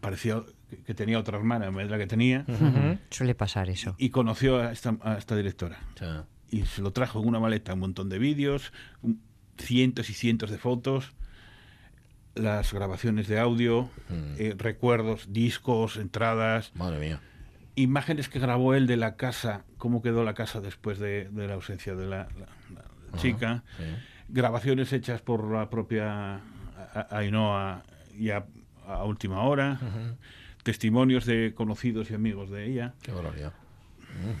parecía 0.01 0.41
que- 0.85 0.93
tenía 0.93 1.19
otra 1.19 1.37
hermana 1.37 1.67
en 1.67 1.75
vez 1.75 1.85
de 1.87 1.91
la 1.91 1.97
que 1.97 2.07
tenía. 2.07 2.45
Ujú. 2.47 2.97
Suele 3.09 3.35
pasar 3.35 3.69
eso. 3.69 3.95
Y 3.97 4.09
conoció 4.09 4.57
a 4.59 4.71
esta, 4.71 4.97
a 5.01 5.17
esta 5.17 5.35
directora. 5.35 5.79
Y 6.49 6.65
se 6.65 6.81
lo 6.81 6.91
trajo 6.91 7.21
en 7.21 7.27
una 7.27 7.39
maleta, 7.39 7.73
un 7.73 7.79
montón 7.81 8.09
de 8.09 8.19
vídeos, 8.19 8.73
un- 9.01 9.21
cientos 9.57 10.09
y 10.09 10.13
cientos 10.13 10.49
de 10.49 10.57
fotos, 10.57 11.13
las 12.35 12.73
grabaciones 12.73 13.27
de 13.27 13.39
audio, 13.39 13.89
eh, 14.37 14.55
recuerdos, 14.57 15.31
discos, 15.33 15.97
entradas. 15.97 16.71
Madre 16.75 16.99
mía. 16.99 17.21
Imágenes 17.75 18.29
que 18.29 18.39
grabó 18.39 18.73
él 18.73 18.87
de 18.87 18.97
la 18.97 19.15
casa, 19.17 19.63
cómo 19.77 20.01
quedó 20.01 20.23
la 20.23 20.33
casa 20.33 20.61
después 20.61 20.99
de, 20.99 21.29
de 21.29 21.47
la 21.47 21.55
ausencia 21.55 21.95
de 21.95 22.05
la, 22.07 22.27
la- 22.39 22.47
la 22.73 22.81
Ajá, 23.09 23.17
chica. 23.17 23.63
sí. 23.77 23.83
Grabaciones 24.29 24.93
hechas 24.93 25.21
por 25.21 25.43
la 25.51 25.69
propia 25.69 26.39
A- 26.93 26.99
A- 27.09 27.17
Ainhoa 27.19 27.83
ya 28.19 28.45
a 28.87 29.03
última 29.05 29.41
hora. 29.43 29.79
Testimonios 30.63 31.25
de 31.25 31.53
conocidos 31.55 32.11
y 32.11 32.13
amigos 32.13 32.49
de 32.51 32.65
ella. 32.69 32.93
Qué 33.01 33.11
barbaridad. 33.11 33.53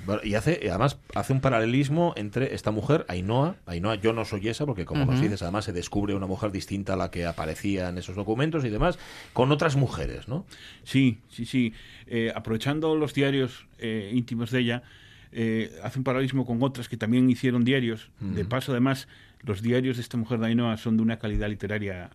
Mm, 0.05 0.27
y 0.27 0.35
hace, 0.35 0.59
además 0.69 0.99
hace 1.15 1.31
un 1.31 1.39
paralelismo 1.39 2.13
entre 2.17 2.53
esta 2.53 2.71
mujer, 2.71 3.05
Ainhoa, 3.07 3.55
Ainhoa 3.65 3.95
yo 3.95 4.11
no 4.11 4.25
soy 4.25 4.49
esa, 4.49 4.65
porque 4.65 4.83
como 4.85 5.05
nos 5.05 5.21
dices, 5.21 5.41
además 5.41 5.63
se 5.65 5.71
descubre 5.71 6.13
una 6.13 6.27
mujer 6.27 6.51
distinta 6.51 6.93
a 6.93 6.97
la 6.97 7.09
que 7.09 7.25
aparecía 7.25 7.87
en 7.89 7.97
esos 7.97 8.15
documentos 8.17 8.65
y 8.65 8.69
demás, 8.69 8.99
con 9.33 9.49
otras 9.51 9.77
mujeres, 9.77 10.27
¿no? 10.27 10.45
Sí, 10.83 11.19
sí, 11.29 11.45
sí. 11.45 11.73
Eh, 12.05 12.31
aprovechando 12.35 12.95
los 12.95 13.13
diarios 13.13 13.65
eh, 13.79 14.11
íntimos 14.13 14.51
de 14.51 14.59
ella, 14.59 14.83
eh, 15.31 15.71
hace 15.81 15.99
un 15.99 16.03
paralelismo 16.03 16.45
con 16.45 16.61
otras 16.61 16.89
que 16.89 16.97
también 16.97 17.29
hicieron 17.29 17.63
diarios. 17.63 18.11
De 18.19 18.43
paso, 18.43 18.73
además, 18.73 19.07
los 19.41 19.61
diarios 19.61 19.95
de 19.95 20.03
esta 20.03 20.17
mujer 20.17 20.39
de 20.39 20.47
Ainhoa 20.47 20.75
son 20.77 20.97
de 20.97 21.03
una 21.03 21.17
calidad 21.17 21.47
literaria 21.49 22.09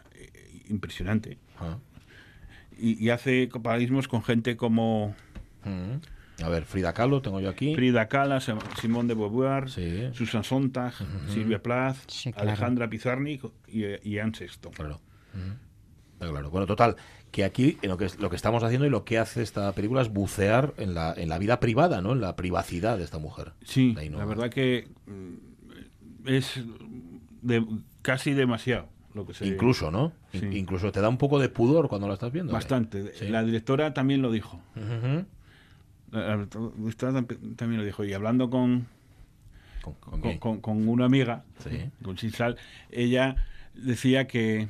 impresionante. 0.68 1.38
Ah. 1.58 1.78
Y, 2.78 3.02
y 3.04 3.10
hace 3.10 3.48
paralelismos 3.62 4.08
con 4.08 4.22
gente 4.22 4.56
como 4.56 5.14
Mm. 5.64 6.42
A 6.44 6.48
ver, 6.50 6.64
Frida 6.64 6.92
Kahlo 6.92 7.22
tengo 7.22 7.40
yo 7.40 7.48
aquí. 7.48 7.74
Frida 7.74 8.06
Kahlo, 8.08 8.38
Sim- 8.40 8.58
Simone 8.80 9.08
de 9.08 9.14
Beauvoir, 9.14 9.68
Susan 10.12 10.44
Sontag, 10.44 10.92
Silvia 11.32 11.60
Plath, 11.62 11.96
claro. 12.22 12.38
Alejandra 12.40 12.88
Pizarnik 12.90 13.42
y, 13.66 13.84
y 14.08 14.18
Anne 14.18 14.32
Sexton. 14.36 14.70
Claro. 14.72 15.00
Está 16.12 16.28
claro. 16.28 16.50
Bueno, 16.50 16.66
total, 16.66 16.96
que 17.32 17.42
aquí 17.42 17.78
en 17.82 17.88
lo 17.88 17.96
que, 17.96 18.08
lo 18.20 18.28
que 18.30 18.36
estamos 18.36 18.62
haciendo 18.62 18.86
y 18.86 18.90
lo 18.90 19.04
que 19.04 19.18
hace 19.18 19.42
esta 19.42 19.72
película 19.72 20.02
es 20.02 20.10
bucear 20.10 20.74
en 20.76 20.94
la, 20.94 21.14
en 21.16 21.30
la 21.30 21.38
vida 21.38 21.58
privada, 21.58 22.00
¿no? 22.02 22.12
En 22.12 22.20
la 22.20 22.36
privacidad 22.36 22.98
de 22.98 23.04
esta 23.04 23.18
mujer. 23.18 23.54
Sí, 23.64 23.94
la 24.12 24.24
verdad 24.26 24.50
que 24.50 24.88
mm, 25.06 26.28
es 26.28 26.60
de- 27.42 27.66
casi 28.02 28.34
demasiado 28.34 28.88
lo 29.16 29.26
que 29.26 29.34
se 29.34 29.46
Incluso, 29.46 29.90
¿no? 29.90 30.12
Sí. 30.32 30.46
Incluso 30.52 30.92
te 30.92 31.00
da 31.00 31.08
un 31.08 31.18
poco 31.18 31.38
de 31.40 31.48
pudor 31.48 31.88
cuando 31.88 32.06
la 32.06 32.14
estás 32.14 32.30
viendo. 32.30 32.52
¿eh? 32.52 32.54
Bastante. 32.54 33.12
Sí. 33.14 33.28
La 33.28 33.42
directora 33.42 33.92
también 33.94 34.22
lo 34.22 34.30
dijo. 34.30 34.60
Ujú. 34.76 35.24
La 36.12 36.36
la 36.36 36.46
directora 36.78 37.12
tam- 37.12 37.56
también 37.56 37.80
lo 37.80 37.84
dijo. 37.86 38.04
Y 38.04 38.12
hablando 38.12 38.48
con, 38.50 38.86
¿Con, 39.82 39.94
con 39.94 40.10
con, 40.12 40.20
quién? 40.20 40.38
con- 40.38 40.60
con 40.60 40.88
una 40.88 41.06
amiga, 41.06 41.44
Sí. 41.58 41.90
con 42.02 42.16
Sinsal, 42.18 42.56
ella 42.90 43.36
decía 43.74 44.26
que, 44.26 44.68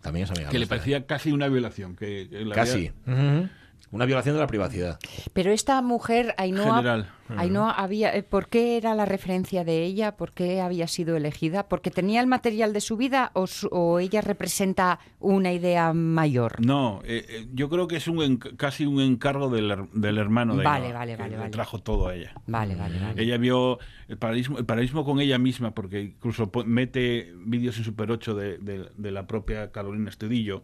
También 0.00 0.24
es 0.24 0.30
amiga 0.30 0.48
que 0.48 0.54
le 0.54 0.60
nuestra. 0.60 0.76
parecía 0.78 1.06
casi 1.06 1.32
una 1.32 1.48
violación. 1.48 1.96
Que, 1.96 2.28
que 2.30 2.44
la 2.44 2.54
Casi. 2.54 2.92
había-. 3.06 3.50
Una 3.90 4.04
violación 4.04 4.34
de 4.34 4.40
la 4.40 4.46
privacidad. 4.46 4.98
Pero 5.32 5.50
esta 5.50 5.80
mujer, 5.80 6.34
Ainhoa, 6.36 6.76
General. 6.76 7.10
Ainhoa 7.36 7.70
había, 7.72 8.14
eh, 8.14 8.22
¿por 8.22 8.48
qué 8.48 8.76
era 8.76 8.94
la 8.94 9.04
referencia 9.06 9.64
de 9.64 9.82
ella? 9.84 10.16
¿Por 10.16 10.32
qué 10.32 10.60
había 10.60 10.86
sido 10.88 11.16
elegida? 11.16 11.68
¿Porque 11.68 11.90
tenía 11.90 12.20
el 12.20 12.26
material 12.26 12.72
de 12.74 12.80
su 12.82 12.96
vida 12.98 13.30
o, 13.34 13.46
su- 13.46 13.68
o 13.70 13.98
ella 13.98 14.20
representa 14.20 14.98
una 15.20 15.52
idea 15.52 15.92
mayor? 15.94 16.64
No, 16.64 17.00
eh, 17.04 17.24
eh, 17.28 17.46
yo 17.54 17.68
creo 17.70 17.88
que 17.88 17.96
es 17.96 18.08
un 18.08 18.36
casi 18.36 18.84
un 18.86 19.00
encargo 19.00 19.48
del, 19.48 19.74
del 19.94 20.18
hermano 20.18 20.56
de 20.56 20.64
Vale, 20.64 20.86
Ainhoa, 20.86 20.92
vale, 20.92 21.12
que 21.12 21.18
vale, 21.22 21.30
le 21.32 21.38
vale. 21.38 21.50
trajo 21.50 21.78
todo 21.78 22.08
a 22.08 22.14
ella. 22.14 22.32
Vale, 22.46 22.74
vale, 22.76 22.98
vale. 23.00 23.22
Ella 23.22 23.38
vio 23.38 23.78
el 24.08 24.18
paralelismo, 24.18 24.58
el 24.58 24.66
con 25.04 25.20
ella 25.20 25.38
misma, 25.38 25.70
porque 25.74 26.00
incluso 26.02 26.50
mete 26.66 27.32
vídeos 27.38 27.78
en 27.78 27.84
Super 27.84 28.10
8 28.10 28.34
de, 28.34 28.58
de- 28.58 28.90
de 28.96 29.10
la 29.10 29.26
propia 29.26 29.70
Carolina 29.72 30.10
Estudillo, 30.10 30.62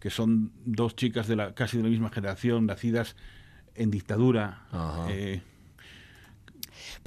que 0.00 0.10
son 0.10 0.52
dos 0.64 0.96
chicas 0.96 1.26
de 1.26 1.36
la 1.36 1.54
casi 1.54 1.76
de 1.76 1.82
la 1.84 1.88
misma 1.88 2.10
generación, 2.10 2.66
nacidas 2.66 3.16
en 3.74 3.90
dictadura. 3.90 4.66
Eh, 5.08 5.42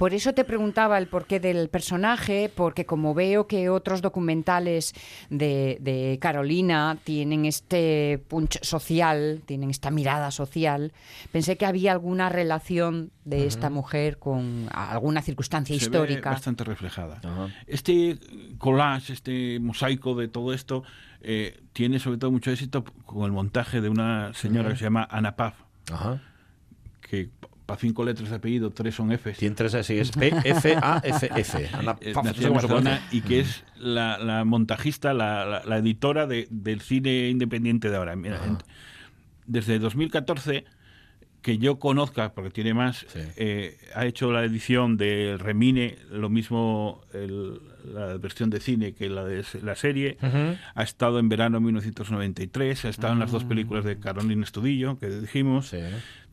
Por 0.00 0.14
eso 0.14 0.32
te 0.32 0.46
preguntaba 0.46 0.96
el 0.96 1.08
porqué 1.08 1.40
del 1.40 1.68
personaje, 1.68 2.50
porque 2.54 2.86
como 2.86 3.12
veo 3.12 3.46
que 3.46 3.68
otros 3.68 4.00
documentales 4.00 4.94
de, 5.28 5.76
de 5.82 6.16
Carolina 6.18 6.96
tienen 7.04 7.44
este 7.44 8.24
punch 8.28 8.62
social, 8.62 9.42
tienen 9.44 9.68
esta 9.68 9.90
mirada 9.90 10.30
social, 10.30 10.94
pensé 11.32 11.58
que 11.58 11.66
había 11.66 11.92
alguna 11.92 12.30
relación 12.30 13.10
de 13.26 13.46
esta 13.46 13.68
mujer 13.68 14.16
con 14.18 14.70
alguna 14.72 15.20
circunstancia 15.20 15.78
se 15.78 15.90
ve 15.90 15.98
histórica. 15.98 16.30
bastante 16.30 16.64
reflejada. 16.64 17.20
Este 17.66 18.18
collage, 18.56 19.12
este 19.12 19.60
mosaico 19.60 20.14
de 20.14 20.28
todo 20.28 20.54
esto, 20.54 20.82
eh, 21.20 21.60
tiene 21.74 21.98
sobre 21.98 22.16
todo 22.16 22.30
mucho 22.30 22.50
éxito 22.50 22.84
con 23.04 23.26
el 23.26 23.32
montaje 23.32 23.82
de 23.82 23.90
una 23.90 24.32
señora 24.32 24.70
que 24.70 24.76
se 24.76 24.84
llama 24.84 25.06
Ana 25.10 25.36
Paz, 25.36 25.56
Ajá. 25.92 26.22
que 27.02 27.28
para 27.70 27.80
cinco 27.80 28.04
letras 28.04 28.30
de 28.30 28.36
apellido, 28.36 28.70
tres 28.70 28.94
son 28.94 29.10
Fs. 29.12 29.38
Tiene 29.38 29.54
tres 29.54 29.74
así, 29.74 29.98
es 29.98 30.10
P, 30.10 30.32
F, 30.44 30.76
A, 30.82 31.00
F, 31.04 31.30
F. 31.36 31.68
Ana- 31.72 31.96
Eh, 32.00 32.12
nació 32.24 32.48
en 32.48 32.54
Barcelona 32.54 33.00
y 33.10 33.20
que 33.22 33.40
es 33.40 33.64
la, 33.78 34.18
la 34.18 34.44
montajista, 34.44 35.14
la, 35.14 35.44
la- 35.44 35.62
la 35.64 35.78
editora 35.78 36.26
de- 36.26 36.46
del 36.50 36.80
cine 36.80 37.28
independiente 37.28 37.90
de 37.90 37.96
ahora. 37.96 38.16
Mira, 38.16 38.40
en- 38.44 38.58
desde 39.46 39.78
2014, 39.78 40.64
que 41.42 41.56
yo 41.56 41.78
conozca, 41.78 42.34
porque 42.34 42.50
tiene 42.50 42.74
más, 42.74 43.06
Sí. 43.08 43.20
eh, 43.36 43.78
ha 43.94 44.04
hecho 44.04 44.30
la 44.30 44.44
edición 44.44 44.96
del 44.98 45.38
Remine, 45.38 45.96
lo 46.10 46.28
mismo 46.28 47.00
el- 47.14 47.60
la 47.94 48.18
versión 48.18 48.50
de 48.50 48.60
cine 48.60 48.92
que 48.92 49.08
la 49.08 49.24
de 49.24 49.42
la 49.62 49.74
serie. 49.74 50.18
Ha 50.74 50.82
estado 50.82 51.18
en 51.18 51.30
verano 51.30 51.58
1993, 51.60 52.84
ha 52.84 52.88
estado 52.90 53.14
en 53.14 53.20
las 53.20 53.30
dos 53.32 53.44
películas 53.44 53.84
de 53.86 53.98
Carolina 53.98 54.44
Estudillo, 54.44 54.98
que 54.98 55.08
dijimos. 55.08 55.68
Sí. 55.68 55.78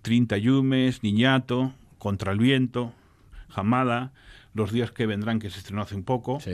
30 0.08 0.38
Yumes, 0.38 1.04
Niñato, 1.04 1.74
Contra 1.98 2.32
el 2.32 2.40
Viento, 2.40 2.94
Jamada, 3.50 4.12
Los 4.54 4.72
días 4.72 4.92
que 4.92 5.06
vendrán, 5.06 5.40
que 5.40 5.50
se 5.50 5.60
estrenó 5.60 5.82
hace 5.82 5.96
un 5.96 6.04
poco, 6.04 6.40
Sí. 6.40 6.52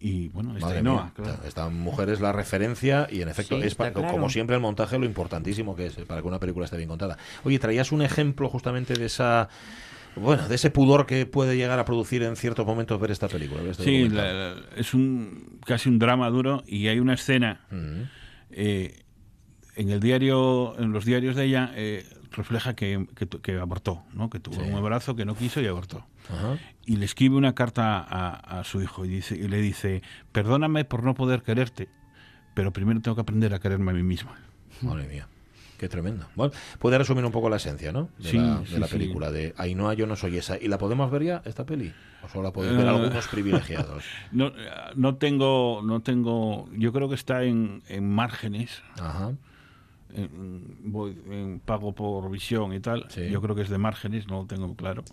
y 0.00 0.28
bueno, 0.28 0.52
esta 0.54 0.66
Madre 0.66 0.78
Ainhoa, 0.78 1.02
mía, 1.02 1.12
claro. 1.14 1.38
Esta 1.44 1.68
mujer 1.68 2.08
es 2.10 2.20
la 2.20 2.32
referencia 2.32 3.08
y 3.10 3.20
en 3.22 3.28
efecto 3.28 3.56
Sí, 3.60 3.66
es 3.66 3.74
pa- 3.74 3.88
está 3.88 4.00
claro. 4.00 4.14
como 4.14 4.30
siempre 4.30 4.54
el 4.56 4.62
montaje 4.62 4.98
lo 4.98 5.04
importantísimo 5.04 5.74
que 5.76 5.86
es 5.86 5.98
eh, 5.98 6.04
para 6.06 6.22
que 6.22 6.28
una 6.28 6.38
película 6.38 6.64
esté 6.64 6.76
bien 6.76 6.88
contada. 6.88 7.18
Oye, 7.44 7.58
traías 7.58 7.90
un 7.92 8.00
ejemplo 8.02 8.48
justamente 8.48 8.94
de 8.94 9.06
esa 9.06 9.48
bueno, 10.14 10.46
de 10.46 10.54
ese 10.54 10.70
pudor 10.70 11.06
que 11.06 11.24
puede 11.26 11.56
llegar 11.56 11.78
a 11.78 11.84
producir 11.86 12.22
en 12.22 12.36
ciertos 12.36 12.66
momentos 12.66 13.00
ver 13.00 13.10
esta 13.10 13.28
película. 13.28 13.62
ver 13.62 13.72
este 13.72 13.84
Sí, 13.84 14.08
la- 14.08 14.32
la- 14.32 14.54
es 14.76 14.92
un 14.94 15.58
casi 15.66 15.88
un 15.88 15.98
drama 15.98 16.28
duro 16.30 16.62
y 16.66 16.86
hay 16.88 16.98
una 17.00 17.14
escena 17.14 17.60
eh, 18.50 19.02
en 19.76 19.90
el 19.90 20.00
diario, 20.00 20.78
en 20.78 20.92
los 20.92 21.04
diarios 21.04 21.34
de 21.36 21.44
ella 21.44 21.72
eh, 21.74 22.04
refleja 22.32 22.74
que, 22.74 23.06
que, 23.14 23.26
que 23.28 23.58
abortó, 23.58 24.02
¿no? 24.14 24.28
que 24.30 24.40
tuvo 24.40 24.56
Sí. 24.56 24.60
un 24.62 24.72
embarazo 24.76 25.14
que 25.16 25.24
no 25.24 25.34
quiso 25.34 25.60
y 25.60 25.66
abortó. 25.66 26.04
Ajá. 26.28 26.56
Y 26.86 26.96
le 26.96 27.04
escribe 27.04 27.36
una 27.36 27.54
carta 27.54 27.98
a, 27.98 28.60
a 28.60 28.64
su 28.64 28.82
hijo 28.82 29.04
y, 29.04 29.08
dice, 29.08 29.36
y 29.36 29.48
le 29.48 29.58
dice, 29.60 30.02
perdóname 30.32 30.84
por 30.84 31.02
no 31.04 31.14
poder 31.14 31.42
quererte, 31.42 31.88
pero 32.54 32.72
primero 32.72 33.00
tengo 33.00 33.14
que 33.14 33.20
aprender 33.22 33.54
a 33.54 33.60
quererme 33.60 33.90
a 33.92 33.94
mí 33.94 34.02
misma. 34.02 34.34
Madre 34.80 35.06
mía. 35.08 35.28
Qué 35.78 35.88
tremendo. 35.88 36.26
Bueno, 36.36 36.52
puede 36.78 36.96
resumir 36.96 37.24
un 37.24 37.32
poco 37.32 37.50
la 37.50 37.56
esencia, 37.56 37.90
¿no? 37.90 38.08
De 38.18 38.28
Sí, 38.30 38.36
la, 38.36 38.60
de 38.60 38.66
sí, 38.66 38.78
la 38.78 38.86
sí. 38.86 38.92
película 38.92 39.32
de 39.32 39.52
Ainhoa, 39.56 39.94
yo 39.94 40.06
no 40.06 40.14
soy 40.14 40.36
esa. 40.36 40.56
¿Y 40.56 40.68
la 40.68 40.78
podemos 40.78 41.10
ver 41.10 41.24
ya, 41.24 41.42
esta 41.44 41.66
peli? 41.66 41.92
¿O 42.22 42.28
solo 42.28 42.44
la 42.44 42.52
podéis 42.52 42.76
ver 42.76 42.86
Eh, 42.86 42.88
algunos 42.88 43.26
privilegiados? 43.32 44.04
No, 44.30 44.52
no 44.94 45.16
tengo, 45.16 45.80
no 45.82 45.98
tengo, 46.00 46.68
yo 46.72 46.92
creo 46.92 47.08
que 47.08 47.16
está 47.16 47.42
en, 47.42 47.82
en 47.88 48.08
márgenes, 48.08 48.80
Ajá. 49.00 49.32
En, 50.14 50.92
voy- 50.92 51.16
en 51.30 51.60
pago 51.60 51.92
por 51.94 52.30
visión 52.30 52.72
y 52.72 52.80
tal. 52.80 53.06
Sí. 53.08 53.28
Yo 53.30 53.40
creo 53.40 53.54
que 53.54 53.62
es 53.62 53.68
de 53.70 53.78
márgenes, 53.78 54.26
no 54.28 54.42
lo 54.42 54.46
tengo 54.46 54.74
claro. 54.76 55.04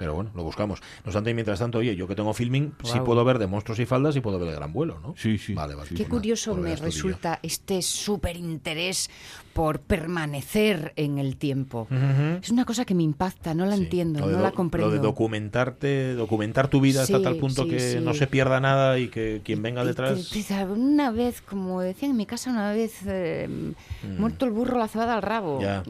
Pero 0.00 0.14
bueno, 0.14 0.30
lo 0.34 0.42
buscamos. 0.42 0.80
No 0.80 1.10
obstante, 1.10 1.34
mientras 1.34 1.58
tanto, 1.58 1.76
oye, 1.76 1.94
yo 1.94 2.08
que 2.08 2.14
tengo 2.14 2.32
filming, 2.32 2.72
sí 2.84 2.92
Guau. 2.94 3.04
puedo 3.04 3.22
ver 3.22 3.38
de 3.38 3.46
monstruos 3.46 3.78
y 3.80 3.84
faldas 3.84 4.16
y 4.16 4.20
puedo 4.20 4.38
ver 4.38 4.48
el 4.48 4.54
gran 4.56 4.72
vuelo, 4.72 4.98
¿no? 4.98 5.14
Sí, 5.14 5.36
sí. 5.36 5.52
Vale, 5.52 5.74
vale. 5.74 5.90
Qué 5.90 5.96
pues 5.96 6.08
curioso 6.08 6.54
me 6.54 6.74
resulta 6.74 7.38
este 7.42 7.82
súper 7.82 8.38
interés 8.38 9.10
por 9.52 9.80
permanecer 9.80 10.94
en 10.96 11.18
el 11.18 11.36
tiempo. 11.36 11.86
Es 12.40 12.48
una 12.48 12.64
cosa 12.64 12.86
que 12.86 12.94
me 12.94 13.02
impacta, 13.02 13.52
no 13.52 13.66
la 13.66 13.76
Sí. 13.76 13.82
entiendo, 13.82 14.20
no 14.26 14.40
la 14.40 14.52
comprendo. 14.52 14.88
Lo 14.88 14.94
de 14.94 15.00
documentarte, 15.00 16.14
documentar 16.14 16.68
tu 16.68 16.80
vida 16.80 17.02
hasta 17.02 17.18
Sí, 17.18 17.22
tal 17.22 17.36
punto 17.36 17.64
sí, 17.64 17.68
que 17.70 17.80
sí. 17.80 17.98
no 18.00 18.14
se 18.14 18.26
pierda 18.26 18.58
nada 18.60 18.98
y 18.98 19.08
que 19.08 19.42
quien 19.44 19.60
venga 19.60 19.84
detrás. 19.84 20.32
Una 20.74 21.10
vez, 21.10 21.42
como 21.42 21.82
decían 21.82 22.12
en 22.12 22.16
mi 22.16 22.24
casa, 22.24 22.50
una 22.50 22.72
vez 22.72 23.00
eh, 23.06 23.48
muerto 24.18 24.46
el 24.46 24.52
burro, 24.52 24.78
la 24.78 24.88
cebada 24.88 25.14
al 25.14 25.22
rabo. 25.22 25.58
Mm. 25.58 25.62
Ya. 25.62 25.82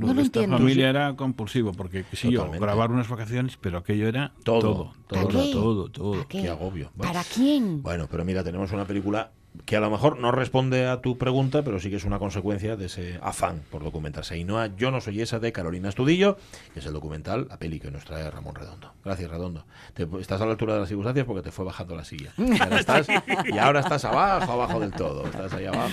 No 0.00 0.14
lo 0.14 0.20
entiendo. 0.20 0.56
familia 0.58 0.88
era 0.90 1.14
compulsivo, 1.14 1.72
porque 1.72 2.04
sí, 2.12 2.30
yo 2.30 2.40
Totalmente. 2.40 2.58
Unas 2.90 3.08
vacaciones, 3.08 3.56
pero 3.60 3.78
aquello 3.78 4.08
era 4.08 4.32
Todo, 4.44 4.60
todo, 4.60 5.26
todo, 5.28 5.50
todo, 5.50 5.88
todo, 5.90 6.26
agobio. 6.52 6.90
Bueno. 6.94 7.12
¿Para 7.12 7.24
quién? 7.24 7.82
Bueno, 7.82 8.06
pero 8.10 8.24
mira, 8.24 8.42
tenemos 8.44 8.72
una 8.72 8.84
película 8.84 9.30
que 9.64 9.76
a 9.76 9.80
lo 9.80 9.90
mejor 9.90 10.20
no 10.20 10.30
responde 10.30 10.86
a 10.86 11.00
tu 11.00 11.18
pregunta, 11.18 11.62
pero 11.64 11.80
sí 11.80 11.90
que 11.90 11.96
es 11.96 12.04
una 12.04 12.18
consecuencia 12.20 12.76
de 12.76 12.86
ese 12.86 13.18
afán 13.22 13.62
por 13.70 13.82
documentarse. 13.82 14.38
Y 14.38 14.44
no, 14.44 14.64
yo 14.76 14.90
no 14.92 15.00
soy 15.00 15.20
esa 15.20 15.40
de 15.40 15.50
Carolina 15.52 15.88
Estudillo, 15.88 16.36
que 16.72 16.78
es 16.80 16.86
el 16.86 16.92
documental, 16.92 17.46
la 17.48 17.56
peli 17.58 17.80
que 17.80 17.90
nos 17.90 18.04
trae 18.04 18.30
Ramón 18.30 18.54
Redondo. 18.54 18.92
Gracias, 19.04 19.28
Redondo. 19.30 19.64
Te- 19.94 20.06
estás 20.20 20.40
a 20.42 20.44
la 20.46 20.52
altura 20.52 20.74
de 20.74 20.80
las 20.80 20.88
circunstancias 20.88 21.26
porque 21.26 21.42
te 21.42 21.50
fue 21.50 21.64
bajando 21.64 21.96
la 21.96 22.04
silla. 22.04 22.32
Y 22.36 22.60
ahora 22.60 22.78
estás, 22.80 23.08
y 23.52 23.58
ahora 23.58 23.80
estás 23.80 24.04
abajo, 24.04 24.52
abajo 24.52 24.78
del 24.80 24.92
todo. 24.92 25.24
Estás 25.26 25.52
ahí 25.54 25.66
abajo. 25.66 25.88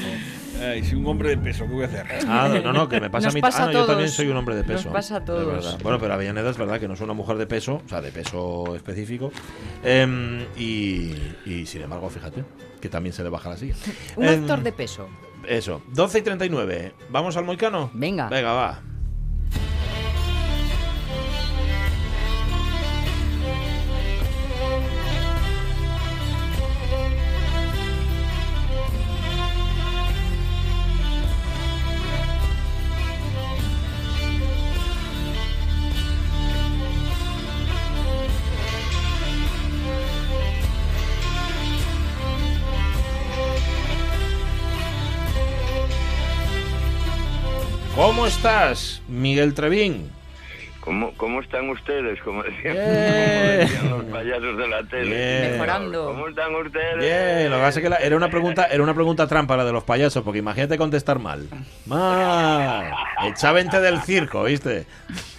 Ay, 0.62 0.84
soy 0.84 0.98
un 0.98 1.06
hombre 1.08 1.30
de 1.30 1.38
peso, 1.38 1.66
¿qué 1.66 1.74
voy 1.74 1.84
a 1.84 1.88
hacer? 1.88 2.06
Ah, 2.28 2.50
no, 2.64 2.72
no, 2.74 2.88
que 2.90 3.00
me 3.02 3.10
pasa 3.10 3.28
Nos 3.28 3.34
a 3.34 3.36
mí. 3.36 3.42
pasa 3.42 3.64
ah, 3.64 3.66
no, 3.68 3.72
yo 3.74 3.86
también 3.86 4.10
soy 4.10 4.28
un 4.28 4.38
hombre 4.38 4.56
de 4.56 4.64
peso. 4.64 4.86
Nos 4.86 4.94
pasa 4.94 5.18
a 5.18 5.26
todos. 5.26 5.82
Bueno, 5.84 6.00
pero 6.00 6.14
Avellaneda 6.14 6.50
es 6.50 6.58
verdad 6.58 6.80
que 6.80 6.88
no 6.88 6.94
es 6.94 7.02
una 7.02 7.14
mujer 7.14 7.38
de 7.38 7.46
peso, 7.46 7.82
o 7.86 7.90
sea, 7.90 8.02
de 8.02 8.12
peso 8.12 8.76
específico. 8.76 9.32
Em, 9.84 10.42
y, 10.58 11.14
y, 11.46 11.66
sin 11.66 11.82
embargo, 11.82 12.10
fíjate, 12.10 12.44
que 12.80 12.90
también 12.90 13.14
se 13.14 13.24
le 13.24 13.30
baja 13.30 13.50
la 13.50 13.58
silla. 13.58 13.76
Un 14.16 14.26
Em, 14.26 14.42
actor 14.42 14.62
de 14.64 14.72
peso. 14.72 15.08
Eso, 15.48 15.82
12 15.94 16.20
y 16.20 16.22
39. 16.22 16.94
¿Vamos 17.10 17.38
al 17.38 17.44
Moicano? 17.46 17.92
Venga. 17.94 18.30
Venga, 18.30 18.54
va. 18.54 18.82
¿Cómo 48.26 48.36
estás, 48.36 49.04
Miguel 49.08 49.54
Trevín? 49.54 50.15
¿Cómo, 50.86 51.12
¿Cómo 51.18 51.42
están 51.42 51.68
ustedes? 51.70 52.22
Como 52.22 52.44
decían, 52.44 52.76
Eh. 52.78 53.68
como 53.68 53.74
decían 53.74 53.90
los 53.90 54.04
payasos 54.06 54.58
de 54.58 54.68
la 54.68 54.84
tele. 54.84 55.16
Bien. 55.16 55.52
Mejorando. 55.54 56.06
¿Cómo 56.06 56.28
están 56.28 56.56
ustedes? 56.56 56.98
Bien, 57.00 57.50
lo 57.50 57.58
que 57.58 57.62
pasa 57.64 57.80
es 57.80 57.84
que 57.84 57.90
la- 57.90 57.96
era 57.98 58.16
una 58.16 58.30
pregunta, 58.30 58.66
era 58.66 58.84
una 58.84 58.94
pregunta 58.94 59.28
trampa 59.28 59.58
la 59.58 59.66
de 59.66 59.74
los 59.74 59.84
payasos, 59.84 60.24
porque 60.24 60.40
imagínate 60.40 60.78
contestar 60.78 61.18
mal. 61.20 61.48
Mal. 61.88 62.92
Echa 63.26 63.52
20 63.52 63.80
del 63.82 64.00
circo, 64.02 64.44
¿viste? 64.44 64.86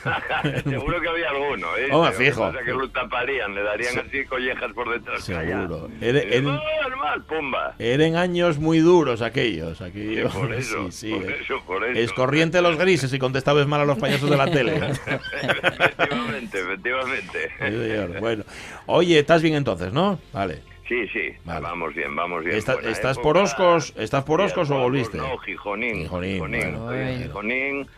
Seguro 0.65 1.01
que 1.01 1.09
había 1.09 1.31
alguno, 1.31 1.67
¿eh? 1.77 1.89
Hombre, 1.93 2.13
Lo 2.13 2.19
que 2.19 2.25
fijo. 2.25 2.41
pasa 2.41 2.59
es 2.61 2.65
que 2.65 2.73
lo 2.73 2.89
taparían, 2.91 3.55
le 3.55 3.63
darían 3.63 3.99
así 3.99 4.25
collejas 4.25 4.73
por 4.73 4.91
detrás. 4.93 5.23
Seguro. 5.25 5.89
Era- 6.01 6.41
no, 6.41 6.61
normal, 6.83 7.23
pumba. 7.25 7.75
Eran 7.79 8.17
años 8.17 8.59
muy 8.59 8.79
duros 8.81 9.23
aquellos. 9.23 9.81
Aquí, 9.81 10.17
Sí, 10.17 10.23
por 10.33 10.53
eso, 10.55 10.91
Sí, 10.91 11.09
sí, 11.09 11.15
por 11.15 11.31
eh. 11.31 11.37
eso, 11.41 11.61
por 11.67 11.85
eso. 11.85 12.01
Es 12.01 12.13
corriente 12.13 12.61
los 12.63 12.77
grises 12.77 13.13
y 13.13 13.19
contestabas 13.19 13.67
mal 13.67 13.81
a 13.81 13.85
los 13.85 13.99
payasos 13.99 14.29
de 14.31 14.37
la 14.37 14.47
tele. 14.51 14.81
efectivamente, 15.41 16.61
efectivamente. 16.61 18.21
Bueno, 18.21 18.45
oye, 18.87 19.19
estás 19.19 19.43
bien 19.43 19.55
entonces, 19.55 19.93
¿no? 19.93 20.19
Vale. 20.33 20.63
Sí, 20.89 21.07
sí, 21.09 21.33
vamos 21.45 21.95
bien, 21.95 22.15
vamos 22.15 22.45
bien. 22.45 22.57
Está- 22.57 22.75
¿Estás 22.75 23.17
época. 23.17 23.23
por 23.23 23.37
Oscos? 23.39 23.93
¿Estás 23.97 24.23
por 24.23 24.41
Oscos 24.41 24.71
o 24.71 24.79
volviste? 24.79 25.19
No, 25.19 25.37
Gijonín. 25.39 26.03
Gijonín, 26.03 26.33
Gijonín, 26.35 26.79
bueno. 26.87 27.19
Gijonín, 27.25 27.89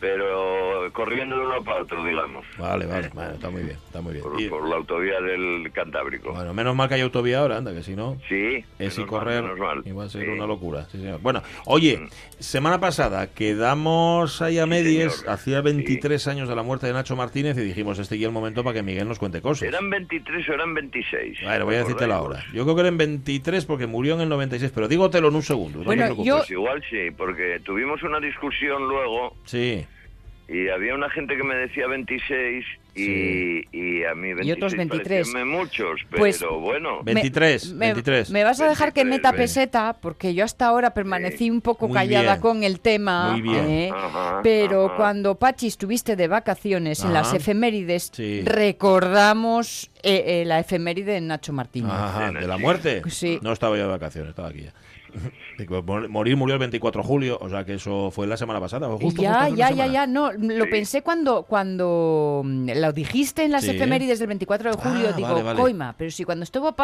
pero 0.00 0.90
corriendo 0.92 1.38
de 1.38 1.46
uno 1.46 1.62
para 1.64 1.82
otro, 1.82 2.04
digamos. 2.04 2.44
Vale, 2.58 2.86
vale, 2.86 3.08
bueno, 3.12 3.32
está 3.34 3.50
muy 3.50 3.62
bien, 3.62 3.76
está 3.86 4.00
muy 4.00 4.12
bien. 4.12 4.24
Por, 4.24 4.40
Y- 4.40 4.48
por 4.48 4.68
la 4.68 4.76
autovía 4.76 5.20
del 5.20 5.70
Cantábrico. 5.72 6.32
bueno, 6.32 6.52
menos 6.54 6.74
mal 6.76 6.88
que 6.88 6.94
hay 6.94 7.00
autovía 7.00 7.40
ahora, 7.40 7.56
anda, 7.56 7.72
que 7.74 7.82
si 7.82 7.94
no, 7.96 8.18
Sí, 8.28 8.64
es 8.78 8.98
mal, 8.98 9.06
correr, 9.06 9.42
menos 9.42 9.58
mal. 9.58 9.82
iba 9.84 10.04
a 10.04 10.08
ser 10.08 10.24
Sí. 10.24 10.28
una 10.30 10.46
locura. 10.46 10.84
Sí, 10.90 10.98
señor. 10.98 11.20
Bueno, 11.20 11.42
oye, 11.66 12.08
semana 12.38 12.78
pasada 12.80 13.28
quedamos 13.28 14.42
ahí 14.42 14.58
a 14.58 14.66
medias, 14.66 15.14
señor. 15.16 15.32
hacía 15.34 15.60
23 15.60 16.26
años 16.28 16.48
de 16.48 16.56
la 16.56 16.62
muerte 16.62 16.86
de 16.86 16.92
Nacho 16.92 17.16
Martínez 17.16 17.56
y 17.58 17.62
dijimos, 17.62 17.98
este 17.98 18.18
ya 18.18 18.26
el 18.26 18.32
momento 18.32 18.62
para 18.62 18.74
que 18.74 18.82
Miguel 18.82 19.08
nos 19.08 19.18
cuente 19.18 19.40
cosas. 19.40 19.68
¿Eran 19.68 19.88
23 19.90 20.48
o 20.48 20.52
eran 20.52 20.74
26? 20.74 21.38
Bueno, 21.42 21.64
voy 21.64 21.74
a 21.74 21.78
decirte 21.78 22.06
la 22.06 22.20
hora. 22.20 22.44
Yo 22.52 22.64
creo 22.64 22.74
que 22.74 22.80
eran 22.82 22.96
23 22.98 23.64
porque 23.64 23.86
murió 23.86 24.14
en 24.14 24.20
el 24.22 24.28
96, 24.28 24.72
pero 24.74 24.88
dígotelo 24.88 25.28
en 25.28 25.34
un 25.36 25.42
segundo. 25.42 25.78
no 25.78 25.84
Bueno, 25.84 26.02
preocupes. 26.04 26.26
yo- 26.26 26.36
Pues 26.38 26.50
igual 26.50 26.82
sí, 26.90 27.10
porque 27.16 27.60
tuvimos 27.64 28.02
una 28.02 28.20
discusión 28.20 28.88
luego 28.88 29.34
Sí, 29.44 29.85
y 30.48 30.68
había 30.68 30.94
una 30.94 31.10
gente 31.10 31.36
que 31.36 31.42
me 31.42 31.54
decía 31.56 31.86
26 31.88 32.64
y, 32.94 33.62
y 33.76 34.04
a 34.04 34.14
mí 34.14 34.28
26 34.32 34.46
Y 34.46 34.52
otros 34.52 34.74
23. 34.74 35.08
parecíanme 35.28 35.44
muchos, 35.44 36.00
pero 36.08 36.18
Pues- 36.20 36.42
bueno. 36.60 37.02
Ve- 37.02 37.14
23, 37.14 37.72
me, 37.74 37.86
23. 37.86 38.30
me 38.30 38.44
vas 38.44 38.60
a 38.60 38.68
dejar 38.68 38.92
que 38.92 39.00
23, 39.04 39.18
meta 39.18 39.32
ve. 39.32 39.38
peseta 39.38 39.96
porque 40.00 40.34
yo 40.34 40.44
hasta 40.44 40.66
ahora 40.66 40.94
permanecí 40.94 41.50
un 41.50 41.60
poco 41.60 41.88
Muy 41.88 41.94
callada 41.96 42.32
bien. 42.34 42.40
con 42.40 42.62
el 42.62 42.80
tema. 42.80 43.32
Muy 43.32 43.42
bien. 43.42 43.68
¿eh? 43.70 43.90
Ajá, 43.92 44.40
Pero 44.42 44.86
ajá. 44.86 44.96
cuando 44.96 45.34
Pachi 45.34 45.66
estuviste 45.66 46.16
de 46.16 46.28
vacaciones 46.28 47.04
en 47.04 47.12
las 47.12 47.28
Ajá. 47.28 47.36
efemérides, 47.36 48.10
Sí. 48.14 48.42
recordamos 48.44 49.90
eh, 50.02 50.42
eh, 50.42 50.44
la 50.46 50.60
efeméride 50.60 51.12
de 51.14 51.20
Nacho 51.20 51.52
Martínez. 51.52 51.90
Ajá, 51.92 52.28
Sí, 52.30 52.34
de 52.36 52.46
la 52.46 52.56
sí. 52.56 52.62
muerte. 52.62 53.02
Sí. 53.08 53.38
No 53.42 53.52
estaba 53.52 53.76
yo 53.76 53.82
de 53.82 53.88
vacaciones, 53.88 54.30
estaba 54.30 54.48
aquí 54.48 54.62
ya. 54.62 54.72
Morir 56.08 56.36
murió 56.36 56.54
el 56.54 56.58
24 56.60 57.02
de 57.02 57.08
julio, 57.08 57.38
o 57.40 57.48
sea 57.48 57.64
que 57.64 57.74
eso 57.74 58.10
fue 58.10 58.26
la 58.26 58.36
semana 58.36 58.60
pasada. 58.60 58.88
justo, 58.88 59.22
ya, 59.22 59.44
justo 59.44 59.56
ya, 59.56 59.68
ya, 59.70 59.76
semana. 59.76 59.92
ya, 59.92 60.06
no, 60.06 60.32
lo 60.32 60.64
Sí. 60.64 60.70
pensé 60.70 61.02
cuando 61.02 61.42
cuando 61.44 62.42
mm, 62.44 62.70
lo 62.76 62.92
dijiste 62.92 63.44
en 63.44 63.52
las 63.52 63.64
Sí. 63.64 63.70
efemérides 63.70 64.18
del 64.18 64.28
24 64.28 64.70
de 64.72 64.76
julio, 64.76 65.08
Ah, 65.10 65.16
digo, 65.16 65.28
vale, 65.28 65.42
vale. 65.42 65.60
coima, 65.60 65.94
pero 65.96 66.10
si 66.10 66.24
cuando 66.24 66.44
estuvo 66.44 66.74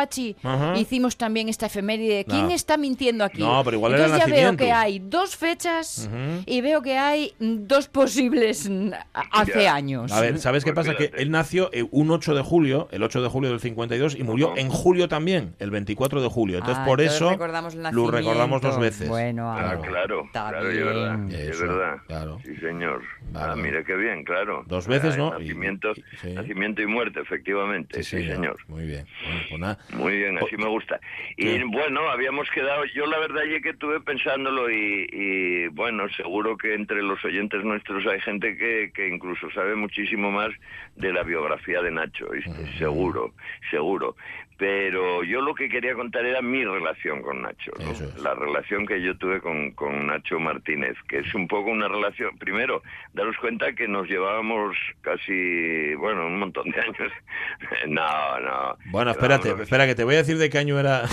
Ajá. 0.42 0.78
hicimos 0.78 1.16
también 1.16 1.48
esta 1.48 1.66
efeméride, 1.66 2.24
¿quién 2.24 2.48
No. 2.48 2.50
está 2.54 2.76
mintiendo 2.76 3.24
aquí? 3.24 3.42
No, 3.42 3.62
pero 3.64 3.76
igual 3.76 3.92
era 3.94 4.04
Entonces 4.04 4.26
el 4.26 4.30
ya 4.30 4.36
veo 4.36 4.52
nacimiento. 4.52 4.64
que 4.64 4.72
hay 4.72 4.98
dos 4.98 5.36
fechas 5.36 6.08
y 6.46 6.60
veo 6.60 6.82
que 6.82 6.96
hay 6.98 7.34
dos 7.38 7.88
posibles 7.88 8.68
mm, 8.68 8.90
a- 9.14 9.40
hace 9.40 9.62
Ya. 9.64 9.74
años. 9.74 10.12
A 10.12 10.20
ver, 10.20 10.38
¿sabes 10.38 10.64
qué 10.64 10.72
Pues 10.72 10.86
pasa? 10.86 10.96
Que 10.98 11.12
él 11.16 11.30
nació 11.30 11.70
eh, 11.72 11.84
un 11.90 12.10
8 12.10 12.34
de 12.34 12.42
julio, 12.42 12.88
el 12.90 13.02
8 13.02 13.22
de 13.22 13.28
julio 13.28 13.50
del 13.50 13.60
52, 13.60 14.16
y 14.16 14.22
murió 14.22 14.56
en 14.56 14.68
julio 14.70 15.08
también, 15.08 15.54
el 15.58 15.70
24 15.70 16.22
de 16.22 16.28
julio. 16.28 16.58
Entonces, 16.58 16.78
Ah, 16.82 16.86
por 16.86 17.00
entonces 17.00 17.16
eso 17.20 17.30
recordamos 17.30 17.74
el 17.74 17.82
lo 17.82 17.90
recordamos 18.22 18.60
dos 18.62 18.78
veces. 18.80 19.08
Bueno, 19.08 19.52
Ah, 19.52 19.76
Claro. 19.82 20.28
claro, 20.32 20.68
es 20.70 20.84
verdad, 20.84 21.18
bien. 21.18 21.40
es 21.40 21.60
verdad. 21.60 21.96
claro. 22.06 22.38
Sí, 22.44 22.56
señor. 22.56 23.02
Vale. 23.32 23.52
Ah, 23.52 23.56
mire 23.56 23.84
qué 23.84 23.96
bien, 23.96 24.24
claro. 24.24 24.62
Dos 24.66 24.86
veces, 24.86 25.14
Ah, 25.14 25.18
¿no? 25.18 25.30
Nacimiento, 25.38 25.92
y- 25.92 26.16
sí. 26.16 26.32
nacimiento 26.34 26.82
y 26.82 26.86
muerte, 26.86 27.20
efectivamente. 27.20 28.02
Sí, 28.02 28.24
señor. 28.26 28.56
Muy 28.68 28.86
bien. 28.86 29.06
Bueno, 29.24 29.40
pues 29.48 29.60
nada. 29.60 29.78
Muy 29.94 30.16
bien, 30.16 30.38
así 30.38 30.56
me 30.56 30.68
gusta. 30.68 31.00
Y 31.36 31.46
Sí. 31.48 31.62
bueno, 31.66 32.08
habíamos 32.10 32.48
quedado, 32.50 32.84
yo 32.94 33.06
la 33.06 33.18
verdad 33.18 33.42
ya 33.50 33.60
que 33.60 33.70
estuve 33.70 34.00
pensándolo 34.00 34.70
y, 34.70 35.06
y, 35.12 35.68
bueno, 35.68 36.04
seguro 36.16 36.56
que 36.56 36.74
entre 36.74 37.02
los 37.02 37.24
oyentes 37.24 37.64
nuestros 37.64 38.06
hay 38.06 38.20
gente 38.20 38.56
que, 38.56 38.90
que 38.94 39.08
incluso 39.08 39.50
sabe 39.52 39.74
muchísimo 39.76 40.30
más 40.30 40.50
de 40.96 41.12
la 41.12 41.22
biografía 41.22 41.80
de 41.82 41.90
Nacho, 41.90 42.28
¿viste? 42.30 42.78
seguro, 42.78 43.32
seguro. 43.70 44.14
Pero 44.62 45.24
yo 45.24 45.40
lo 45.40 45.56
que 45.56 45.68
quería 45.68 45.92
contar 45.94 46.24
era 46.24 46.40
mi 46.40 46.64
relación 46.64 47.20
con 47.20 47.42
Nacho, 47.42 47.72
¿no? 47.80 47.90
Eso 47.90 48.04
es. 48.04 48.22
la 48.22 48.32
relación 48.32 48.86
que 48.86 49.02
yo 49.02 49.18
tuve 49.18 49.40
con, 49.40 49.72
con 49.72 50.06
Nacho 50.06 50.38
Martínez, 50.38 50.94
que 51.08 51.18
es 51.18 51.34
un 51.34 51.48
poco 51.48 51.72
una 51.72 51.88
relación, 51.88 52.38
primero, 52.38 52.80
daros 53.12 53.36
cuenta 53.38 53.72
que 53.72 53.88
nos 53.88 54.08
llevábamos 54.08 54.76
casi, 55.00 55.96
bueno, 55.96 56.28
un 56.28 56.38
montón 56.38 56.70
de 56.70 56.80
años. 56.80 57.12
no, 57.88 58.38
no. 58.38 58.76
Bueno, 58.92 59.10
espérate, 59.10 59.50
espera, 59.60 59.84
que 59.84 59.96
te 59.96 60.04
voy 60.04 60.14
a 60.14 60.18
decir 60.18 60.38
de 60.38 60.48
qué 60.48 60.58
año 60.58 60.78
era, 60.78 61.06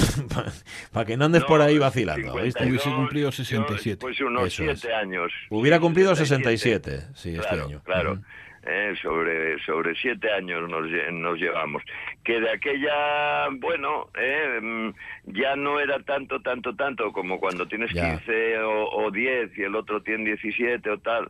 para 0.93 1.07
que 1.07 1.17
no 1.17 1.25
andes 1.25 1.43
por 1.43 1.59
ahí 1.59 1.79
vacilando, 1.79 2.33
52, 2.33 2.43
¿viste? 2.43 2.69
Hubiese 2.69 2.91
cumplido 2.91 3.29
yo, 3.29 3.31
67. 3.31 3.97
Pues 3.99 4.21
unos 4.21 4.43
Eso 4.43 4.63
es. 4.65 4.79
siete 4.79 4.95
años. 4.95 5.31
Hubiera 5.49 5.79
cumplido 5.79 6.15
67. 6.15 6.91
67, 6.91 7.13
sí, 7.15 7.35
este 7.35 7.62
año. 7.62 7.81
claro. 7.83 8.19
Eh, 8.63 8.93
sobre 9.02 9.58
sobre 9.63 9.95
siete 9.95 10.32
años 10.34 10.69
nos, 10.69 10.86
nos 11.13 11.39
llevamos. 11.39 11.82
Que 12.24 12.41
de 12.41 12.50
aquella 12.52 13.48
bueno 13.52 14.10
eh, 14.19 14.60
mm, 14.62 14.89
ya 15.28 15.56
no 15.56 15.80
era 15.80 16.00
tanto 16.00 16.41
tanto 16.41 16.76
tanto 16.76 17.12
como 17.13 17.39
cuando 17.39 17.65
tienes 17.67 17.91
Ya. 17.93 18.17
15 18.17 18.60
o, 18.60 19.06
o 19.06 19.12
10 19.12 19.58
y 19.58 19.63
el 19.63 19.76
otro 19.76 20.02
tiene 20.02 20.26
17 20.26 20.89
o 20.89 20.98
tal. 21.00 21.30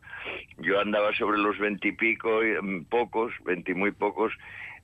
Yo 0.57 0.79
andaba 0.79 1.13
sobre 1.13 1.37
los 1.37 1.57
20 1.59 1.87
y 1.87 1.91
pico 1.91 2.43
y, 2.43 2.59
mm, 2.59 2.85
pocos 2.85 3.31
20 3.45 3.71
y 3.71 3.75
muy 3.75 3.91
pocos 3.91 4.33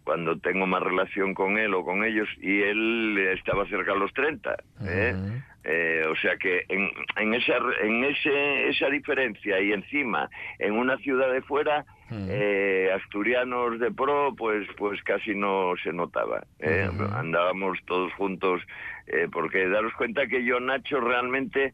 cuando 0.06 0.38
tengo 0.38 0.68
más 0.68 0.82
relación 0.82 1.34
con 1.34 1.58
él 1.58 1.74
o 1.74 1.84
con 1.84 2.06
ellos 2.06 2.30
y 2.40 2.62
él 2.62 3.18
estaba 3.34 3.68
cerca 3.68 3.92
a 3.92 3.96
los 3.96 4.14
30 4.14 4.56
¿eh? 4.86 5.16
Eh, 5.68 6.06
o 6.08 6.16
sea 6.18 6.38
que 6.38 6.64
en, 6.70 6.92
en 7.18 7.34
esa 7.34 7.58
en 7.82 8.04
ese 8.04 8.70
esa 8.70 8.88
diferencia 8.90 9.60
y 9.60 9.74
encima 9.74 10.30
en 10.60 10.74
una 10.74 10.96
ciudad 10.98 11.34
de 11.34 11.42
fuera 11.42 11.86
eh, 12.12 12.92
asturianos 12.94 13.80
de 13.80 13.92
pro 13.92 14.36
pues 14.38 14.68
pues 14.78 15.02
casi 15.02 15.34
no 15.34 15.74
se 15.84 15.92
notaba 15.92 16.44
¿eh? 16.60 16.88
Ujú. 16.88 17.04
andábamos 17.16 17.80
todos 17.86 18.14
juntos 18.14 18.62
eh, 19.08 19.28
porque 19.32 19.68
daros 19.68 19.94
cuenta 19.94 20.28
que 20.28 20.46
yo 20.46 20.60
Nacho 20.60 21.02
realmente 21.02 21.74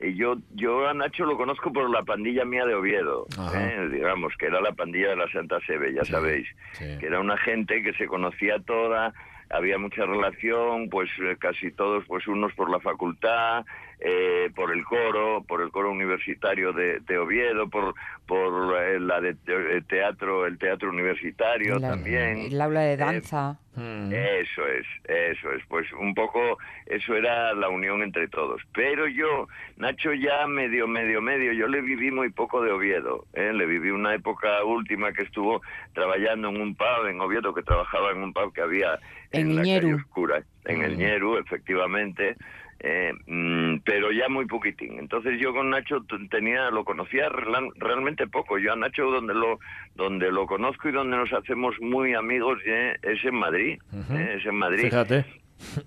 yo 0.00 0.36
yo 0.54 0.86
a 0.88 0.94
Nacho 0.94 1.24
lo 1.24 1.36
conozco 1.36 1.72
por 1.72 1.90
la 1.90 2.02
pandilla 2.04 2.44
mía 2.44 2.64
de 2.64 2.74
Oviedo. 2.74 3.26
¿eh? 3.54 3.88
digamos 3.92 4.32
que 4.38 4.46
era 4.46 4.60
la 4.60 4.72
pandilla 4.72 5.10
de 5.10 5.16
la 5.16 5.30
Santa 5.30 5.58
Sebe 5.66 5.92
ya 5.92 6.04
Sí, 6.04 6.12
sabéis 6.12 6.48
sí. 6.72 6.84
que 7.00 7.06
era 7.06 7.20
una 7.20 7.36
gente 7.38 7.82
que 7.82 7.92
se 7.94 8.06
conocía 8.06 8.58
toda, 8.60 9.12
había 9.50 9.78
mucha 9.78 10.04
relación, 10.06 10.88
pues 10.88 11.08
eh, 11.22 11.36
casi 11.38 11.70
todos, 11.72 12.04
pues 12.06 12.26
unos 12.28 12.52
por 12.54 12.70
la 12.70 12.80
facultad, 12.80 13.64
eh, 14.00 14.50
por 14.54 14.72
el 14.72 14.84
coro, 14.84 15.42
por 15.46 15.60
el 15.62 15.70
coro 15.70 15.90
universitario 15.90 16.72
de, 16.72 17.00
de 17.00 17.18
Oviedo, 17.18 17.68
por 17.68 17.94
por 18.26 18.76
eh, 18.82 19.00
la 19.00 19.22
de 19.22 19.34
te- 19.34 19.80
teatro, 19.88 20.44
el 20.44 20.58
teatro 20.58 20.90
universitario 20.90 21.78
La- 21.78 21.90
también. 21.90 22.38
El 22.52 22.60
aula 22.60 22.80
de 22.82 22.96
danza. 22.98 23.58
Mm. 23.74 24.12
Eso 24.12 24.66
es, 24.66 24.86
eso 25.04 25.50
es. 25.52 25.64
Pues 25.66 25.90
un 25.94 26.12
poco 26.14 26.58
eso 26.86 27.14
era 27.14 27.54
la 27.54 27.70
unión 27.70 28.02
entre 28.02 28.28
todos. 28.28 28.60
Pero 28.74 29.06
yo, 29.08 29.48
Nacho 29.78 30.12
ya 30.12 30.46
medio, 30.46 30.86
medio, 30.86 31.22
medio, 31.22 31.52
yo 31.54 31.68
le 31.68 31.80
viví 31.80 32.10
muy 32.10 32.28
poco 32.30 32.60
de 32.62 32.70
Oviedo. 32.70 33.24
¿eh? 33.32 33.50
Le 33.54 33.64
viví 33.64 33.90
una 33.90 34.14
época 34.14 34.62
última 34.62 35.10
que 35.12 35.22
estuvo 35.22 35.62
trabajando 35.94 36.50
en 36.50 36.60
un 36.60 36.74
pub 36.74 37.06
en 37.08 37.20
Oviedo, 37.22 37.54
que 37.54 37.62
trabajaba 37.62 38.10
en 38.10 38.18
un 38.24 38.32
pub 38.34 38.52
que 38.52 38.60
había 38.60 38.98
En 39.30 39.56
la 39.56 39.62
Ñeru. 39.62 39.86
calle 39.88 39.94
Oscura, 40.02 40.42
en 40.66 40.82
el 40.82 40.96
Mm. 40.96 40.98
Ñeru, 40.98 41.38
efectivamente. 41.38 42.36
Eh, 42.80 43.12
mm, 43.26 43.78
pero 43.84 44.12
ya 44.12 44.28
muy 44.28 44.46
poquitín. 44.46 44.98
Entonces 44.98 45.38
yo 45.40 45.52
con 45.52 45.70
Nacho 45.70 46.04
tenía, 46.30 46.70
lo 46.70 46.84
conocía 46.84 47.28
real- 47.28 47.70
realmente 47.76 48.26
poco. 48.26 48.58
Yo 48.58 48.72
a 48.72 48.76
Nacho 48.76 49.10
donde 49.10 49.34
lo, 49.34 49.58
donde 49.94 50.30
lo 50.30 50.46
conozco 50.46 50.88
y 50.88 50.92
donde 50.92 51.16
nos 51.16 51.32
hacemos 51.32 51.74
muy 51.80 52.14
amigos 52.14 52.58
eh, 52.66 52.96
es 53.02 53.24
en 53.24 53.34
Madrid. 53.34 53.78
Eh, 54.10 54.36
es 54.38 54.46
en 54.46 54.54
Madrid. 54.54 54.84
Fíjate, 54.84 55.24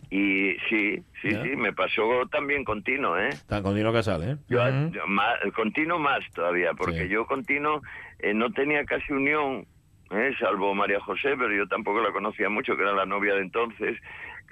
Y 0.09 0.57
sí, 0.69 1.01
sí, 1.21 1.29
sí, 1.43 1.55
me 1.55 1.71
pasó 1.71 2.27
también 2.29 2.65
continuo, 2.65 3.17
¿eh? 3.17 3.29
tan 3.47 3.63
continuo 3.63 3.93
que 3.93 4.03
sale, 4.03 4.31
¿eh? 4.31 4.35
Yo, 4.49 4.59
yo 4.91 5.07
ma- 5.07 5.39
continuo 5.55 5.97
más 5.97 6.19
todavía, 6.33 6.73
porque 6.73 7.03
Sí. 7.03 7.09
yo 7.09 7.25
continuo 7.25 7.81
eh, 8.19 8.33
no 8.33 8.51
tenía 8.51 8.83
casi 8.83 9.13
unión, 9.13 9.65
¿eh? 10.11 10.31
salvo 10.39 10.75
María 10.75 10.99
José, 10.99 11.35
pero 11.37 11.53
yo 11.55 11.65
tampoco 11.67 12.01
la 12.01 12.11
conocía 12.11 12.49
mucho, 12.49 12.75
que 12.75 12.81
era 12.83 12.91
la 12.93 13.05
novia 13.05 13.35
de 13.35 13.41
entonces, 13.43 13.97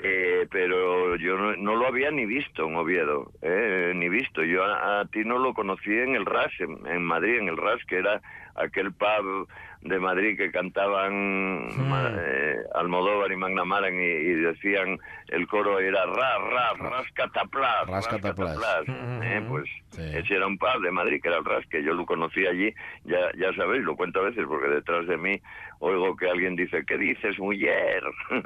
eh, 0.02 0.48
pero 0.52 1.16
yo 1.18 1.38
no, 1.38 1.56
no 1.58 1.76
lo 1.76 1.88
había 1.88 2.12
ni 2.12 2.26
visto 2.26 2.68
en 2.68 2.76
Oviedo, 2.76 3.32
¿eh? 3.42 3.92
ni 3.96 4.10
visto. 4.10 4.44
Yo 4.44 4.64
a, 4.64 5.02
a 5.02 5.06
ti 5.06 5.24
no 5.26 5.38
lo 5.40 5.54
conocí 5.54 5.92
en 5.92 6.16
el 6.16 6.26
RAS, 6.26 6.52
en, 6.60 6.86
en 6.88 7.04
Madrid, 7.04 7.38
en 7.38 7.50
el 7.50 7.58
RAS, 7.58 7.84
que 7.86 7.98
era 7.98 8.22
aquel 8.56 8.92
pub 8.94 9.48
de 9.82 9.98
Madrid 10.00 10.38
que 10.38 10.52
cantaban 10.52 11.70
eh, 12.20 12.58
Almodóvar 12.76 13.32
y 13.32 13.38
Magnamaran 13.38 13.94
y, 13.96 14.04
y 14.06 14.34
decían, 14.34 15.00
el 15.30 15.48
coro 15.48 15.80
era 15.80 16.06
ra, 16.06 16.38
ra, 16.38 16.74
rascataplas, 16.74 17.88
Rascataplas. 17.88 18.58
rascataplas, 18.58 18.84
eh, 19.24 19.42
pues 19.48 19.70
ese 19.98 20.36
era 20.36 20.48
un 20.48 20.58
pub 20.58 20.82
de 20.84 20.92
Madrid, 20.92 21.22
que 21.22 21.30
era 21.30 21.38
el 21.38 21.46
Ras, 21.46 21.66
que 21.68 21.82
yo 21.84 21.94
lo 21.94 22.06
conocí 22.06 22.46
allí, 22.46 22.74
ya, 23.06 23.32
ya 23.38 23.54
sabéis, 23.54 23.84
lo 23.84 23.96
cuento 23.96 24.20
a 24.20 24.24
veces, 24.24 24.46
porque 24.48 24.68
detrás 24.68 25.08
de 25.08 25.18
mí 25.18 25.42
oigo 25.80 26.16
que 26.16 26.30
alguien 26.30 26.56
dice, 26.56 26.84
¿qué 26.86 26.98
dices, 26.98 27.38
mujer? 27.40 28.04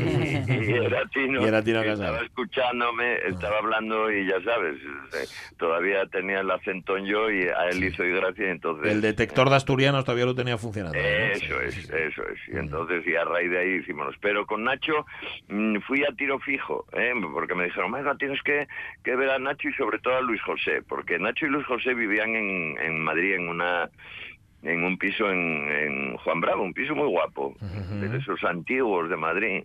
y, 0.00 0.70
y 0.70 0.72
era 0.72 1.04
Tino, 1.06 1.42
Y 1.42 1.44
era 1.48 1.62
Tino 1.62 1.80
que 1.82 1.88
Casal. 1.88 2.06
estaba 2.06 2.24
escuchándome, 2.24 3.16
estaba 3.26 3.58
hablando 3.58 4.10
y 4.12 4.26
ya 4.26 4.40
sabes, 4.42 4.76
eh, 4.76 5.26
todavía 5.56 6.06
tenía 6.06 6.40
el 6.40 6.50
acento 6.50 6.96
en 6.96 7.06
yo 7.06 7.30
y 7.30 7.42
a 7.48 7.68
él 7.70 7.82
hizo 7.84 8.04
y 8.04 8.12
gracia, 8.12 8.46
y 8.46 8.50
entonces... 8.50 8.92
El 8.92 9.00
detector 9.00 9.48
de 9.50 9.56
asturianos 9.56 10.04
todavía 10.04 10.26
lo 10.26 10.34
tenía 10.34 10.58
funcionando. 10.58 10.98
¿no? 10.98 11.04
Eso 11.04 11.60
es, 11.60 11.90
eso 11.90 12.22
es. 12.28 12.38
Y 12.48 12.56
entonces, 12.56 13.06
y 13.06 13.14
a 13.16 13.24
raíz 13.24 13.50
de 13.50 13.58
ahí 13.58 13.70
hicimos. 13.80 14.14
Pero 14.20 14.46
con 14.46 14.64
Nacho 14.64 15.06
mm, 15.48 15.78
fui 15.86 16.04
a 16.04 16.14
tiro 16.16 16.38
fijo, 16.38 16.86
¿eh? 16.92 17.12
porque 17.32 17.54
me 17.54 17.64
dijeron, 17.64 17.92
venga, 17.92 18.14
tienes 18.16 18.42
que, 18.42 18.66
que 19.04 19.16
ver 19.16 19.30
a 19.30 19.38
Nacho 19.38 19.68
y 19.68 19.72
sobre 19.74 19.98
todo 19.98 20.16
a 20.16 20.20
Luis 20.20 20.42
José, 20.42 20.82
porque 20.86 21.18
Nacho 21.18 21.46
y 21.46 21.50
Luis 21.50 21.66
José 21.66 21.94
vivían 21.94 22.34
en, 22.34 22.78
en 22.80 23.00
Madrid 23.00 23.34
en 23.34 23.48
una 23.48 23.88
en 24.62 24.84
un 24.84 24.98
piso 24.98 25.30
en, 25.30 25.70
en 25.70 26.16
Juan 26.18 26.40
Bravo, 26.40 26.62
un 26.62 26.74
piso 26.74 26.94
muy 26.94 27.08
guapo, 27.08 27.54
de 27.60 28.16
esos 28.18 28.42
antiguos 28.44 29.08
de 29.08 29.16
Madrid. 29.16 29.64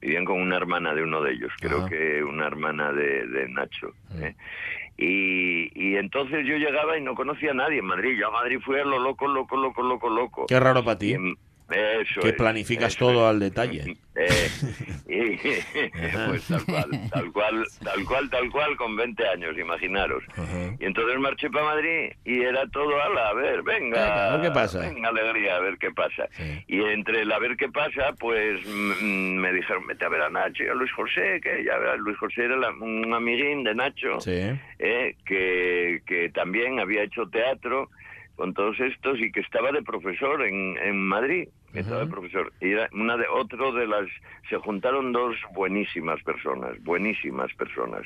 Vivían 0.00 0.24
con 0.24 0.40
una 0.40 0.56
hermana 0.56 0.94
de 0.94 1.02
uno 1.04 1.22
de 1.22 1.32
ellos, 1.32 1.52
creo 1.60 1.86
que 1.86 2.24
una 2.24 2.46
hermana 2.46 2.92
de, 2.92 3.26
de 3.28 3.48
Nacho. 3.48 3.92
¿eh? 4.16 4.34
Y, 4.98 5.70
y 5.74 5.96
entonces 5.96 6.44
yo 6.46 6.56
llegaba 6.56 6.98
y 6.98 7.02
no 7.02 7.14
conocía 7.14 7.52
a 7.52 7.54
nadie 7.54 7.78
en 7.78 7.86
Madrid. 7.86 8.18
Yo 8.18 8.28
a 8.28 8.30
Madrid 8.32 8.58
fui 8.64 8.78
a 8.78 8.84
lo 8.84 8.98
loco, 8.98 9.26
loco, 9.28 9.56
loco, 9.56 9.82
loco, 9.82 10.10
loco. 10.10 10.46
Qué 10.46 10.58
raro 10.58 10.84
para 10.84 10.98
ti. 10.98 11.16
Eso 11.70 12.20
que 12.20 12.28
es, 12.28 12.34
planificas 12.34 12.94
eso 12.94 12.98
todo 13.06 13.26
al 13.28 13.40
detalle. 13.40 13.96
eh, 14.14 14.48
y, 15.08 15.36
pues 16.28 16.46
tal 16.48 16.64
cual, 16.66 16.90
tal 17.10 17.32
cual, 17.32 17.66
tal 17.82 18.04
cual, 18.04 18.30
tal 18.30 18.50
cual, 18.50 18.76
con 18.76 18.96
20 18.96 19.26
años, 19.28 19.56
imaginaros. 19.58 20.22
Y 20.78 20.84
entonces 20.84 21.18
marché 21.18 21.48
para 21.50 21.64
Madrid 21.66 22.12
y 22.24 22.42
era 22.42 22.66
todo, 22.68 23.00
ala, 23.00 23.28
a 23.28 23.34
ver, 23.34 23.62
venga, 23.62 24.32
Venga, 24.32 24.42
qué 24.42 24.50
pasa. 24.50 24.80
venga, 24.80 25.08
alegría, 25.08 25.56
a 25.56 25.60
ver 25.60 25.78
qué 25.78 25.90
pasa. 25.92 26.28
Y 26.66 26.82
entre 26.82 27.22
el 27.22 27.32
a 27.32 27.38
ver 27.38 27.56
qué 27.56 27.68
pasa, 27.68 28.12
pues 28.18 28.60
mm, 28.66 29.36
me 29.36 29.52
dijeron, 29.52 29.86
vete 29.86 30.04
a 30.04 30.08
ver 30.08 30.22
a 30.22 30.30
Nacho 30.30 30.64
y 30.64 30.68
a 30.68 30.74
Luis 30.74 30.92
José, 30.92 31.40
que 31.42 31.64
ya 31.64 31.78
verás, 31.78 31.98
Luis 31.98 32.18
José 32.18 32.44
era 32.44 32.56
la- 32.56 32.70
un 32.70 33.12
amiguín 33.14 33.64
de 33.64 33.74
Nacho, 33.74 34.20
Sí. 34.20 34.50
eh, 34.78 35.16
que, 35.24 36.02
que 36.06 36.28
también 36.30 36.80
había 36.80 37.02
hecho 37.04 37.26
teatro 37.28 37.88
con 38.36 38.54
todos 38.54 38.78
estos 38.80 39.20
y 39.20 39.30
que 39.30 39.40
estaba 39.40 39.72
de 39.72 39.82
profesor 39.82 40.42
en, 40.42 40.76
en 40.78 40.98
Madrid, 41.00 41.48
que 41.72 41.80
estaba 41.80 42.00
de 42.00 42.10
profesor. 42.10 42.52
Y 42.60 42.72
era 42.72 42.88
una 42.92 43.16
de 43.16 43.26
otro 43.28 43.72
de 43.72 43.86
las 43.86 44.06
se 44.48 44.56
juntaron 44.58 45.12
dos 45.12 45.36
buenísimas 45.54 46.22
personas, 46.22 46.82
buenísimas 46.82 47.52
personas. 47.54 48.02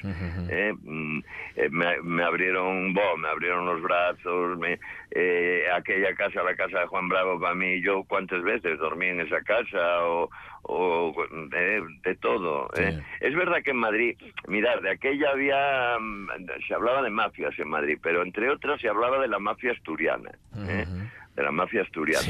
eh, 0.50 0.72
mm, 0.82 1.18
eh, 1.56 1.68
me, 1.70 2.00
me 2.02 2.22
abrieron, 2.24 2.94
bo, 2.94 3.16
me 3.16 3.28
abrieron 3.28 3.66
los 3.66 3.82
brazos, 3.82 4.58
me, 4.58 4.78
eh, 5.10 5.64
aquella 5.74 6.14
casa, 6.14 6.42
la 6.42 6.54
casa 6.54 6.80
de 6.80 6.86
Juan 6.86 7.08
Bravo 7.08 7.40
para 7.40 7.54
mí, 7.54 7.80
yo 7.82 8.04
cuántas 8.04 8.42
veces 8.42 8.78
dormí 8.78 9.06
en 9.06 9.20
esa 9.20 9.40
casa 9.42 10.04
o, 10.04 10.30
o 10.62 11.14
eh, 11.52 11.80
de 12.04 12.14
todo. 12.16 12.68
eh. 12.76 13.00
Es 13.20 13.34
verdad 13.34 13.62
que 13.64 13.70
en 13.70 13.78
Madrid, 13.78 14.16
mirad, 14.46 14.80
de 14.82 14.90
aquella 14.90 15.30
había, 15.30 15.96
mm, 15.98 16.28
se 16.68 16.74
hablaba 16.74 17.02
de 17.02 17.10
mafias 17.10 17.58
en 17.58 17.68
Madrid, 17.68 17.98
pero 18.02 18.22
entre 18.22 18.48
otras 18.50 18.80
se 18.80 18.88
hablaba 18.88 19.18
de 19.18 19.28
la 19.28 19.38
mafia 19.38 19.72
asturiana, 19.72 20.30
¿eh? 20.56 20.86
de 21.34 21.42
la 21.42 21.50
mafia 21.50 21.82
asturiana. 21.82 22.24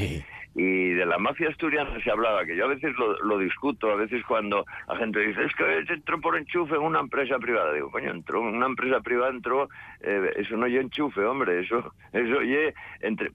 Y 0.59 0.95
de 0.95 1.05
la 1.05 1.19
mafia 1.19 1.51
asturiana 1.51 2.03
se 2.03 2.11
hablaba, 2.11 2.47
que 2.47 2.57
yo 2.57 2.64
a 2.64 2.69
veces 2.69 2.97
lo, 2.99 3.19
lo 3.23 3.38
discuto, 3.38 3.90
a 3.90 3.97
veces 3.97 4.25
cuando 4.25 4.64
la 4.88 4.97
gente 4.97 5.21
dice, 5.21 5.45
es 5.45 5.55
que 5.55 5.92
entró 5.92 6.19
por 6.19 6.35
enchufe 6.35 6.77
en 6.77 6.81
una 6.81 7.01
empresa 7.01 7.38
privada. 7.38 7.75
Digo, 7.75 7.90
coño, 7.90 8.11
entró 8.11 8.40
en 8.40 8.57
una 8.57 8.64
empresa 8.66 9.01
privada, 9.01 9.31
entró, 9.33 9.69
eh, 10.01 10.33
eso 10.37 10.57
no 10.57 10.66
yo 10.66 10.81
enchufe, 10.81 11.21
hombre, 11.27 11.61
eso, 11.61 11.92
eso 12.14 12.38
oye, 12.38 12.73
entre, 13.03 13.31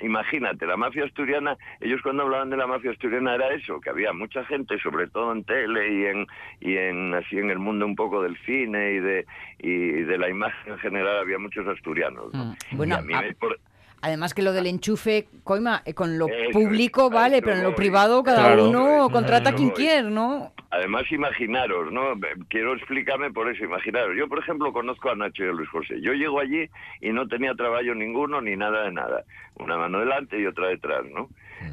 imagínate, 0.00 0.66
la 0.66 0.76
mafia 0.76 1.04
asturiana, 1.04 1.56
ellos 1.80 2.00
cuando 2.02 2.24
hablaban 2.24 2.50
de 2.50 2.56
la 2.58 2.66
mafia 2.66 2.90
asturiana 2.90 3.34
era 3.34 3.48
eso, 3.54 3.80
que 3.80 3.90
había 3.90 4.12
mucha 4.12 4.44
gente, 4.44 4.78
sobre 4.80 5.06
todo 5.08 5.32
en 5.32 5.44
tele 5.44 5.88
y 5.92 6.04
en, 6.06 6.26
y 6.60 6.76
en 6.76 7.14
así 7.14 7.38
en 7.38 7.50
el 7.50 7.58
mundo 7.58 7.86
un 7.86 7.96
poco 7.96 8.22
del 8.22 8.36
cine 8.44 8.92
y 8.92 9.00
de, 9.00 9.26
y 9.58 10.02
de 10.02 10.18
la 10.18 10.28
imagen 10.28 10.72
en 10.74 10.78
general, 10.80 11.18
había 11.18 11.38
muchos 11.38 11.66
asturianos. 11.66 12.32
¿no? 12.34 12.44
Mm. 12.72 12.76
Bueno, 12.76 12.96
Y 12.96 12.98
a 12.98 13.02
mí 13.02 13.14
a- 13.14 13.20
me- 13.22 13.34
por- 13.34 13.58
Además 14.00 14.32
que 14.34 14.42
lo 14.42 14.52
del 14.52 14.66
enchufe, 14.66 15.26
coima, 15.42 15.82
eh, 15.84 15.92
con 15.94 16.18
lo 16.18 16.28
Eso 16.28 16.50
público 16.52 17.10
vale, 17.10 17.38
eso 17.38 17.44
pero 17.44 17.56
en 17.56 17.62
lo 17.64 17.68
voy. 17.70 17.76
privado 17.76 18.22
cada 18.22 18.44
Claro, 18.44 18.68
uno 18.68 18.96
eso 18.96 19.10
contrata 19.10 19.50
a 19.50 19.52
quien 19.54 19.68
voy. 19.70 19.76
quiere, 19.76 20.10
¿no? 20.10 20.52
Además, 20.70 21.04
imaginaros, 21.10 21.90
¿no? 21.90 22.12
Quiero 22.48 22.74
explicarme 22.74 23.32
por 23.32 23.50
eso, 23.50 23.64
imaginaros. 23.64 24.16
Yo, 24.16 24.28
por 24.28 24.38
ejemplo, 24.38 24.72
conozco 24.72 25.10
a 25.10 25.16
Nacho 25.16 25.44
y 25.44 25.48
a 25.48 25.52
Luis 25.52 25.68
José. 25.70 26.00
Yo 26.00 26.12
llego 26.12 26.38
allí 26.40 26.68
y 27.00 27.10
no 27.10 27.26
tenía 27.26 27.54
trabajo 27.54 27.94
ninguno 27.94 28.40
ni 28.40 28.54
nada 28.54 28.82
de 28.84 28.92
nada. 28.92 29.24
Una 29.56 29.76
mano 29.78 29.98
delante 30.00 30.38
y 30.38 30.46
otra 30.46 30.68
detrás, 30.68 31.02
¿no? 31.12 31.28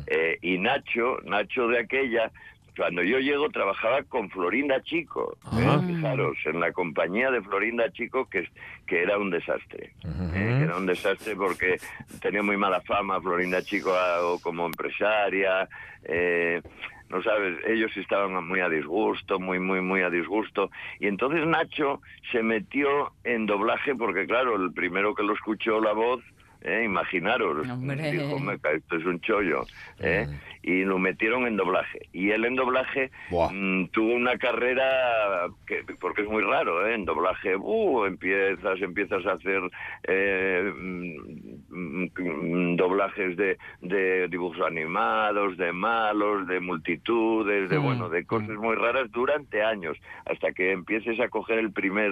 Eh, 0.08 0.40
y 0.42 0.58
Nacho, 0.58 1.20
Nacho 1.26 1.68
de 1.68 1.80
aquella, 1.80 2.32
cuando 2.76 3.04
yo 3.04 3.20
llego 3.20 3.50
trabajaba 3.50 4.04
con 4.04 4.30
Florinda 4.30 4.82
Chico. 4.82 5.38
¿eh? 5.58 5.80
Fijaros, 5.88 6.38
en 6.46 6.60
la 6.60 6.72
compañía 6.72 7.32
de 7.32 7.42
Florinda 7.42 7.92
Chico, 7.92 8.28
que, 8.30 8.48
que 8.86 9.02
era 9.02 9.18
un 9.18 9.30
desastre. 9.30 9.94
¿eh? 10.34 10.60
Era 10.64 10.78
un 10.78 10.86
desastre 10.86 11.36
porque 11.36 11.78
tenía 12.22 12.44
muy 12.44 12.58
mala 12.58 12.82
fama 12.82 13.22
Florinda 13.22 13.62
Chico 13.62 13.94
ah, 13.94 14.38
como 14.42 14.66
empresaria. 14.66 15.68
eh, 16.04 16.62
no 17.10 17.22
sabes, 17.22 17.58
ellos 17.68 17.96
estaban 17.98 18.48
muy 18.48 18.60
a 18.62 18.70
disgusto, 18.70 19.40
muy, 19.40 19.60
muy, 19.60 19.82
muy 19.82 20.02
a 20.02 20.10
disgusto. 20.10 20.72
Y 21.00 21.08
entonces 21.08 21.46
Nacho 21.46 22.02
se 22.32 22.42
metió 22.42 23.14
en 23.24 23.46
doblaje 23.46 23.96
porque, 23.96 24.26
claro, 24.26 24.56
el 24.56 24.74
primero 24.74 25.14
que 25.14 25.24
lo 25.24 25.34
escuchó 25.34 25.80
la 25.80 25.94
voz, 25.94 26.22
eh, 26.66 26.84
imaginaros, 26.84 27.68
Hombre. 27.70 28.12
dijo, 28.12 28.40
"Meca, 28.40 28.72
esto 28.72 28.96
es 28.98 29.06
un 29.06 29.20
chollo. 29.22 29.66
¿eh? 30.00 30.28
Y 30.64 30.84
lo 30.84 30.98
metieron 30.98 31.46
en 31.46 31.58
doblaje. 31.58 32.10
Y 32.12 32.32
él 32.32 32.44
en 32.44 32.56
doblaje 32.56 33.12
mm, 33.30 33.86
tuvo 33.92 34.14
una 34.16 34.36
carrera, 34.38 35.48
que, 35.68 35.84
porque 36.00 36.24
es 36.24 36.28
muy 36.28 36.42
raro, 36.42 36.88
¿eh? 36.88 36.96
en 36.96 37.06
doblaje, 37.06 37.56
uh, 37.56 38.06
empiezas, 38.06 38.82
empiezas 38.82 39.24
a 39.28 39.34
hacer 39.34 39.62
eh, 40.08 40.74
mm, 40.76 42.06
mm, 42.18 42.76
doblajes 42.78 43.38
de, 43.38 43.58
de 43.82 44.28
dibujos 44.28 44.66
animados, 44.66 45.58
de 45.58 45.72
malos, 45.72 46.48
de 46.48 46.60
multitudes, 46.60 47.70
de 47.70 47.76
Mm, 47.78 47.84
bueno, 47.84 48.10
de 48.10 48.26
cosas 48.26 48.58
muy 48.58 48.76
raras 48.76 49.12
durante 49.12 49.62
años, 49.62 49.98
hasta 50.26 50.52
que 50.54 50.72
empieces 50.72 51.20
a 51.20 51.30
coger 51.30 51.60
el 51.60 51.72
primer, 51.72 52.12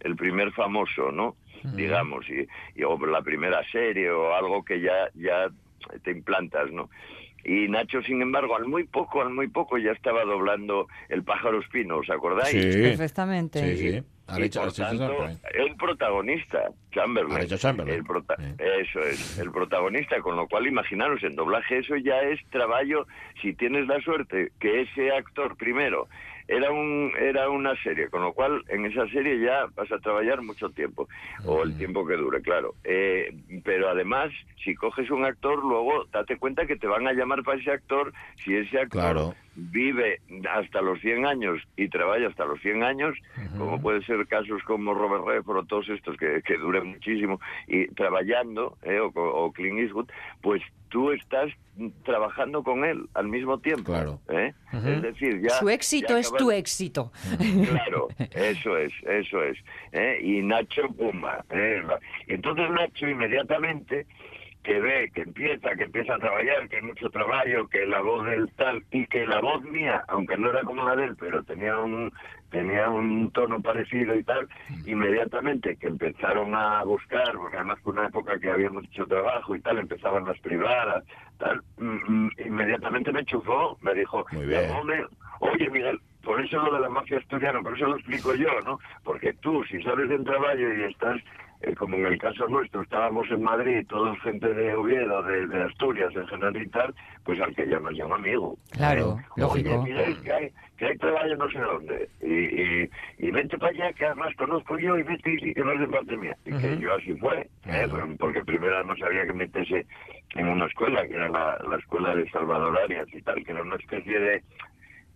el 0.00 0.16
primer 0.16 0.52
famoso, 0.52 1.12
¿no? 1.12 1.36
Digamos, 1.74 2.24
y, 2.28 2.46
y 2.78 2.84
o 2.84 2.96
la 3.06 3.22
primera 3.22 3.62
serie 3.70 4.10
o 4.10 4.34
algo 4.34 4.64
que 4.64 4.80
ya, 4.80 5.08
ya 5.14 5.48
te 6.02 6.10
implantas, 6.10 6.70
¿no? 6.70 6.90
Y 7.42 7.68
Nacho, 7.68 8.02
sin 8.02 8.20
embargo, 8.20 8.54
al 8.54 8.66
muy 8.66 8.84
poco, 8.84 9.22
al 9.22 9.30
muy 9.30 9.48
poco 9.48 9.78
ya 9.78 9.92
estaba 9.92 10.24
doblando 10.26 10.88
El 11.08 11.22
pájaro 11.24 11.60
espino, 11.60 11.96
¿os 11.96 12.10
acordáis? 12.10 12.50
Sí. 12.50 12.82
Perfectamente. 12.82 13.76
Sí, 13.76 13.90
sí. 13.92 14.02
Ha 14.26 14.38
Y 14.38 14.42
hecho- 14.44 14.60
por 14.60 14.72
tanto, 14.74 15.26
el 15.54 15.74
protagonista, 15.76 16.70
Chamberlain. 16.92 17.38
Ha 17.40 17.42
hecho 17.44 17.56
Chamberlain. 17.58 17.98
El 17.98 18.04
prota- 18.04 18.36
Eso 18.58 19.00
es, 19.00 19.38
el 19.38 19.50
protagonista, 19.50 20.20
con 20.20 20.36
lo 20.36 20.46
cual 20.46 20.66
imaginaros, 20.68 21.22
en 21.24 21.34
doblaje 21.34 21.78
eso 21.78 21.96
ya 21.96 22.20
es 22.20 22.38
trabajo, 22.50 23.06
si 23.42 23.54
tienes 23.54 23.86
la 23.88 24.00
suerte 24.02 24.52
que 24.60 24.82
ese 24.82 25.10
actor 25.10 25.56
primero 25.56 26.08
era 26.50 26.72
un 26.72 27.12
era 27.16 27.48
una 27.48 27.80
serie, 27.82 28.08
con 28.10 28.22
lo 28.22 28.32
cual 28.32 28.64
en 28.68 28.84
esa 28.84 29.06
serie 29.08 29.40
ya 29.40 29.66
vas 29.76 29.90
a 29.92 29.98
trabajar 29.98 30.42
mucho 30.42 30.68
tiempo, 30.70 31.08
o 31.44 31.62
el 31.62 31.76
tiempo 31.76 32.04
que 32.04 32.16
dure, 32.16 32.42
claro. 32.42 32.74
Eh, 32.82 33.32
pero 33.64 33.88
además, 33.88 34.30
si 34.64 34.74
coges 34.74 35.10
un 35.10 35.24
actor, 35.24 35.64
luego 35.64 36.06
date 36.12 36.38
cuenta 36.38 36.66
que 36.66 36.76
te 36.76 36.88
van 36.88 37.06
a 37.06 37.12
llamar 37.12 37.44
para 37.44 37.60
ese 37.60 37.70
actor, 37.70 38.12
si 38.44 38.56
ese 38.56 38.80
actor 38.80 39.00
Claro. 39.00 39.34
Vive 39.70 40.20
hasta 40.50 40.80
los 40.80 41.00
100 41.00 41.26
años 41.26 41.62
y 41.76 41.88
trabaja 41.88 42.26
hasta 42.26 42.44
los 42.44 42.60
100 42.60 42.82
años, 42.82 43.16
como 43.58 43.80
puede 43.80 44.02
ser 44.04 44.26
casos 44.26 44.62
como 44.64 44.94
Robert 44.94 45.24
Redford 45.26 45.58
o 45.58 45.64
todos 45.64 45.88
estos 45.88 46.16
que, 46.16 46.42
que 46.42 46.56
duren 46.56 46.86
muchísimo, 46.88 47.40
y 47.66 47.88
trabajando, 47.88 48.76
eh, 48.82 49.00
o, 49.00 49.12
o 49.14 49.52
Clint 49.52 49.78
Eastwood, 49.78 50.08
pues 50.40 50.62
tú 50.88 51.12
estás 51.12 51.50
trabajando 52.04 52.62
con 52.62 52.84
él 52.84 53.08
al 53.14 53.28
mismo 53.28 53.58
tiempo. 53.58 53.92
Claro. 53.92 54.20
¿eh? 54.28 54.52
Es 54.72 55.02
decir, 55.02 55.40
ya... 55.40 55.50
Su 55.50 55.68
éxito 55.68 56.14
ya 56.14 56.18
es 56.20 56.32
tu 56.32 56.50
éxito. 56.50 57.12
Claro, 57.70 58.08
eso 58.32 58.76
es, 58.76 58.92
eso 59.06 59.42
es. 59.42 59.56
¿eh? 59.92 60.18
Y 60.22 60.42
Nacho, 60.42 60.88
pumba. 60.88 61.44
¿eh? 61.50 61.82
Entonces 62.26 62.70
Nacho 62.70 63.08
inmediatamente 63.08 64.06
que 64.62 64.78
ve, 64.80 65.10
que 65.14 65.22
empieza, 65.22 65.74
que 65.74 65.84
empieza 65.84 66.14
a 66.14 66.18
trabajar, 66.18 66.68
que 66.68 66.76
hay 66.76 66.82
mucho 66.82 67.08
trabajo, 67.10 67.68
que 67.70 67.86
la 67.86 68.00
voz 68.00 68.26
del 68.26 68.50
tal, 68.52 68.84
y 68.90 69.06
que 69.06 69.26
la 69.26 69.40
voz 69.40 69.62
mía, 69.62 70.04
aunque 70.08 70.36
no 70.36 70.50
era 70.50 70.62
como 70.62 70.84
la 70.84 70.96
de 70.96 71.04
él, 71.06 71.16
pero 71.18 71.42
tenía 71.44 71.78
un 71.78 72.12
tenía 72.50 72.90
un 72.90 73.30
tono 73.30 73.60
parecido 73.62 74.14
y 74.16 74.24
tal, 74.24 74.48
inmediatamente 74.84 75.76
que 75.76 75.86
empezaron 75.86 76.52
a 76.54 76.82
buscar, 76.82 77.32
porque 77.36 77.56
además 77.56 77.78
fue 77.82 77.92
una 77.92 78.06
época 78.08 78.38
que 78.40 78.50
había 78.50 78.68
mucho 78.70 79.06
trabajo 79.06 79.54
y 79.54 79.60
tal, 79.60 79.78
empezaban 79.78 80.24
las 80.24 80.38
privadas, 80.40 81.04
tal, 81.38 81.62
mm, 81.78 82.24
mm, 82.26 82.30
inmediatamente 82.46 83.12
me 83.12 83.24
chufó, 83.24 83.78
me 83.82 83.94
dijo, 83.94 84.26
Muy 84.32 84.46
bien. 84.46 84.68
"Hombre, 84.70 85.06
oye 85.38 85.70
Miguel, 85.70 86.00
por 86.22 86.40
eso 86.40 86.60
lo 86.60 86.74
de 86.74 86.80
la 86.80 86.88
mafia 86.88 87.18
asturiana, 87.18 87.60
por 87.62 87.76
eso 87.76 87.86
lo 87.86 87.96
explico 87.96 88.34
yo, 88.34 88.60
¿no? 88.64 88.78
Porque 89.04 89.32
tú, 89.34 89.64
si 89.64 89.80
sales 89.82 90.08
de 90.08 90.16
un 90.16 90.24
trabajo 90.24 90.58
y 90.58 90.82
estás, 90.90 91.20
eh, 91.62 91.74
como 91.74 91.96
en 91.96 92.06
el 92.06 92.18
caso 92.18 92.48
nuestro, 92.48 92.82
estábamos 92.82 93.30
en 93.30 93.42
Madrid, 93.42 93.86
todos 93.88 94.18
gente 94.20 94.52
de 94.52 94.74
Oviedo, 94.74 95.22
de, 95.22 95.46
de 95.46 95.62
Asturias 95.64 96.10
en 96.14 96.26
general 96.26 96.56
y 96.56 96.68
tal, 96.68 96.94
pues 97.24 97.40
al 97.40 97.54
que 97.54 97.66
llamas 97.66 97.94
llama 97.94 98.16
amigo. 98.16 98.56
Claro, 98.70 99.18
Oye, 99.36 99.64
lógico. 99.64 99.82
Miguel, 99.82 100.20
que 100.22 100.32
hay, 100.32 100.50
que 100.78 100.86
hay 100.86 100.96
trabajo 100.98 101.26
no 101.36 101.50
sé 101.50 101.58
dónde. 101.58 102.08
Y, 102.22 102.34
y, 102.34 102.90
y 103.18 103.30
vente 103.30 103.58
para 103.58 103.72
allá, 103.72 103.92
que 103.92 104.06
además 104.06 104.34
conozco 104.36 104.78
yo, 104.78 104.96
y 104.96 105.02
vete 105.02 105.34
y 105.34 105.52
que 105.52 105.60
no 105.60 105.72
es 105.72 105.80
de 105.80 105.88
parte 105.88 106.16
mía. 106.16 106.36
Y 106.46 106.56
que 106.56 106.78
yo 106.78 106.94
así 106.94 107.14
fue, 107.14 107.46
¿eh? 107.66 107.86
porque 108.18 108.42
primero 108.44 108.82
no 108.84 108.96
sabía 108.96 109.26
que 109.26 109.32
meterse 109.34 109.86
en 110.36 110.48
una 110.48 110.66
escuela, 110.66 111.06
que 111.06 111.14
era 111.14 111.28
la, 111.28 111.58
la 111.68 111.76
escuela 111.76 112.14
de 112.14 112.28
Salvador 112.30 112.78
Arias 112.78 113.06
y 113.12 113.20
tal, 113.22 113.44
que 113.44 113.52
era 113.52 113.62
una 113.62 113.76
especie 113.76 114.18
de 114.18 114.42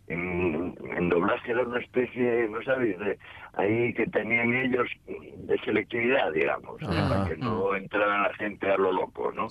en, 0.09 0.75
en 0.97 1.09
doblaje 1.09 1.53
era 1.53 1.63
una 1.63 1.81
especie, 1.81 2.49
no 2.49 2.63
sabéis, 2.63 2.99
de 2.99 3.19
ahí 3.55 3.93
que 3.95 4.07
tenían 4.07 4.53
ellos 4.55 4.89
de 5.07 5.59
selectividad, 5.65 6.33
digamos, 6.33 6.81
¿eh? 6.83 6.87
Para 7.09 7.29
que 7.29 7.37
no 7.37 7.75
entrara 7.75 8.23
la 8.29 8.35
gente 8.35 8.71
a 8.71 8.77
lo 8.77 8.93
loco, 8.93 9.33
¿no? 9.33 9.49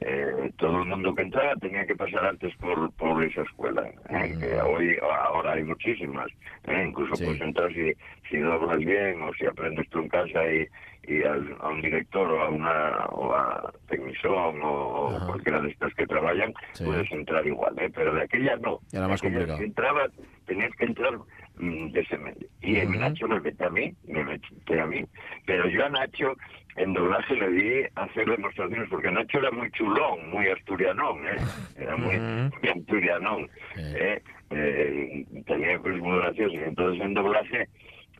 Eh, 0.00 0.50
todo 0.56 0.82
el 0.82 0.88
mundo 0.88 1.14
que 1.14 1.22
entraba 1.22 1.54
tenía 1.56 1.86
que 1.86 1.94
pasar 1.94 2.24
antes 2.24 2.54
por, 2.56 2.90
por 2.94 3.22
esa 3.24 3.42
escuela, 3.42 3.86
¿eh? 4.10 4.34
que 4.40 4.60
hoy 4.60 4.96
ahora 5.02 5.52
hay 5.52 5.64
muchísimas, 5.64 6.26
¿eh? 6.64 6.84
incluso 6.88 7.14
Sí. 7.16 7.24
puedes 7.24 7.40
entrar 7.40 7.72
si, 7.72 7.92
si 8.30 8.38
doblas 8.38 8.78
bien 8.78 9.22
o 9.22 9.32
si 9.34 9.46
aprendes 9.46 9.88
tú 9.90 10.00
en 10.00 10.08
casa 10.08 10.44
y, 10.52 10.66
y 11.04 11.22
al- 11.24 11.56
a 11.60 11.68
un 11.68 11.80
director 11.82 12.30
o 12.30 12.42
a 12.42 12.48
una 12.48 13.06
o 13.06 13.34
a 13.34 13.72
Tecnison 13.88 14.62
o, 14.62 15.08
o 15.16 15.26
cualquiera 15.26 15.60
de 15.60 15.70
estas 15.70 15.92
que 15.94 16.06
trabajan, 16.06 16.52
Sí. 16.72 16.84
puedes 16.84 17.10
entrar 17.10 17.46
igual, 17.46 17.74
¿eh? 17.78 17.90
pero 17.94 18.14
de 18.14 18.22
aquella 18.22 18.56
no. 18.56 18.78
Era 18.92 19.08
más 19.08 19.20
complicado. 19.20 19.58
Si 19.58 19.64
entrabas, 19.64 20.10
tenías 20.46 20.70
que 20.76 20.84
entrar 20.84 21.14
mm, 21.56 21.88
de 21.90 22.00
ese 22.00 22.18
medio. 22.18 22.46
Y 22.60 22.80
Ujú. 22.82 22.92
Nacho 22.98 23.26
me 23.28 23.40
mete 23.40 23.64
a 23.64 23.70
mí, 23.70 23.92
me 24.06 24.24
mete 24.24 24.80
a 24.80 24.86
mí, 24.86 25.04
pero 25.44 25.68
yo 25.68 25.84
a 25.84 25.88
Nacho 25.88 26.34
en 26.76 26.92
doblaje 26.94 27.34
le 27.34 27.48
di 27.50 27.82
a 27.96 28.04
hacer 28.04 28.28
demostraciones, 28.28 28.88
porque 28.88 29.10
Nacho 29.10 29.38
era 29.38 29.50
muy 29.50 29.70
chulón, 29.72 30.30
muy 30.30 30.48
asturianón, 30.48 31.26
¿eh? 31.26 31.36
era 31.76 31.96
muy, 31.96 32.16
muy 32.18 32.68
asturianón, 32.70 33.50
¿eh? 33.76 34.22
Eh, 34.50 35.24
tenía 35.46 35.78
cosas 35.78 35.98
muy 35.98 36.18
graciosas. 36.18 36.62
Entonces 36.68 37.02
en 37.02 37.14
doblaje 37.14 37.68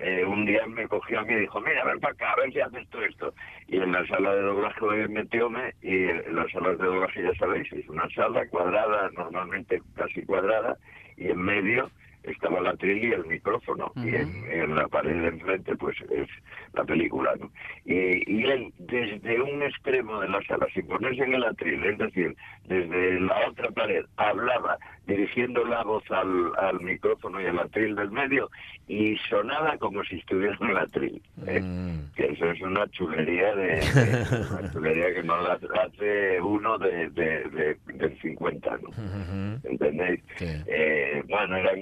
eh, 0.02 0.24
un 0.24 0.44
día 0.44 0.66
me 0.66 0.88
cogió 0.88 1.20
a 1.20 1.24
mí 1.24 1.32
y 1.32 1.40
dijo, 1.40 1.60
mira, 1.60 1.84
ven 1.84 2.00
para 2.00 2.12
acá, 2.12 2.32
a 2.32 2.36
ver 2.36 2.52
si 2.52 2.60
haces 2.60 2.88
tú 2.90 2.98
esto. 3.00 3.32
Y 3.68 3.76
en 3.78 3.92
la 3.92 4.06
sala 4.06 4.34
de 4.34 4.42
doblaje 4.42 5.08
metióme, 5.08 5.74
y 5.80 6.08
en 6.08 6.34
las 6.34 6.50
salas 6.50 6.78
de 6.78 6.84
doblaje, 6.84 7.22
ya 7.22 7.34
sabéis, 7.34 7.72
es 7.72 7.88
una 7.88 8.08
sala 8.10 8.46
cuadrada, 8.48 9.10
normalmente 9.16 9.80
casi 9.94 10.24
cuadrada, 10.24 10.76
y 11.16 11.28
en 11.28 11.38
medio 11.38 11.90
estaba 12.24 12.60
la 12.60 12.70
atril 12.70 13.04
y 13.04 13.12
el 13.12 13.24
micrófono, 13.26 13.92
y 13.96 14.14
en, 14.14 14.44
en 14.50 14.74
la 14.74 14.86
pared 14.88 15.12
de 15.20 15.28
enfrente, 15.28 15.76
pues 15.76 15.96
es 16.10 16.28
la 16.74 16.84
película, 16.84 17.32
¿no? 17.40 17.50
Y, 17.84 18.22
y 18.30 18.44
él, 18.44 18.72
desde 18.78 19.40
un 19.40 19.62
extremo 19.62 20.20
de 20.20 20.28
la 20.28 20.40
sala, 20.42 20.66
sin 20.74 20.86
ponerse 20.86 21.22
en 21.24 21.34
el 21.34 21.44
atril, 21.44 21.84
es 21.84 21.98
decir, 21.98 22.36
desde 22.66 23.20
la 23.20 23.48
otra 23.48 23.70
pared, 23.70 24.04
hablaba 24.16 24.78
dirigiendo 25.06 25.64
la 25.64 25.82
voz 25.82 26.04
al, 26.10 26.52
al 26.58 26.80
micrófono 26.80 27.40
y 27.40 27.46
al 27.46 27.58
atril 27.58 27.96
del 27.96 28.10
medio, 28.12 28.48
y 28.86 29.16
sonaba 29.28 29.76
como 29.78 30.02
si 30.04 30.16
estuviera 30.16 30.56
en 30.60 30.70
el 30.70 30.76
atril. 30.78 31.22
¿eh? 31.46 31.60
Mm. 31.60 32.12
Que 32.14 32.26
eso 32.32 32.50
es 32.50 32.60
una 32.62 32.86
chulería 32.88 33.54
de, 33.56 33.66
de- 33.76 34.46
una 34.50 34.70
chulería 34.72 35.14
que 35.14 35.22
no 35.24 35.40
la 35.42 35.58
hace 35.84 36.40
uno 36.40 36.78
de, 36.78 37.10
de, 37.10 37.44
de, 37.50 37.76
del 37.94 38.18
50, 38.20 38.78
¿no? 38.78 39.58
¿entendéis? 39.64 40.20
Sí. 40.36 40.46
Eh, 40.66 41.22
bueno, 41.28 41.56
era 41.56 41.72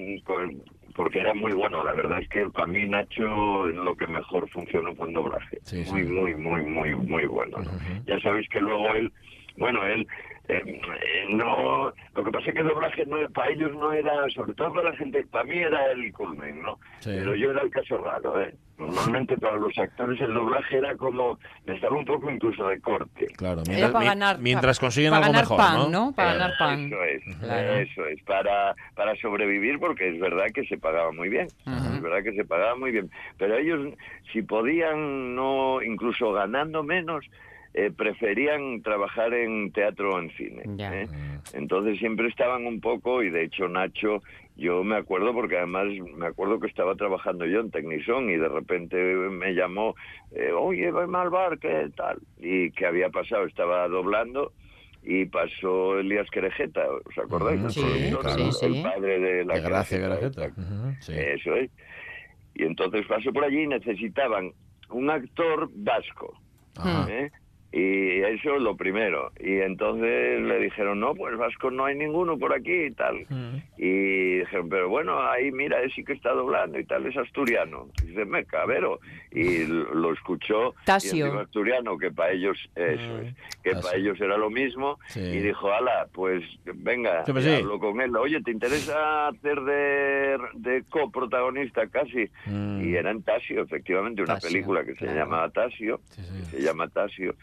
porque 0.94 1.20
era 1.20 1.34
muy 1.34 1.52
bueno, 1.52 1.84
la 1.84 1.92
verdad 1.92 2.20
es 2.20 2.28
que 2.28 2.48
para 2.50 2.66
mí 2.66 2.86
Nacho 2.86 3.66
lo 3.66 3.96
que 3.96 4.06
mejor 4.06 4.48
funcionó 4.50 4.94
fue 4.94 5.08
en 5.08 5.14
doblaje. 5.14 5.58
Sí, 5.62 5.84
sí. 5.84 5.92
muy, 5.92 6.04
muy, 6.04 6.34
muy, 6.34 6.62
muy, 6.62 6.94
muy 6.94 7.26
bueno. 7.26 7.58
¿no? 7.58 7.70
Ya 8.06 8.20
sabéis 8.20 8.48
que 8.48 8.60
luego 8.60 8.92
él, 8.94 9.12
bueno, 9.56 9.86
él 9.86 10.06
eh, 10.58 11.26
no, 11.28 11.92
lo 12.14 12.24
que 12.24 12.30
pasa 12.30 12.48
es 12.48 12.54
que 12.54 12.60
el 12.60 12.68
doblaje 12.68 13.06
no, 13.06 13.16
para 13.32 13.50
ellos 13.50 13.72
no 13.74 13.92
era, 13.92 14.28
sobre 14.34 14.54
todo 14.54 14.72
para 14.74 14.90
la 14.90 14.96
gente, 14.96 15.24
para 15.30 15.44
mí 15.44 15.58
era 15.58 15.90
el 15.92 16.12
culmen, 16.12 16.62
¿no? 16.62 16.78
Sí. 17.00 17.10
Pero 17.14 17.34
yo 17.34 17.50
era 17.50 17.62
el 17.62 17.70
caso 17.70 17.98
raro, 17.98 18.40
¿eh? 18.40 18.54
Normalmente 18.78 19.36
para 19.36 19.56
los 19.58 19.76
actores 19.76 20.18
el 20.22 20.32
doblaje 20.32 20.78
era 20.78 20.96
como, 20.96 21.38
estaba 21.66 21.96
un 21.98 22.04
poco 22.06 22.30
incluso 22.30 22.66
de 22.68 22.80
corte. 22.80 23.26
Claro, 23.36 23.60
Era 23.60 23.68
mientras, 23.68 23.92
para 23.92 24.04
ganar, 24.06 24.38
mientras 24.38 24.80
consiguen 24.80 25.10
para 25.10 25.26
algo 25.26 25.32
ganar 25.34 25.44
mejor, 25.44 25.56
pan, 25.58 25.76
¿no? 25.76 25.88
¿no? 26.06 26.12
Para 26.14 26.30
Eh, 26.30 26.38
ganar 26.38 26.52
pan. 26.58 26.86
Eso 26.86 27.04
es, 27.04 27.36
Claro. 27.40 27.72
eso 27.74 28.06
es, 28.06 28.22
para, 28.22 28.74
para 28.94 29.14
sobrevivir 29.16 29.78
porque 29.78 30.08
es 30.08 30.18
verdad 30.18 30.46
que 30.54 30.64
se 30.64 30.78
pagaba 30.78 31.12
muy 31.12 31.28
bien, 31.28 31.46
es 31.66 32.00
verdad 32.02 32.22
que 32.22 32.32
se 32.32 32.44
pagaba 32.46 32.74
muy 32.76 32.90
bien, 32.90 33.10
pero 33.36 33.56
ellos 33.58 33.94
si 34.32 34.40
podían, 34.40 35.34
no 35.34 35.82
incluso 35.82 36.32
ganando 36.32 36.82
menos, 36.82 37.26
eh, 37.74 37.90
preferían 37.96 38.82
trabajar 38.82 39.32
en 39.34 39.70
teatro 39.72 40.14
o 40.14 40.18
en 40.20 40.30
cine. 40.36 40.62
Ya. 40.76 41.02
¿eh? 41.02 41.08
Entonces 41.52 41.98
siempre 41.98 42.28
estaban 42.28 42.66
un 42.66 42.80
poco, 42.80 43.22
y 43.22 43.30
de 43.30 43.44
hecho 43.44 43.68
Nacho, 43.68 44.22
yo 44.56 44.82
me 44.84 44.96
acuerdo 44.96 45.32
porque 45.32 45.56
además 45.56 45.86
me 46.16 46.26
acuerdo 46.26 46.58
que 46.60 46.66
estaba 46.66 46.94
trabajando 46.96 47.46
yo 47.46 47.60
en 47.60 47.70
Tecnison 47.70 48.28
y 48.28 48.36
de 48.36 48.48
repente 48.48 48.96
me 48.96 49.54
llamó, 49.54 49.94
eh, 50.32 50.50
oye, 50.52 50.90
ven 50.90 51.14
al 51.14 51.30
bar, 51.30 51.58
¿qué 51.58 51.88
tal? 51.96 52.18
Y 52.38 52.70
qué 52.72 52.86
había 52.86 53.08
pasado, 53.10 53.46
estaba 53.46 53.86
doblando 53.88 54.52
y 55.02 55.24
pasó 55.26 55.98
Elías 55.98 56.28
Querejeta, 56.30 56.82
¿os 56.90 57.16
acordáis? 57.18 57.60
Mm, 57.60 57.64
El 57.66 57.70
sí, 57.72 57.80
el- 57.80 58.52
sí. 58.52 58.66
el 58.66 58.82
padre 58.82 59.18
de 59.18 59.44
la 59.46 59.54
De 59.54 59.60
gracia, 59.62 59.98
Querejeta, 59.98 60.50
sí. 61.00 61.12
Eso 61.16 61.54
es. 61.56 61.70
Y 62.54 62.64
entonces 62.64 63.06
pasó 63.06 63.32
por 63.32 63.44
allí 63.44 63.62
y 63.62 63.66
necesitaban 63.68 64.50
un 64.90 65.08
actor 65.08 65.70
vasco. 65.74 66.36
Ajá. 66.76 67.06
¿eh? 67.10 67.30
Y 67.72 68.20
eso 68.22 68.58
lo 68.58 68.76
primero. 68.76 69.30
Y 69.38 69.58
entonces 69.60 70.40
le 70.40 70.58
dijeron, 70.58 70.98
no, 70.98 71.14
pues 71.14 71.36
vasco 71.36 71.70
no 71.70 71.84
hay 71.84 71.96
ninguno 71.96 72.36
por 72.38 72.52
aquí 72.52 72.72
y 72.86 72.90
tal. 72.90 73.26
Y 73.78 74.38
dijeron, 74.38 74.68
pero 74.68 74.88
bueno, 74.88 75.20
ahí 75.22 75.52
mira, 75.52 75.80
ese 75.82 75.94
sí 75.96 76.04
que 76.04 76.14
está 76.14 76.32
doblando 76.32 76.78
y 76.80 76.84
tal, 76.84 77.06
es 77.06 77.16
asturiano. 77.16 77.86
Y 78.02 78.08
dice, 78.08 78.24
me 78.24 78.44
cabero. 78.44 78.98
Y 79.30 79.66
lo 79.66 80.12
escuchó. 80.12 80.74
Tasio. 80.84 81.32
Y 81.34 81.38
asturiano, 81.38 81.96
que 81.96 82.10
para 82.10 82.32
ellos, 82.32 82.58
eso 82.74 83.18
es, 83.20 83.34
que 83.62 83.70
Tasio. 83.70 83.82
para 83.88 83.96
ellos 83.98 84.20
era 84.20 84.36
lo 84.36 84.50
mismo. 84.50 84.98
Sí. 85.08 85.20
Y 85.20 85.38
dijo, 85.40 85.72
ala, 85.72 86.08
pues 86.12 86.42
venga, 86.74 87.24
Sí, 87.24 87.32
pues 87.32 87.44
sí. 87.44 87.52
hablo 87.54 87.78
con 87.78 88.00
él. 88.00 88.16
Oye, 88.16 88.40
¿te 88.42 88.50
interesa 88.50 89.28
hacer 89.28 89.60
de, 89.60 90.38
de 90.54 90.82
coprotagonista 90.90 91.86
casi? 91.86 92.28
Mm. 92.46 92.84
Y 92.88 92.96
era 92.96 93.10
en 93.12 93.22
Tasio, 93.22 93.62
efectivamente, 93.62 94.22
una 94.22 94.34
Tasio, 94.34 94.50
película 94.50 94.84
que 94.84 94.92
se 94.94 95.04
claro. 95.04 95.18
llama 95.20 95.48
Tasio, 95.50 96.00
Sí, 96.10 96.22
sí. 96.22 96.44
se 96.56 96.62
llama 96.62 96.88
Tasio, 96.88 97.34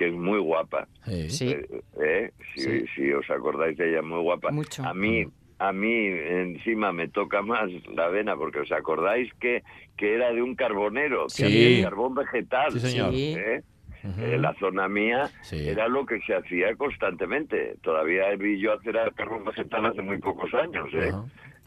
que 0.00 0.06
es 0.08 0.14
muy 0.14 0.38
guapa. 0.38 0.88
Sí. 1.04 1.28
Sí. 1.28 1.50
Eh, 1.50 1.68
eh, 2.02 2.30
si, 2.54 2.60
Sí. 2.62 2.84
si 2.96 3.12
os 3.12 3.28
acordáis 3.28 3.76
de 3.76 3.90
ella, 3.90 4.00
muy 4.00 4.22
guapa. 4.22 4.50
Mucho. 4.50 4.82
A 4.82 4.94
mí, 4.94 5.26
a 5.58 5.72
mí 5.74 6.06
encima 6.06 6.90
me 6.90 7.06
toca 7.08 7.42
más 7.42 7.68
la 7.94 8.08
vena, 8.08 8.34
porque 8.34 8.60
os 8.60 8.72
acordáis 8.72 9.30
que, 9.34 9.62
que 9.98 10.14
era 10.14 10.32
de 10.32 10.40
un 10.40 10.54
carbonero, 10.54 11.24
que 11.26 11.34
Sí. 11.34 11.44
había 11.44 11.84
carbón 11.90 12.14
vegetal. 12.14 12.72
Sí, 12.72 12.80
señor. 12.80 13.12
Sí. 13.12 13.34
¿eh? 13.38 13.60
Eh, 14.18 14.38
la 14.40 14.54
zona 14.54 14.88
mía 14.88 15.28
Sí. 15.42 15.68
era 15.68 15.86
lo 15.86 16.06
que 16.06 16.18
se 16.22 16.34
hacía 16.34 16.74
constantemente. 16.76 17.74
Todavía 17.82 18.34
vi 18.36 18.58
yo 18.58 18.72
hacer 18.72 18.96
carbón 19.14 19.44
vegetal 19.44 19.84
hace 19.84 20.00
muy 20.00 20.16
pocos 20.16 20.54
años. 20.54 20.88
¿eh? 20.94 21.12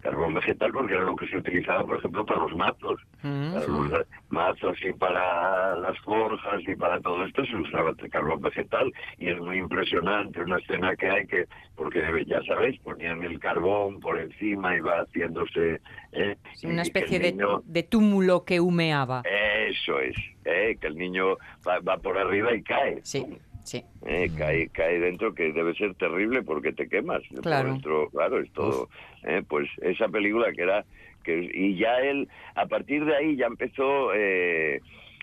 Carbón 0.04 0.34
vegetal 0.34 0.72
porque 0.74 0.94
era 0.94 1.04
lo 1.04 1.16
que 1.16 1.28
se 1.28 1.38
utilizaba, 1.38 1.86
por 1.86 1.98
ejemplo, 1.98 2.26
para 2.26 2.42
los 2.42 2.56
mazos. 2.56 3.00
Mm. 3.22 3.54
Para 3.54 3.68
los 3.68 4.08
mazos 4.30 4.78
y 4.84 4.92
para 4.92 5.76
las 5.78 5.98
forjas 6.00 6.62
y 6.68 6.76
para 6.76 7.00
todo 7.00 7.24
esto 7.26 7.46
se 7.46 7.56
usaba 7.56 7.92
el 7.98 8.10
carbón 8.10 8.42
vegetal 8.42 8.92
y 9.18 9.30
es 9.30 9.40
muy 9.40 9.60
impresionante 9.60 10.42
una 10.42 10.58
escena 10.58 10.94
que 10.98 11.10
hay 11.10 11.26
que, 11.26 11.46
porque 11.76 12.02
ya 12.28 12.44
sabéis, 12.44 12.78
ponían 12.82 13.24
el 13.24 13.40
carbón 13.40 14.02
por 14.02 14.20
encima 14.20 14.76
y 14.76 14.82
va 14.82 15.04
haciéndose... 15.04 15.80
¿eh? 16.12 16.36
Sí, 16.54 16.68
Una 16.68 16.82
especie 16.82 17.20
de, 17.20 17.38
de 17.64 17.84
túmulo 17.84 18.44
que 18.44 18.60
humeaba. 18.60 19.24
Eso 19.24 20.00
es, 20.00 20.18
¿eh? 20.44 20.78
que 20.82 20.88
el 20.88 20.98
niño 20.98 21.38
va, 21.66 21.80
va 21.80 21.98
por 21.98 22.18
arriba 22.18 22.54
y 22.54 22.62
cae. 22.62 23.00
Sí, 23.04 23.26
sí. 23.64 23.84
Eh, 24.06 24.30
cae, 24.38 24.70
cae 24.70 25.00
dentro 25.00 25.34
que 25.34 25.52
debe 25.52 25.74
ser 25.76 25.96
terrible 25.96 26.44
porque 26.44 26.74
te 26.74 26.88
quemas 26.88 27.22
Claro. 27.42 27.72
dentro, 27.74 28.10
claro 28.10 28.40
es 28.40 28.52
todo 28.54 28.90
eh, 29.24 29.42
pues 29.48 29.68
esa 29.82 30.08
película 30.10 30.52
que 30.54 30.62
era 30.64 30.86
que 31.24 31.50
y 31.54 31.78
ya 31.78 32.00
él 32.00 32.28
a 32.56 32.66
partir 32.66 33.06
de 33.06 33.16
ahí 33.16 33.36
ya 33.38 33.48
empezó 33.48 34.14
eh, 34.14 34.82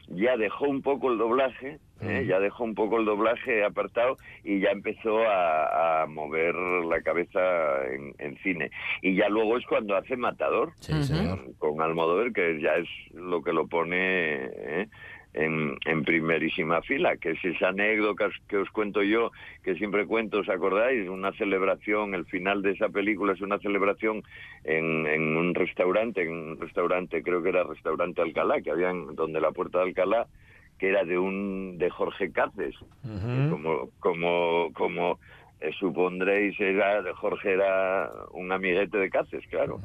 ya 0.08 0.36
dejó 0.36 0.66
un 0.66 0.82
poco 0.82 1.12
el 1.12 1.18
doblaje 1.18 1.78
¿eh? 2.00 2.22
Mm. 2.24 2.28
Ya 2.28 2.40
dejó 2.40 2.64
un 2.64 2.74
poco 2.74 2.98
el 2.98 3.04
doblaje 3.04 3.62
apartado 3.62 4.16
y 4.42 4.58
ya 4.60 4.70
empezó 4.70 5.18
a, 5.28 6.02
a 6.02 6.06
mover 6.06 6.54
la 6.54 7.02
cabeza 7.02 7.38
en, 7.92 8.14
en 8.18 8.38
cine. 8.38 8.70
Y 9.02 9.14
ya 9.16 9.28
luego 9.28 9.58
es 9.58 9.66
cuando 9.66 9.94
hace 9.94 10.16
Matador 10.16 10.72
Sí, 10.80 10.94
señor. 11.04 11.38
con 11.58 11.82
Almodóvar, 11.82 12.32
que 12.32 12.58
ya 12.62 12.74
es 12.76 12.88
lo 13.12 13.42
que 13.42 13.52
lo 13.52 13.66
pone 13.68 14.46
¿eh? 14.46 14.88
En, 15.34 15.76
en 15.86 16.02
primerísima 16.04 16.82
fila, 16.82 17.16
que 17.16 17.30
es 17.30 17.44
esa 17.44 17.68
anécdota 17.68 18.28
que 18.48 18.56
os 18.56 18.70
cuento 18.70 19.02
yo, 19.02 19.30
que 19.62 19.74
siempre 19.76 20.06
cuento, 20.06 20.38
¿os 20.40 20.48
acordáis? 20.48 21.08
Una 21.08 21.32
celebración, 21.32 22.14
el 22.14 22.24
final 22.26 22.62
de 22.62 22.72
esa 22.72 22.88
película 22.88 23.32
es 23.34 23.40
una 23.40 23.58
celebración 23.58 24.22
en, 24.64 25.06
en 25.06 25.36
un 25.36 25.54
restaurante, 25.54 26.22
en 26.22 26.32
un 26.32 26.60
restaurante, 26.60 27.22
creo 27.22 27.42
que 27.42 27.50
era 27.50 27.64
restaurante 27.64 28.20
Alcalá, 28.22 28.60
que 28.60 28.70
había 28.72 28.90
en- 28.90 29.14
donde 29.14 29.40
la 29.40 29.52
puerta 29.52 29.78
de 29.78 29.84
Alcalá, 29.84 30.26
que 30.78 30.88
era 30.88 31.04
de 31.04 31.18
un 31.18 31.76
de 31.78 31.90
Jorge 31.90 32.32
Cáceres, 32.32 32.74
como 33.50 33.90
como 34.00 34.72
como 34.72 35.20
eh, 35.60 35.70
supondréis 35.78 36.58
era 36.58 37.02
Jorge 37.14 37.52
era 37.52 38.10
un 38.32 38.50
amiguete 38.50 38.96
de 38.96 39.10
Cáceres, 39.10 39.46
claro. 39.48 39.78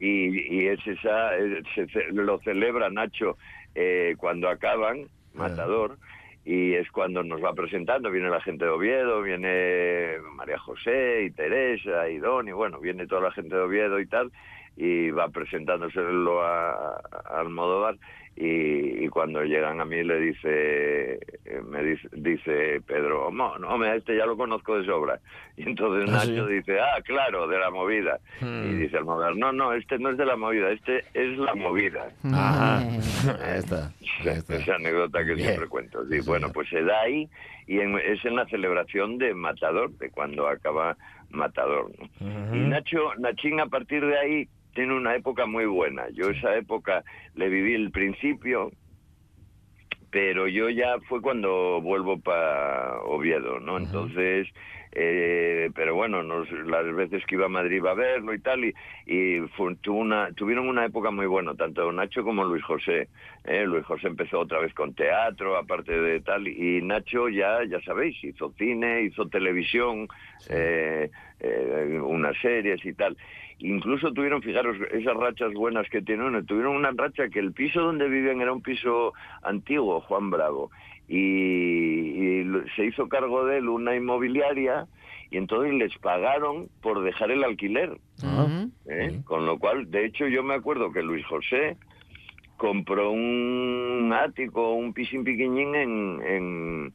Y, 0.00 0.54
y 0.56 0.66
es 0.68 0.84
esa 0.86 1.36
eh, 1.36 1.62
se 1.74 2.04
lo 2.12 2.38
celebra 2.40 2.88
Nacho 2.90 3.36
eh, 3.76 4.14
cuando 4.16 4.48
acaban 4.48 5.06
Matador 5.34 5.98
y 6.46 6.72
es 6.74 6.90
cuando 6.90 7.22
nos 7.22 7.44
va 7.44 7.52
presentando 7.52 8.10
viene 8.10 8.30
la 8.30 8.40
gente 8.40 8.64
de 8.64 8.70
Oviedo 8.70 9.20
viene 9.20 10.14
María 10.34 10.58
José 10.58 11.24
y 11.24 11.30
Teresa 11.30 12.08
y 12.08 12.16
Don 12.16 12.48
y 12.48 12.52
bueno 12.52 12.80
viene 12.80 13.06
toda 13.06 13.20
la 13.20 13.32
gente 13.32 13.54
de 13.54 13.60
Oviedo 13.60 14.00
y 14.00 14.06
tal 14.06 14.32
y 14.76 15.10
va 15.10 15.28
presentándoselo 15.28 16.42
a, 16.42 16.70
a 16.72 17.40
Almodóvar 17.40 17.98
y, 18.38 19.04
y 19.04 19.08
cuando 19.08 19.42
llegan 19.44 19.80
a 19.80 19.84
mí 19.86 20.02
le 20.04 20.20
dice 20.20 21.14
eh, 21.46 21.60
me 21.66 21.82
dice, 21.82 22.08
dice 22.12 22.80
Pedro 22.86 23.30
no, 23.30 23.58
no 23.58 23.82
a 23.82 23.94
este 23.96 24.14
ya 24.16 24.26
lo 24.26 24.36
conozco 24.36 24.78
de 24.78 24.84
sobra 24.84 25.18
y 25.56 25.62
entonces 25.62 26.08
Ah, 26.14 26.20
sí. 26.20 26.32
Nacho 26.32 26.46
dice 26.46 26.78
ah 26.78 27.00
claro 27.02 27.48
de 27.48 27.58
la 27.58 27.70
movida 27.70 28.18
Hmm. 28.40 28.70
y 28.70 28.74
dice 28.74 28.98
Almodóvar 28.98 29.34
no 29.36 29.52
no 29.52 29.72
este 29.72 29.98
no 29.98 30.10
es 30.10 30.18
de 30.18 30.26
la 30.26 30.36
movida 30.36 30.70
este 30.70 30.98
es 31.14 31.38
la 31.38 31.54
movida 31.54 32.08
Ajá. 32.24 32.78
Ahí 32.78 33.58
está. 33.58 33.90
Ahí 34.20 34.36
está. 34.38 34.56
esa 34.56 34.74
anécdota 34.74 35.24
que 35.24 35.34
Bien. 35.34 35.48
siempre 35.48 35.68
cuento. 35.68 36.04
Sí, 36.08 36.20
Sí, 36.20 36.28
bueno, 36.28 36.50
pues 36.52 36.68
se 36.68 36.82
da 36.82 37.00
ahí 37.00 37.28
y 37.66 37.80
en- 37.80 37.98
es 37.98 38.22
en 38.24 38.36
la 38.36 38.46
celebración 38.46 39.16
de 39.18 39.32
Matador, 39.34 39.90
de 39.98 40.10
cuando 40.10 40.46
acaba 40.46 40.96
Matador. 41.30 41.90
¿no? 42.20 42.54
Y 42.56 42.60
Nacho, 42.60 43.14
Nachín 43.18 43.58
a 43.60 43.66
partir 43.66 44.04
de 44.06 44.18
ahí 44.18 44.48
tiene 44.76 44.94
una 44.94 45.16
época 45.16 45.46
muy 45.46 45.66
buena. 45.66 46.08
Yo 46.12 46.30
esa 46.30 46.56
época 46.56 47.04
le 47.34 47.48
viví 47.48 47.74
el 47.74 47.90
principio, 47.90 48.70
pero 50.10 50.46
yo 50.48 50.68
ya 50.70 50.98
fue 51.08 51.20
cuando 51.22 51.80
vuelvo 51.82 52.20
para 52.20 53.00
Oviedo, 53.02 53.58
¿no? 53.60 53.78
Entonces, 53.78 54.46
eh, 54.92 55.70
pero 55.74 55.94
bueno, 55.94 56.22
nos, 56.22 56.50
las 56.52 56.94
veces 56.94 57.24
que 57.26 57.34
iba 57.36 57.46
a 57.46 57.48
Madrid 57.48 57.78
iba 57.78 57.90
a 57.92 57.94
verlo 57.94 58.32
y 58.34 58.40
tal, 58.40 58.64
y, 58.64 58.74
y 59.06 59.40
fue- 59.56 59.76
tuvo 59.76 59.98
una, 60.00 60.32
tuvieron 60.34 60.68
una 60.68 60.86
época 60.86 61.10
muy 61.10 61.26
buena, 61.26 61.54
tanto 61.54 61.90
Nacho 61.92 62.22
como 62.24 62.44
Luis 62.44 62.62
José. 62.64 63.08
¿eh? 63.44 63.64
Luis 63.66 63.84
José 63.86 64.08
empezó 64.08 64.40
otra 64.40 64.60
vez 64.60 64.72
con 64.74 64.94
teatro, 64.94 65.56
aparte 65.56 65.92
de 65.92 66.20
tal, 66.20 66.46
y 66.48 66.82
Nacho 66.82 67.28
ya, 67.28 67.64
ya 67.68 67.80
sabéis, 67.82 68.22
hizo 68.24 68.52
cine, 68.58 69.02
hizo 69.02 69.28
televisión, 69.28 70.08
eh, 70.48 71.10
eh, 71.40 72.00
unas 72.02 72.36
series 72.40 72.84
y 72.84 72.94
tal. 72.94 73.16
Incluso 73.58 74.12
tuvieron, 74.12 74.42
fijaros, 74.42 74.76
esas 74.92 75.16
rachas 75.16 75.52
buenas 75.54 75.88
que 75.88 76.02
tienen, 76.02 76.44
tuvieron 76.44 76.76
una 76.76 76.90
racha 76.94 77.28
que 77.28 77.38
el 77.38 77.52
piso 77.52 77.80
donde 77.80 78.08
vivían 78.08 78.40
era 78.40 78.52
un 78.52 78.60
piso 78.60 79.14
antiguo, 79.42 80.00
Juan 80.02 80.30
Bravo, 80.30 80.70
y, 81.08 82.42
se 82.74 82.84
hizo 82.84 83.08
cargo 83.08 83.46
de 83.46 83.58
él 83.58 83.68
una 83.68 83.94
inmobiliaria 83.94 84.86
y 85.30 85.38
entonces 85.38 85.72
les 85.74 85.96
pagaron 85.98 86.68
por 86.82 87.02
dejar 87.02 87.30
el 87.30 87.44
alquiler. 87.44 87.98
Ah, 88.22 88.66
¿eh? 88.86 89.20
Con 89.24 89.46
lo 89.46 89.58
cual, 89.58 89.90
de 89.90 90.04
hecho, 90.04 90.26
yo 90.26 90.42
me 90.42 90.54
acuerdo 90.54 90.92
que 90.92 91.02
Luis 91.02 91.24
José 91.26 91.76
compró 92.56 93.10
un 93.10 94.12
ático, 94.12 94.72
un 94.74 94.92
pisín 94.92 95.24
pequeñín 95.24 95.74
en, 95.74 96.22
en, 96.24 96.92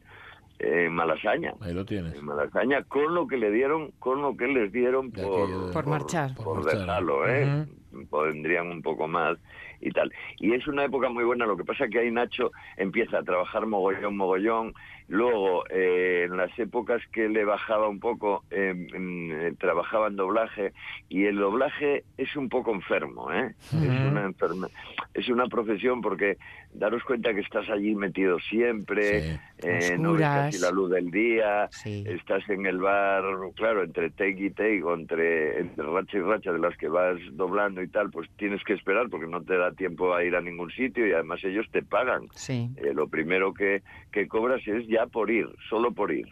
en 0.64 0.94
Malasaña. 0.94 1.54
Ahí 1.62 1.74
lo 1.74 1.86
tienes. 1.86 2.14
En 2.16 2.26
Malasaña, 2.26 2.84
con 2.84 3.14
lo 3.14 3.28
que 3.28 3.38
le 3.38 3.52
dieron, 3.52 3.92
con 4.00 4.22
lo 4.22 4.36
que 4.38 4.48
les 4.48 4.72
dieron 4.72 5.12
por, 5.12 5.72
Por 5.72 5.88
marchar. 5.88 6.36
por 6.36 6.46
Por 6.46 6.64
marchar. 6.64 6.80
dejarlo, 6.80 7.28
¿eh? 7.28 7.66
Pondrían 8.10 8.68
un 8.68 8.82
poco 8.82 9.08
más 9.08 9.38
y 9.82 9.92
tal. 9.92 10.12
Y 10.38 10.54
es 10.54 10.68
una 10.68 10.86
época 10.86 11.10
muy 11.10 11.24
buena, 11.24 11.46
lo 11.46 11.58
que 11.58 11.64
pasa 11.66 11.88
que 11.88 12.00
ahí 12.00 12.12
Nacho 12.12 12.52
empieza 12.78 13.20
a 13.20 13.24
trabajar 13.24 13.66
mogollón, 13.66 14.16
mogollón. 14.18 14.74
Luego, 15.08 15.66
eh, 15.70 16.28
en 16.30 16.38
las 16.38 16.58
épocas 16.58 17.02
que 17.12 17.28
le 17.28 17.44
bajaba 17.44 17.90
un 17.90 18.00
poco, 18.00 18.46
eh, 18.50 18.74
mm, 18.74 19.32
eh, 19.32 19.54
trabajaba 19.60 20.08
en 20.08 20.16
doblaje 20.16 20.72
y 21.10 21.26
el 21.26 21.36
doblaje 21.38 22.04
es 22.18 22.34
un 22.38 22.48
poco 22.48 22.74
enfermo, 22.74 23.30
¿eh? 23.34 23.54
Es 23.74 24.04
una 24.06 24.26
enferme- 24.26 24.70
es 25.14 25.28
una 25.28 25.48
profesión 25.48 26.02
porque 26.02 26.38
daros 26.74 27.04
cuenta 27.04 27.34
que 27.34 27.42
estás 27.42 27.70
allí 27.70 27.94
metido 27.96 28.40
siempre, 28.40 29.22
Sí. 29.22 29.40
eh, 29.64 29.98
no 30.00 30.14
ves 30.14 30.22
casi 30.46 30.58
la 30.60 30.72
luz 30.72 30.90
del 30.92 31.12
día, 31.12 31.68
Sí. 31.72 32.04
estás 32.08 32.48
en 32.50 32.66
el 32.66 32.80
bar, 32.80 33.24
claro, 33.56 33.84
entre 33.84 34.12
take 34.12 34.38
y 34.46 34.50
take, 34.52 34.82
o 34.84 34.94
entre, 34.94 35.60
entre 35.60 35.84
racha 35.86 36.18
y 36.18 36.22
racha 36.22 36.54
de 36.54 36.60
las 36.60 36.78
que 36.78 36.88
vas 36.88 37.18
doblando 37.34 37.82
y 37.82 37.88
tal, 37.90 38.10
pues 38.12 38.30
tienes 38.38 38.64
que 38.64 38.74
esperar 38.74 39.10
porque 39.10 39.28
no 39.28 39.42
te 39.44 39.58
da 39.58 39.71
tiempo 39.72 40.14
a 40.14 40.24
ir 40.24 40.36
a 40.36 40.42
ningún 40.42 40.72
sitio 40.72 41.08
y 41.08 41.14
además 41.14 41.44
ellos 41.44 41.68
te 41.72 41.82
pagan. 41.82 42.28
Sí. 42.34 42.70
Eh, 42.78 42.94
lo 42.94 43.08
primero 43.08 43.54
que, 43.54 43.82
que 44.12 44.28
cobras 44.28 44.66
es 44.68 44.88
ya 44.88 45.06
por 45.08 45.30
ir, 45.32 45.48
solo 45.70 45.92
por 45.92 46.12
ir. 46.12 46.28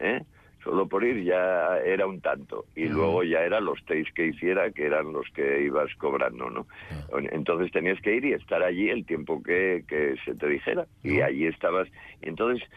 ¿eh? 0.00 0.22
Solo 0.62 0.88
por 0.88 1.04
ir 1.04 1.24
ya 1.24 1.78
era 1.78 2.06
un 2.06 2.20
tanto. 2.20 2.66
Y 2.74 2.86
luego 2.86 3.22
ya 3.22 3.40
eran 3.40 3.64
los 3.64 3.82
takes 3.84 4.12
que 4.14 4.26
hiciera, 4.26 4.70
que 4.70 4.86
eran 4.86 5.12
los 5.12 5.26
que 5.34 5.62
ibas 5.62 5.94
cobrando, 5.94 6.50
¿no? 6.50 6.66
Entonces 7.30 7.70
tenías 7.72 8.00
que 8.00 8.16
ir 8.16 8.24
y 8.24 8.32
estar 8.32 8.62
allí 8.62 8.90
el 8.90 9.06
tiempo 9.06 9.42
que, 9.42 9.84
que 9.88 10.16
se 10.24 10.34
te 10.34 10.48
dijera. 10.48 10.86
Y 11.02 11.20
allí 11.20 11.46
estabas. 11.46 11.88
Entonces, 12.20 12.68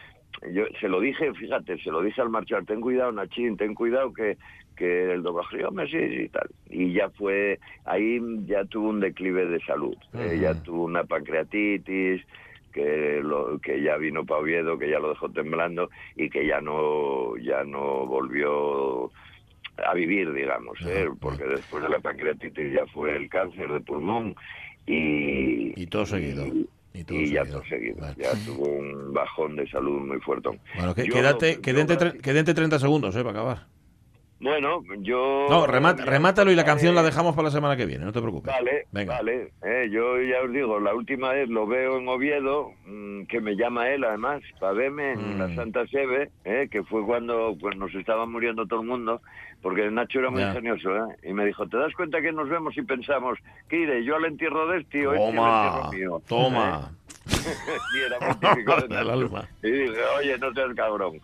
yo 0.52 0.64
se 0.80 0.88
lo 0.88 1.00
dije, 1.00 1.32
fíjate, 1.34 1.78
se 1.78 1.90
lo 1.90 2.02
dije 2.02 2.20
al 2.20 2.30
marchar, 2.30 2.64
ten 2.64 2.80
cuidado, 2.80 3.12
Nachín, 3.12 3.56
ten 3.56 3.74
cuidado 3.74 4.12
que, 4.12 4.36
que 4.76 5.12
el 5.12 5.22
doblaje, 5.22 5.64
hombre, 5.64 5.88
sí, 5.88 5.96
y 5.98 6.28
tal. 6.28 6.48
Y 6.70 6.92
ya 6.92 7.10
fue, 7.10 7.60
ahí 7.84 8.20
ya 8.46 8.64
tuvo 8.64 8.88
un 8.88 9.00
declive 9.00 9.46
de 9.46 9.60
salud. 9.60 9.96
Eh, 10.14 10.38
ya 10.40 10.54
tuvo 10.62 10.84
una 10.84 11.04
pancreatitis, 11.04 12.22
que 12.72 13.20
lo 13.22 13.58
que 13.60 13.82
ya 13.82 13.96
vino 13.98 14.24
para 14.24 14.40
Oviedo, 14.40 14.78
que 14.78 14.90
ya 14.90 14.98
lo 14.98 15.10
dejó 15.10 15.28
temblando 15.30 15.90
y 16.16 16.30
que 16.30 16.46
ya 16.46 16.60
no 16.60 17.36
ya 17.36 17.64
no 17.64 18.06
volvió 18.06 19.10
a 19.86 19.94
vivir, 19.94 20.32
digamos, 20.32 20.78
¿eh? 20.86 21.08
porque 21.20 21.44
después 21.44 21.82
de 21.82 21.90
la 21.90 22.00
pancreatitis 22.00 22.72
ya 22.72 22.86
fue 22.86 23.14
el 23.16 23.28
cáncer 23.28 23.70
de 23.72 23.80
pulmón 23.80 24.34
y 24.86 25.80
Y 25.80 25.86
todo 25.86 26.06
seguido. 26.06 26.46
y, 26.46 26.66
Y 26.94 27.30
ya 27.32 27.44
todo 27.44 27.64
seguido, 27.64 27.96
Vale. 28.00 28.14
ya 28.22 28.32
tuvo 28.44 28.66
un 28.68 29.12
bajón 29.14 29.56
de 29.56 29.66
salud 29.68 30.00
muy 30.00 30.20
fuerte. 30.20 30.50
Bueno, 30.76 30.94
que, 30.94 31.04
quédate, 31.08 31.56
lo- 31.56 31.62
quédate, 31.62 31.96
yo 32.16 32.20
quédate 32.22 32.54
30 32.54 32.78
segundos, 32.78 33.16
¿eh? 33.16 33.20
Para 33.24 33.30
acabar. 33.30 33.66
Bueno, 34.42 34.82
yo 34.98 35.46
No, 35.48 35.66
remátalo 35.68 36.50
y 36.50 36.56
la 36.56 36.64
canción 36.64 36.94
la 36.96 37.02
eh, 37.02 37.04
dejamos 37.04 37.34
para 37.36 37.44
la 37.46 37.52
semana 37.52 37.76
que 37.76 37.86
viene, 37.86 38.04
no 38.04 38.12
te 38.12 38.20
preocupes. 38.20 38.52
Vale, 38.52 38.86
Venga. 38.90 39.14
vale. 39.18 39.52
Eh, 39.64 39.88
yo 39.90 40.20
ya 40.20 40.42
os 40.42 40.52
digo, 40.52 40.80
la 40.80 40.92
última 40.94 41.30
vez 41.32 41.48
lo 41.48 41.64
veo 41.66 41.98
en 41.98 42.08
Oviedo, 42.08 42.72
mm, 42.86 43.22
que 43.26 43.40
me 43.40 43.54
llama 43.54 43.88
él 43.90 44.02
además, 44.02 44.42
para 44.58 44.72
verme 44.72 45.12
en 45.12 45.36
Mm. 45.36 45.38
la 45.38 45.54
Santa 45.54 45.86
Sebe, 45.86 46.30
eh, 46.44 46.66
que 46.70 46.82
fue 46.82 47.04
cuando 47.06 47.56
pues, 47.60 47.76
nos 47.76 47.94
estaba 47.94 48.26
muriendo 48.26 48.66
todo 48.66 48.80
el 48.80 48.88
mundo, 48.88 49.20
porque 49.62 49.88
Nacho 49.92 50.18
era 50.18 50.30
muy 50.30 50.40
Ya. 50.40 50.48
ingenioso, 50.48 50.90
¿eh? 50.96 51.16
y 51.22 51.32
me 51.32 51.44
dijo, 51.46 51.68
¿te 51.68 51.76
das 51.76 51.94
cuenta 51.94 52.20
que 52.20 52.32
nos 52.32 52.48
vemos 52.48 52.76
y 52.76 52.82
pensamos, 52.82 53.38
que 53.68 53.76
iré 53.78 54.04
yo 54.04 54.16
al 54.16 54.24
entierro 54.24 54.66
de 54.66 54.78
este 54.80 55.06
o 55.06 55.12
este 55.14 55.24
al 55.24 55.34
Toma, 55.36 55.66
entierro 55.66 55.92
mío? 55.92 56.22
toma. 56.26 56.90
y 57.94 57.98
era 57.98 58.18
muy 58.20 58.34
típico 58.36 58.76
de 58.76 58.82
El 58.82 58.88
Nacho. 58.90 59.10
alma. 59.12 59.48
Y 59.62 59.70
dije, 59.70 59.92
oye, 60.18 60.38
no 60.38 60.52
seas 60.52 60.74
cabrón. 60.74 61.20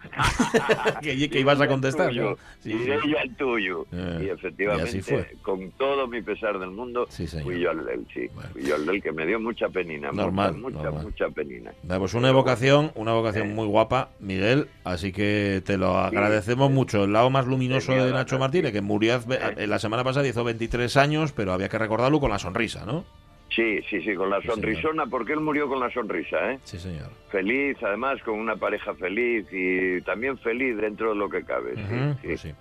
que, 1.02 1.28
que 1.30 1.40
ibas 1.40 1.60
a 1.60 1.66
contestar 1.68 2.10
yo. 2.12 2.36
Sí, 2.62 2.72
sí. 2.72 2.78
Iré 2.82 2.98
yo 3.08 3.18
al 3.18 3.36
tuyo. 3.36 3.86
Eh, 3.92 4.24
y 4.26 4.28
efectivamente, 4.30 4.96
y 4.96 5.00
así 5.00 5.02
fue. 5.02 5.36
con 5.42 5.70
todo 5.72 6.06
mi 6.06 6.22
pesar 6.22 6.58
del 6.58 6.70
mundo, 6.70 7.06
Sí, 7.10 7.26
fui 7.26 7.60
yo 7.60 7.70
al 7.70 7.84
del, 7.84 8.06
sí. 8.12 8.28
Bueno. 8.34 8.50
Fui 8.52 8.62
yo 8.64 8.74
al 8.76 8.86
del 8.86 9.02
que 9.02 9.12
me 9.12 9.26
dio 9.26 9.40
mucha 9.40 9.68
penina. 9.68 10.10
Normal, 10.12 10.54
Mucha, 10.54 10.76
mucha, 10.76 10.82
normal. 10.84 11.04
mucha 11.04 11.28
penina. 11.30 11.72
Pues 11.98 12.14
una 12.14 12.28
evocación, 12.28 12.92
una 12.94 13.10
evocación 13.12 13.54
muy 13.54 13.66
guapa, 13.66 14.10
Miguel, 14.20 14.68
así 14.84 15.12
que 15.12 15.62
te 15.64 15.76
lo 15.76 15.98
agradecemos 15.98 16.70
mucho. 16.70 17.04
El 17.04 17.12
lado 17.12 17.30
más 17.30 17.46
luminoso 17.46 17.92
de 17.92 18.12
Nacho 18.12 18.38
Martínez, 18.38 18.72
que 18.72 18.80
murió 18.80 19.08
Eh. 19.08 19.54
eh, 19.56 19.66
la 19.66 19.78
semana 19.78 20.04
pasada, 20.04 20.26
hizo 20.28 20.44
23 20.44 20.96
años, 20.96 21.32
pero 21.32 21.52
había 21.52 21.68
que 21.68 21.78
recordarlo 21.78 22.20
con 22.20 22.30
la 22.30 22.38
sonrisa, 22.38 22.84
¿no? 22.84 23.04
Sí, 23.50 23.80
sí, 23.88 24.02
sí, 24.02 24.14
con 24.14 24.30
la 24.30 24.36
Sí, 24.36 24.42
señor. 24.42 24.54
sonrisona, 24.56 25.06
porque 25.06 25.32
él 25.32 25.40
murió 25.40 25.68
con 25.68 25.80
la 25.80 25.90
sonrisa, 25.90 26.52
¿eh? 26.52 26.58
Sí, 26.64 26.78
señor. 26.78 27.08
Feliz, 27.30 27.76
además, 27.82 28.22
con 28.22 28.34
una 28.38 28.56
pareja 28.56 28.94
feliz 28.94 29.46
y 29.50 30.00
también 30.02 30.38
feliz 30.38 30.76
dentro 30.76 31.10
de 31.10 31.16
lo 31.16 31.28
que 31.30 31.42
cabe. 31.44 31.74
sí, 31.74 32.26
pues 32.26 32.40
sí. 32.40 32.52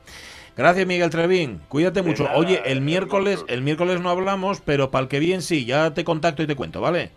Gracias, 0.56 0.88
Miguel 0.88 1.10
Trevín. 1.12 1.60
Cuídate 1.68 2.02
mucho. 2.02 2.24
nada, 2.24 2.38
Oye, 2.38 2.62
el 2.66 2.82
miércoles, 2.82 3.46
el 3.48 3.62
miércoles 3.62 4.02
no 4.02 4.10
hablamos, 4.10 4.60
pero 4.62 4.90
para 4.90 5.04
el 5.04 5.08
que 5.10 5.20
bien 5.20 5.42
sí, 5.44 5.66
ya 5.66 5.94
te 5.94 6.04
contacto 6.04 6.42
y 6.42 6.48
te 6.48 6.56
cuento, 6.56 6.82
¿vale? 6.82 7.12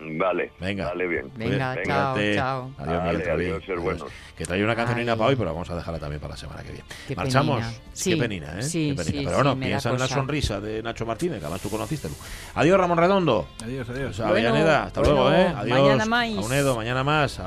Vale, 0.00 0.52
Venga. 0.60 0.86
vale 0.86 1.06
bien. 1.08 1.30
Venga, 1.36 1.74
Cuídate. 1.74 1.82
chao, 1.86 2.12
Cuídate. 2.14 2.34
chao. 2.36 2.70
Adiós, 2.78 3.22
Trebín. 3.22 3.46
adiós, 3.46 3.64
ser 3.66 3.78
buenos. 3.80 4.10
Que 4.36 4.44
trae 4.44 4.62
una 4.62 4.76
cancionina 4.76 5.12
Ay. 5.12 5.18
para 5.18 5.30
hoy, 5.30 5.36
pero 5.36 5.52
vamos 5.52 5.68
a 5.70 5.74
dejarla 5.76 5.98
también 5.98 6.20
para 6.20 6.34
la 6.34 6.36
semana 6.36 6.62
que 6.62 6.68
viene. 6.70 6.84
Qué 7.08 7.16
Marchamos. 7.16 7.56
penina. 7.60 7.78
Qué 7.82 7.90
Sí, 7.98 8.14
penina, 8.16 8.58
¿eh? 8.58 8.62
sí, 8.62 8.88
Qué 8.90 9.02
penina. 9.02 9.18
sí, 9.18 9.24
pero 9.26 9.36
bueno, 9.38 9.58
piensa 9.58 9.90
en 9.90 9.98
la 9.98 10.06
sonrisa 10.06 10.60
de 10.60 10.82
Nacho 10.84 11.04
Martínez, 11.04 11.40
que 11.40 11.44
además 11.46 11.60
tú 11.60 11.68
conociste. 11.68 12.08
Adiós, 12.54 12.78
Ramón 12.78 12.98
Redondo. 12.98 13.48
Adiós, 13.64 13.88
adiós. 13.90 14.20
Avellaneda, 14.20 14.84
hasta 14.84 15.00
bueno, 15.00 15.14
luego, 15.16 15.32
¿eh? 15.34 15.52
Adiós. 15.56 15.78
mañana 15.80 16.06
más. 16.06 16.28
Aunedo, 16.36 16.76
mañana 16.76 17.02
más. 17.04 17.36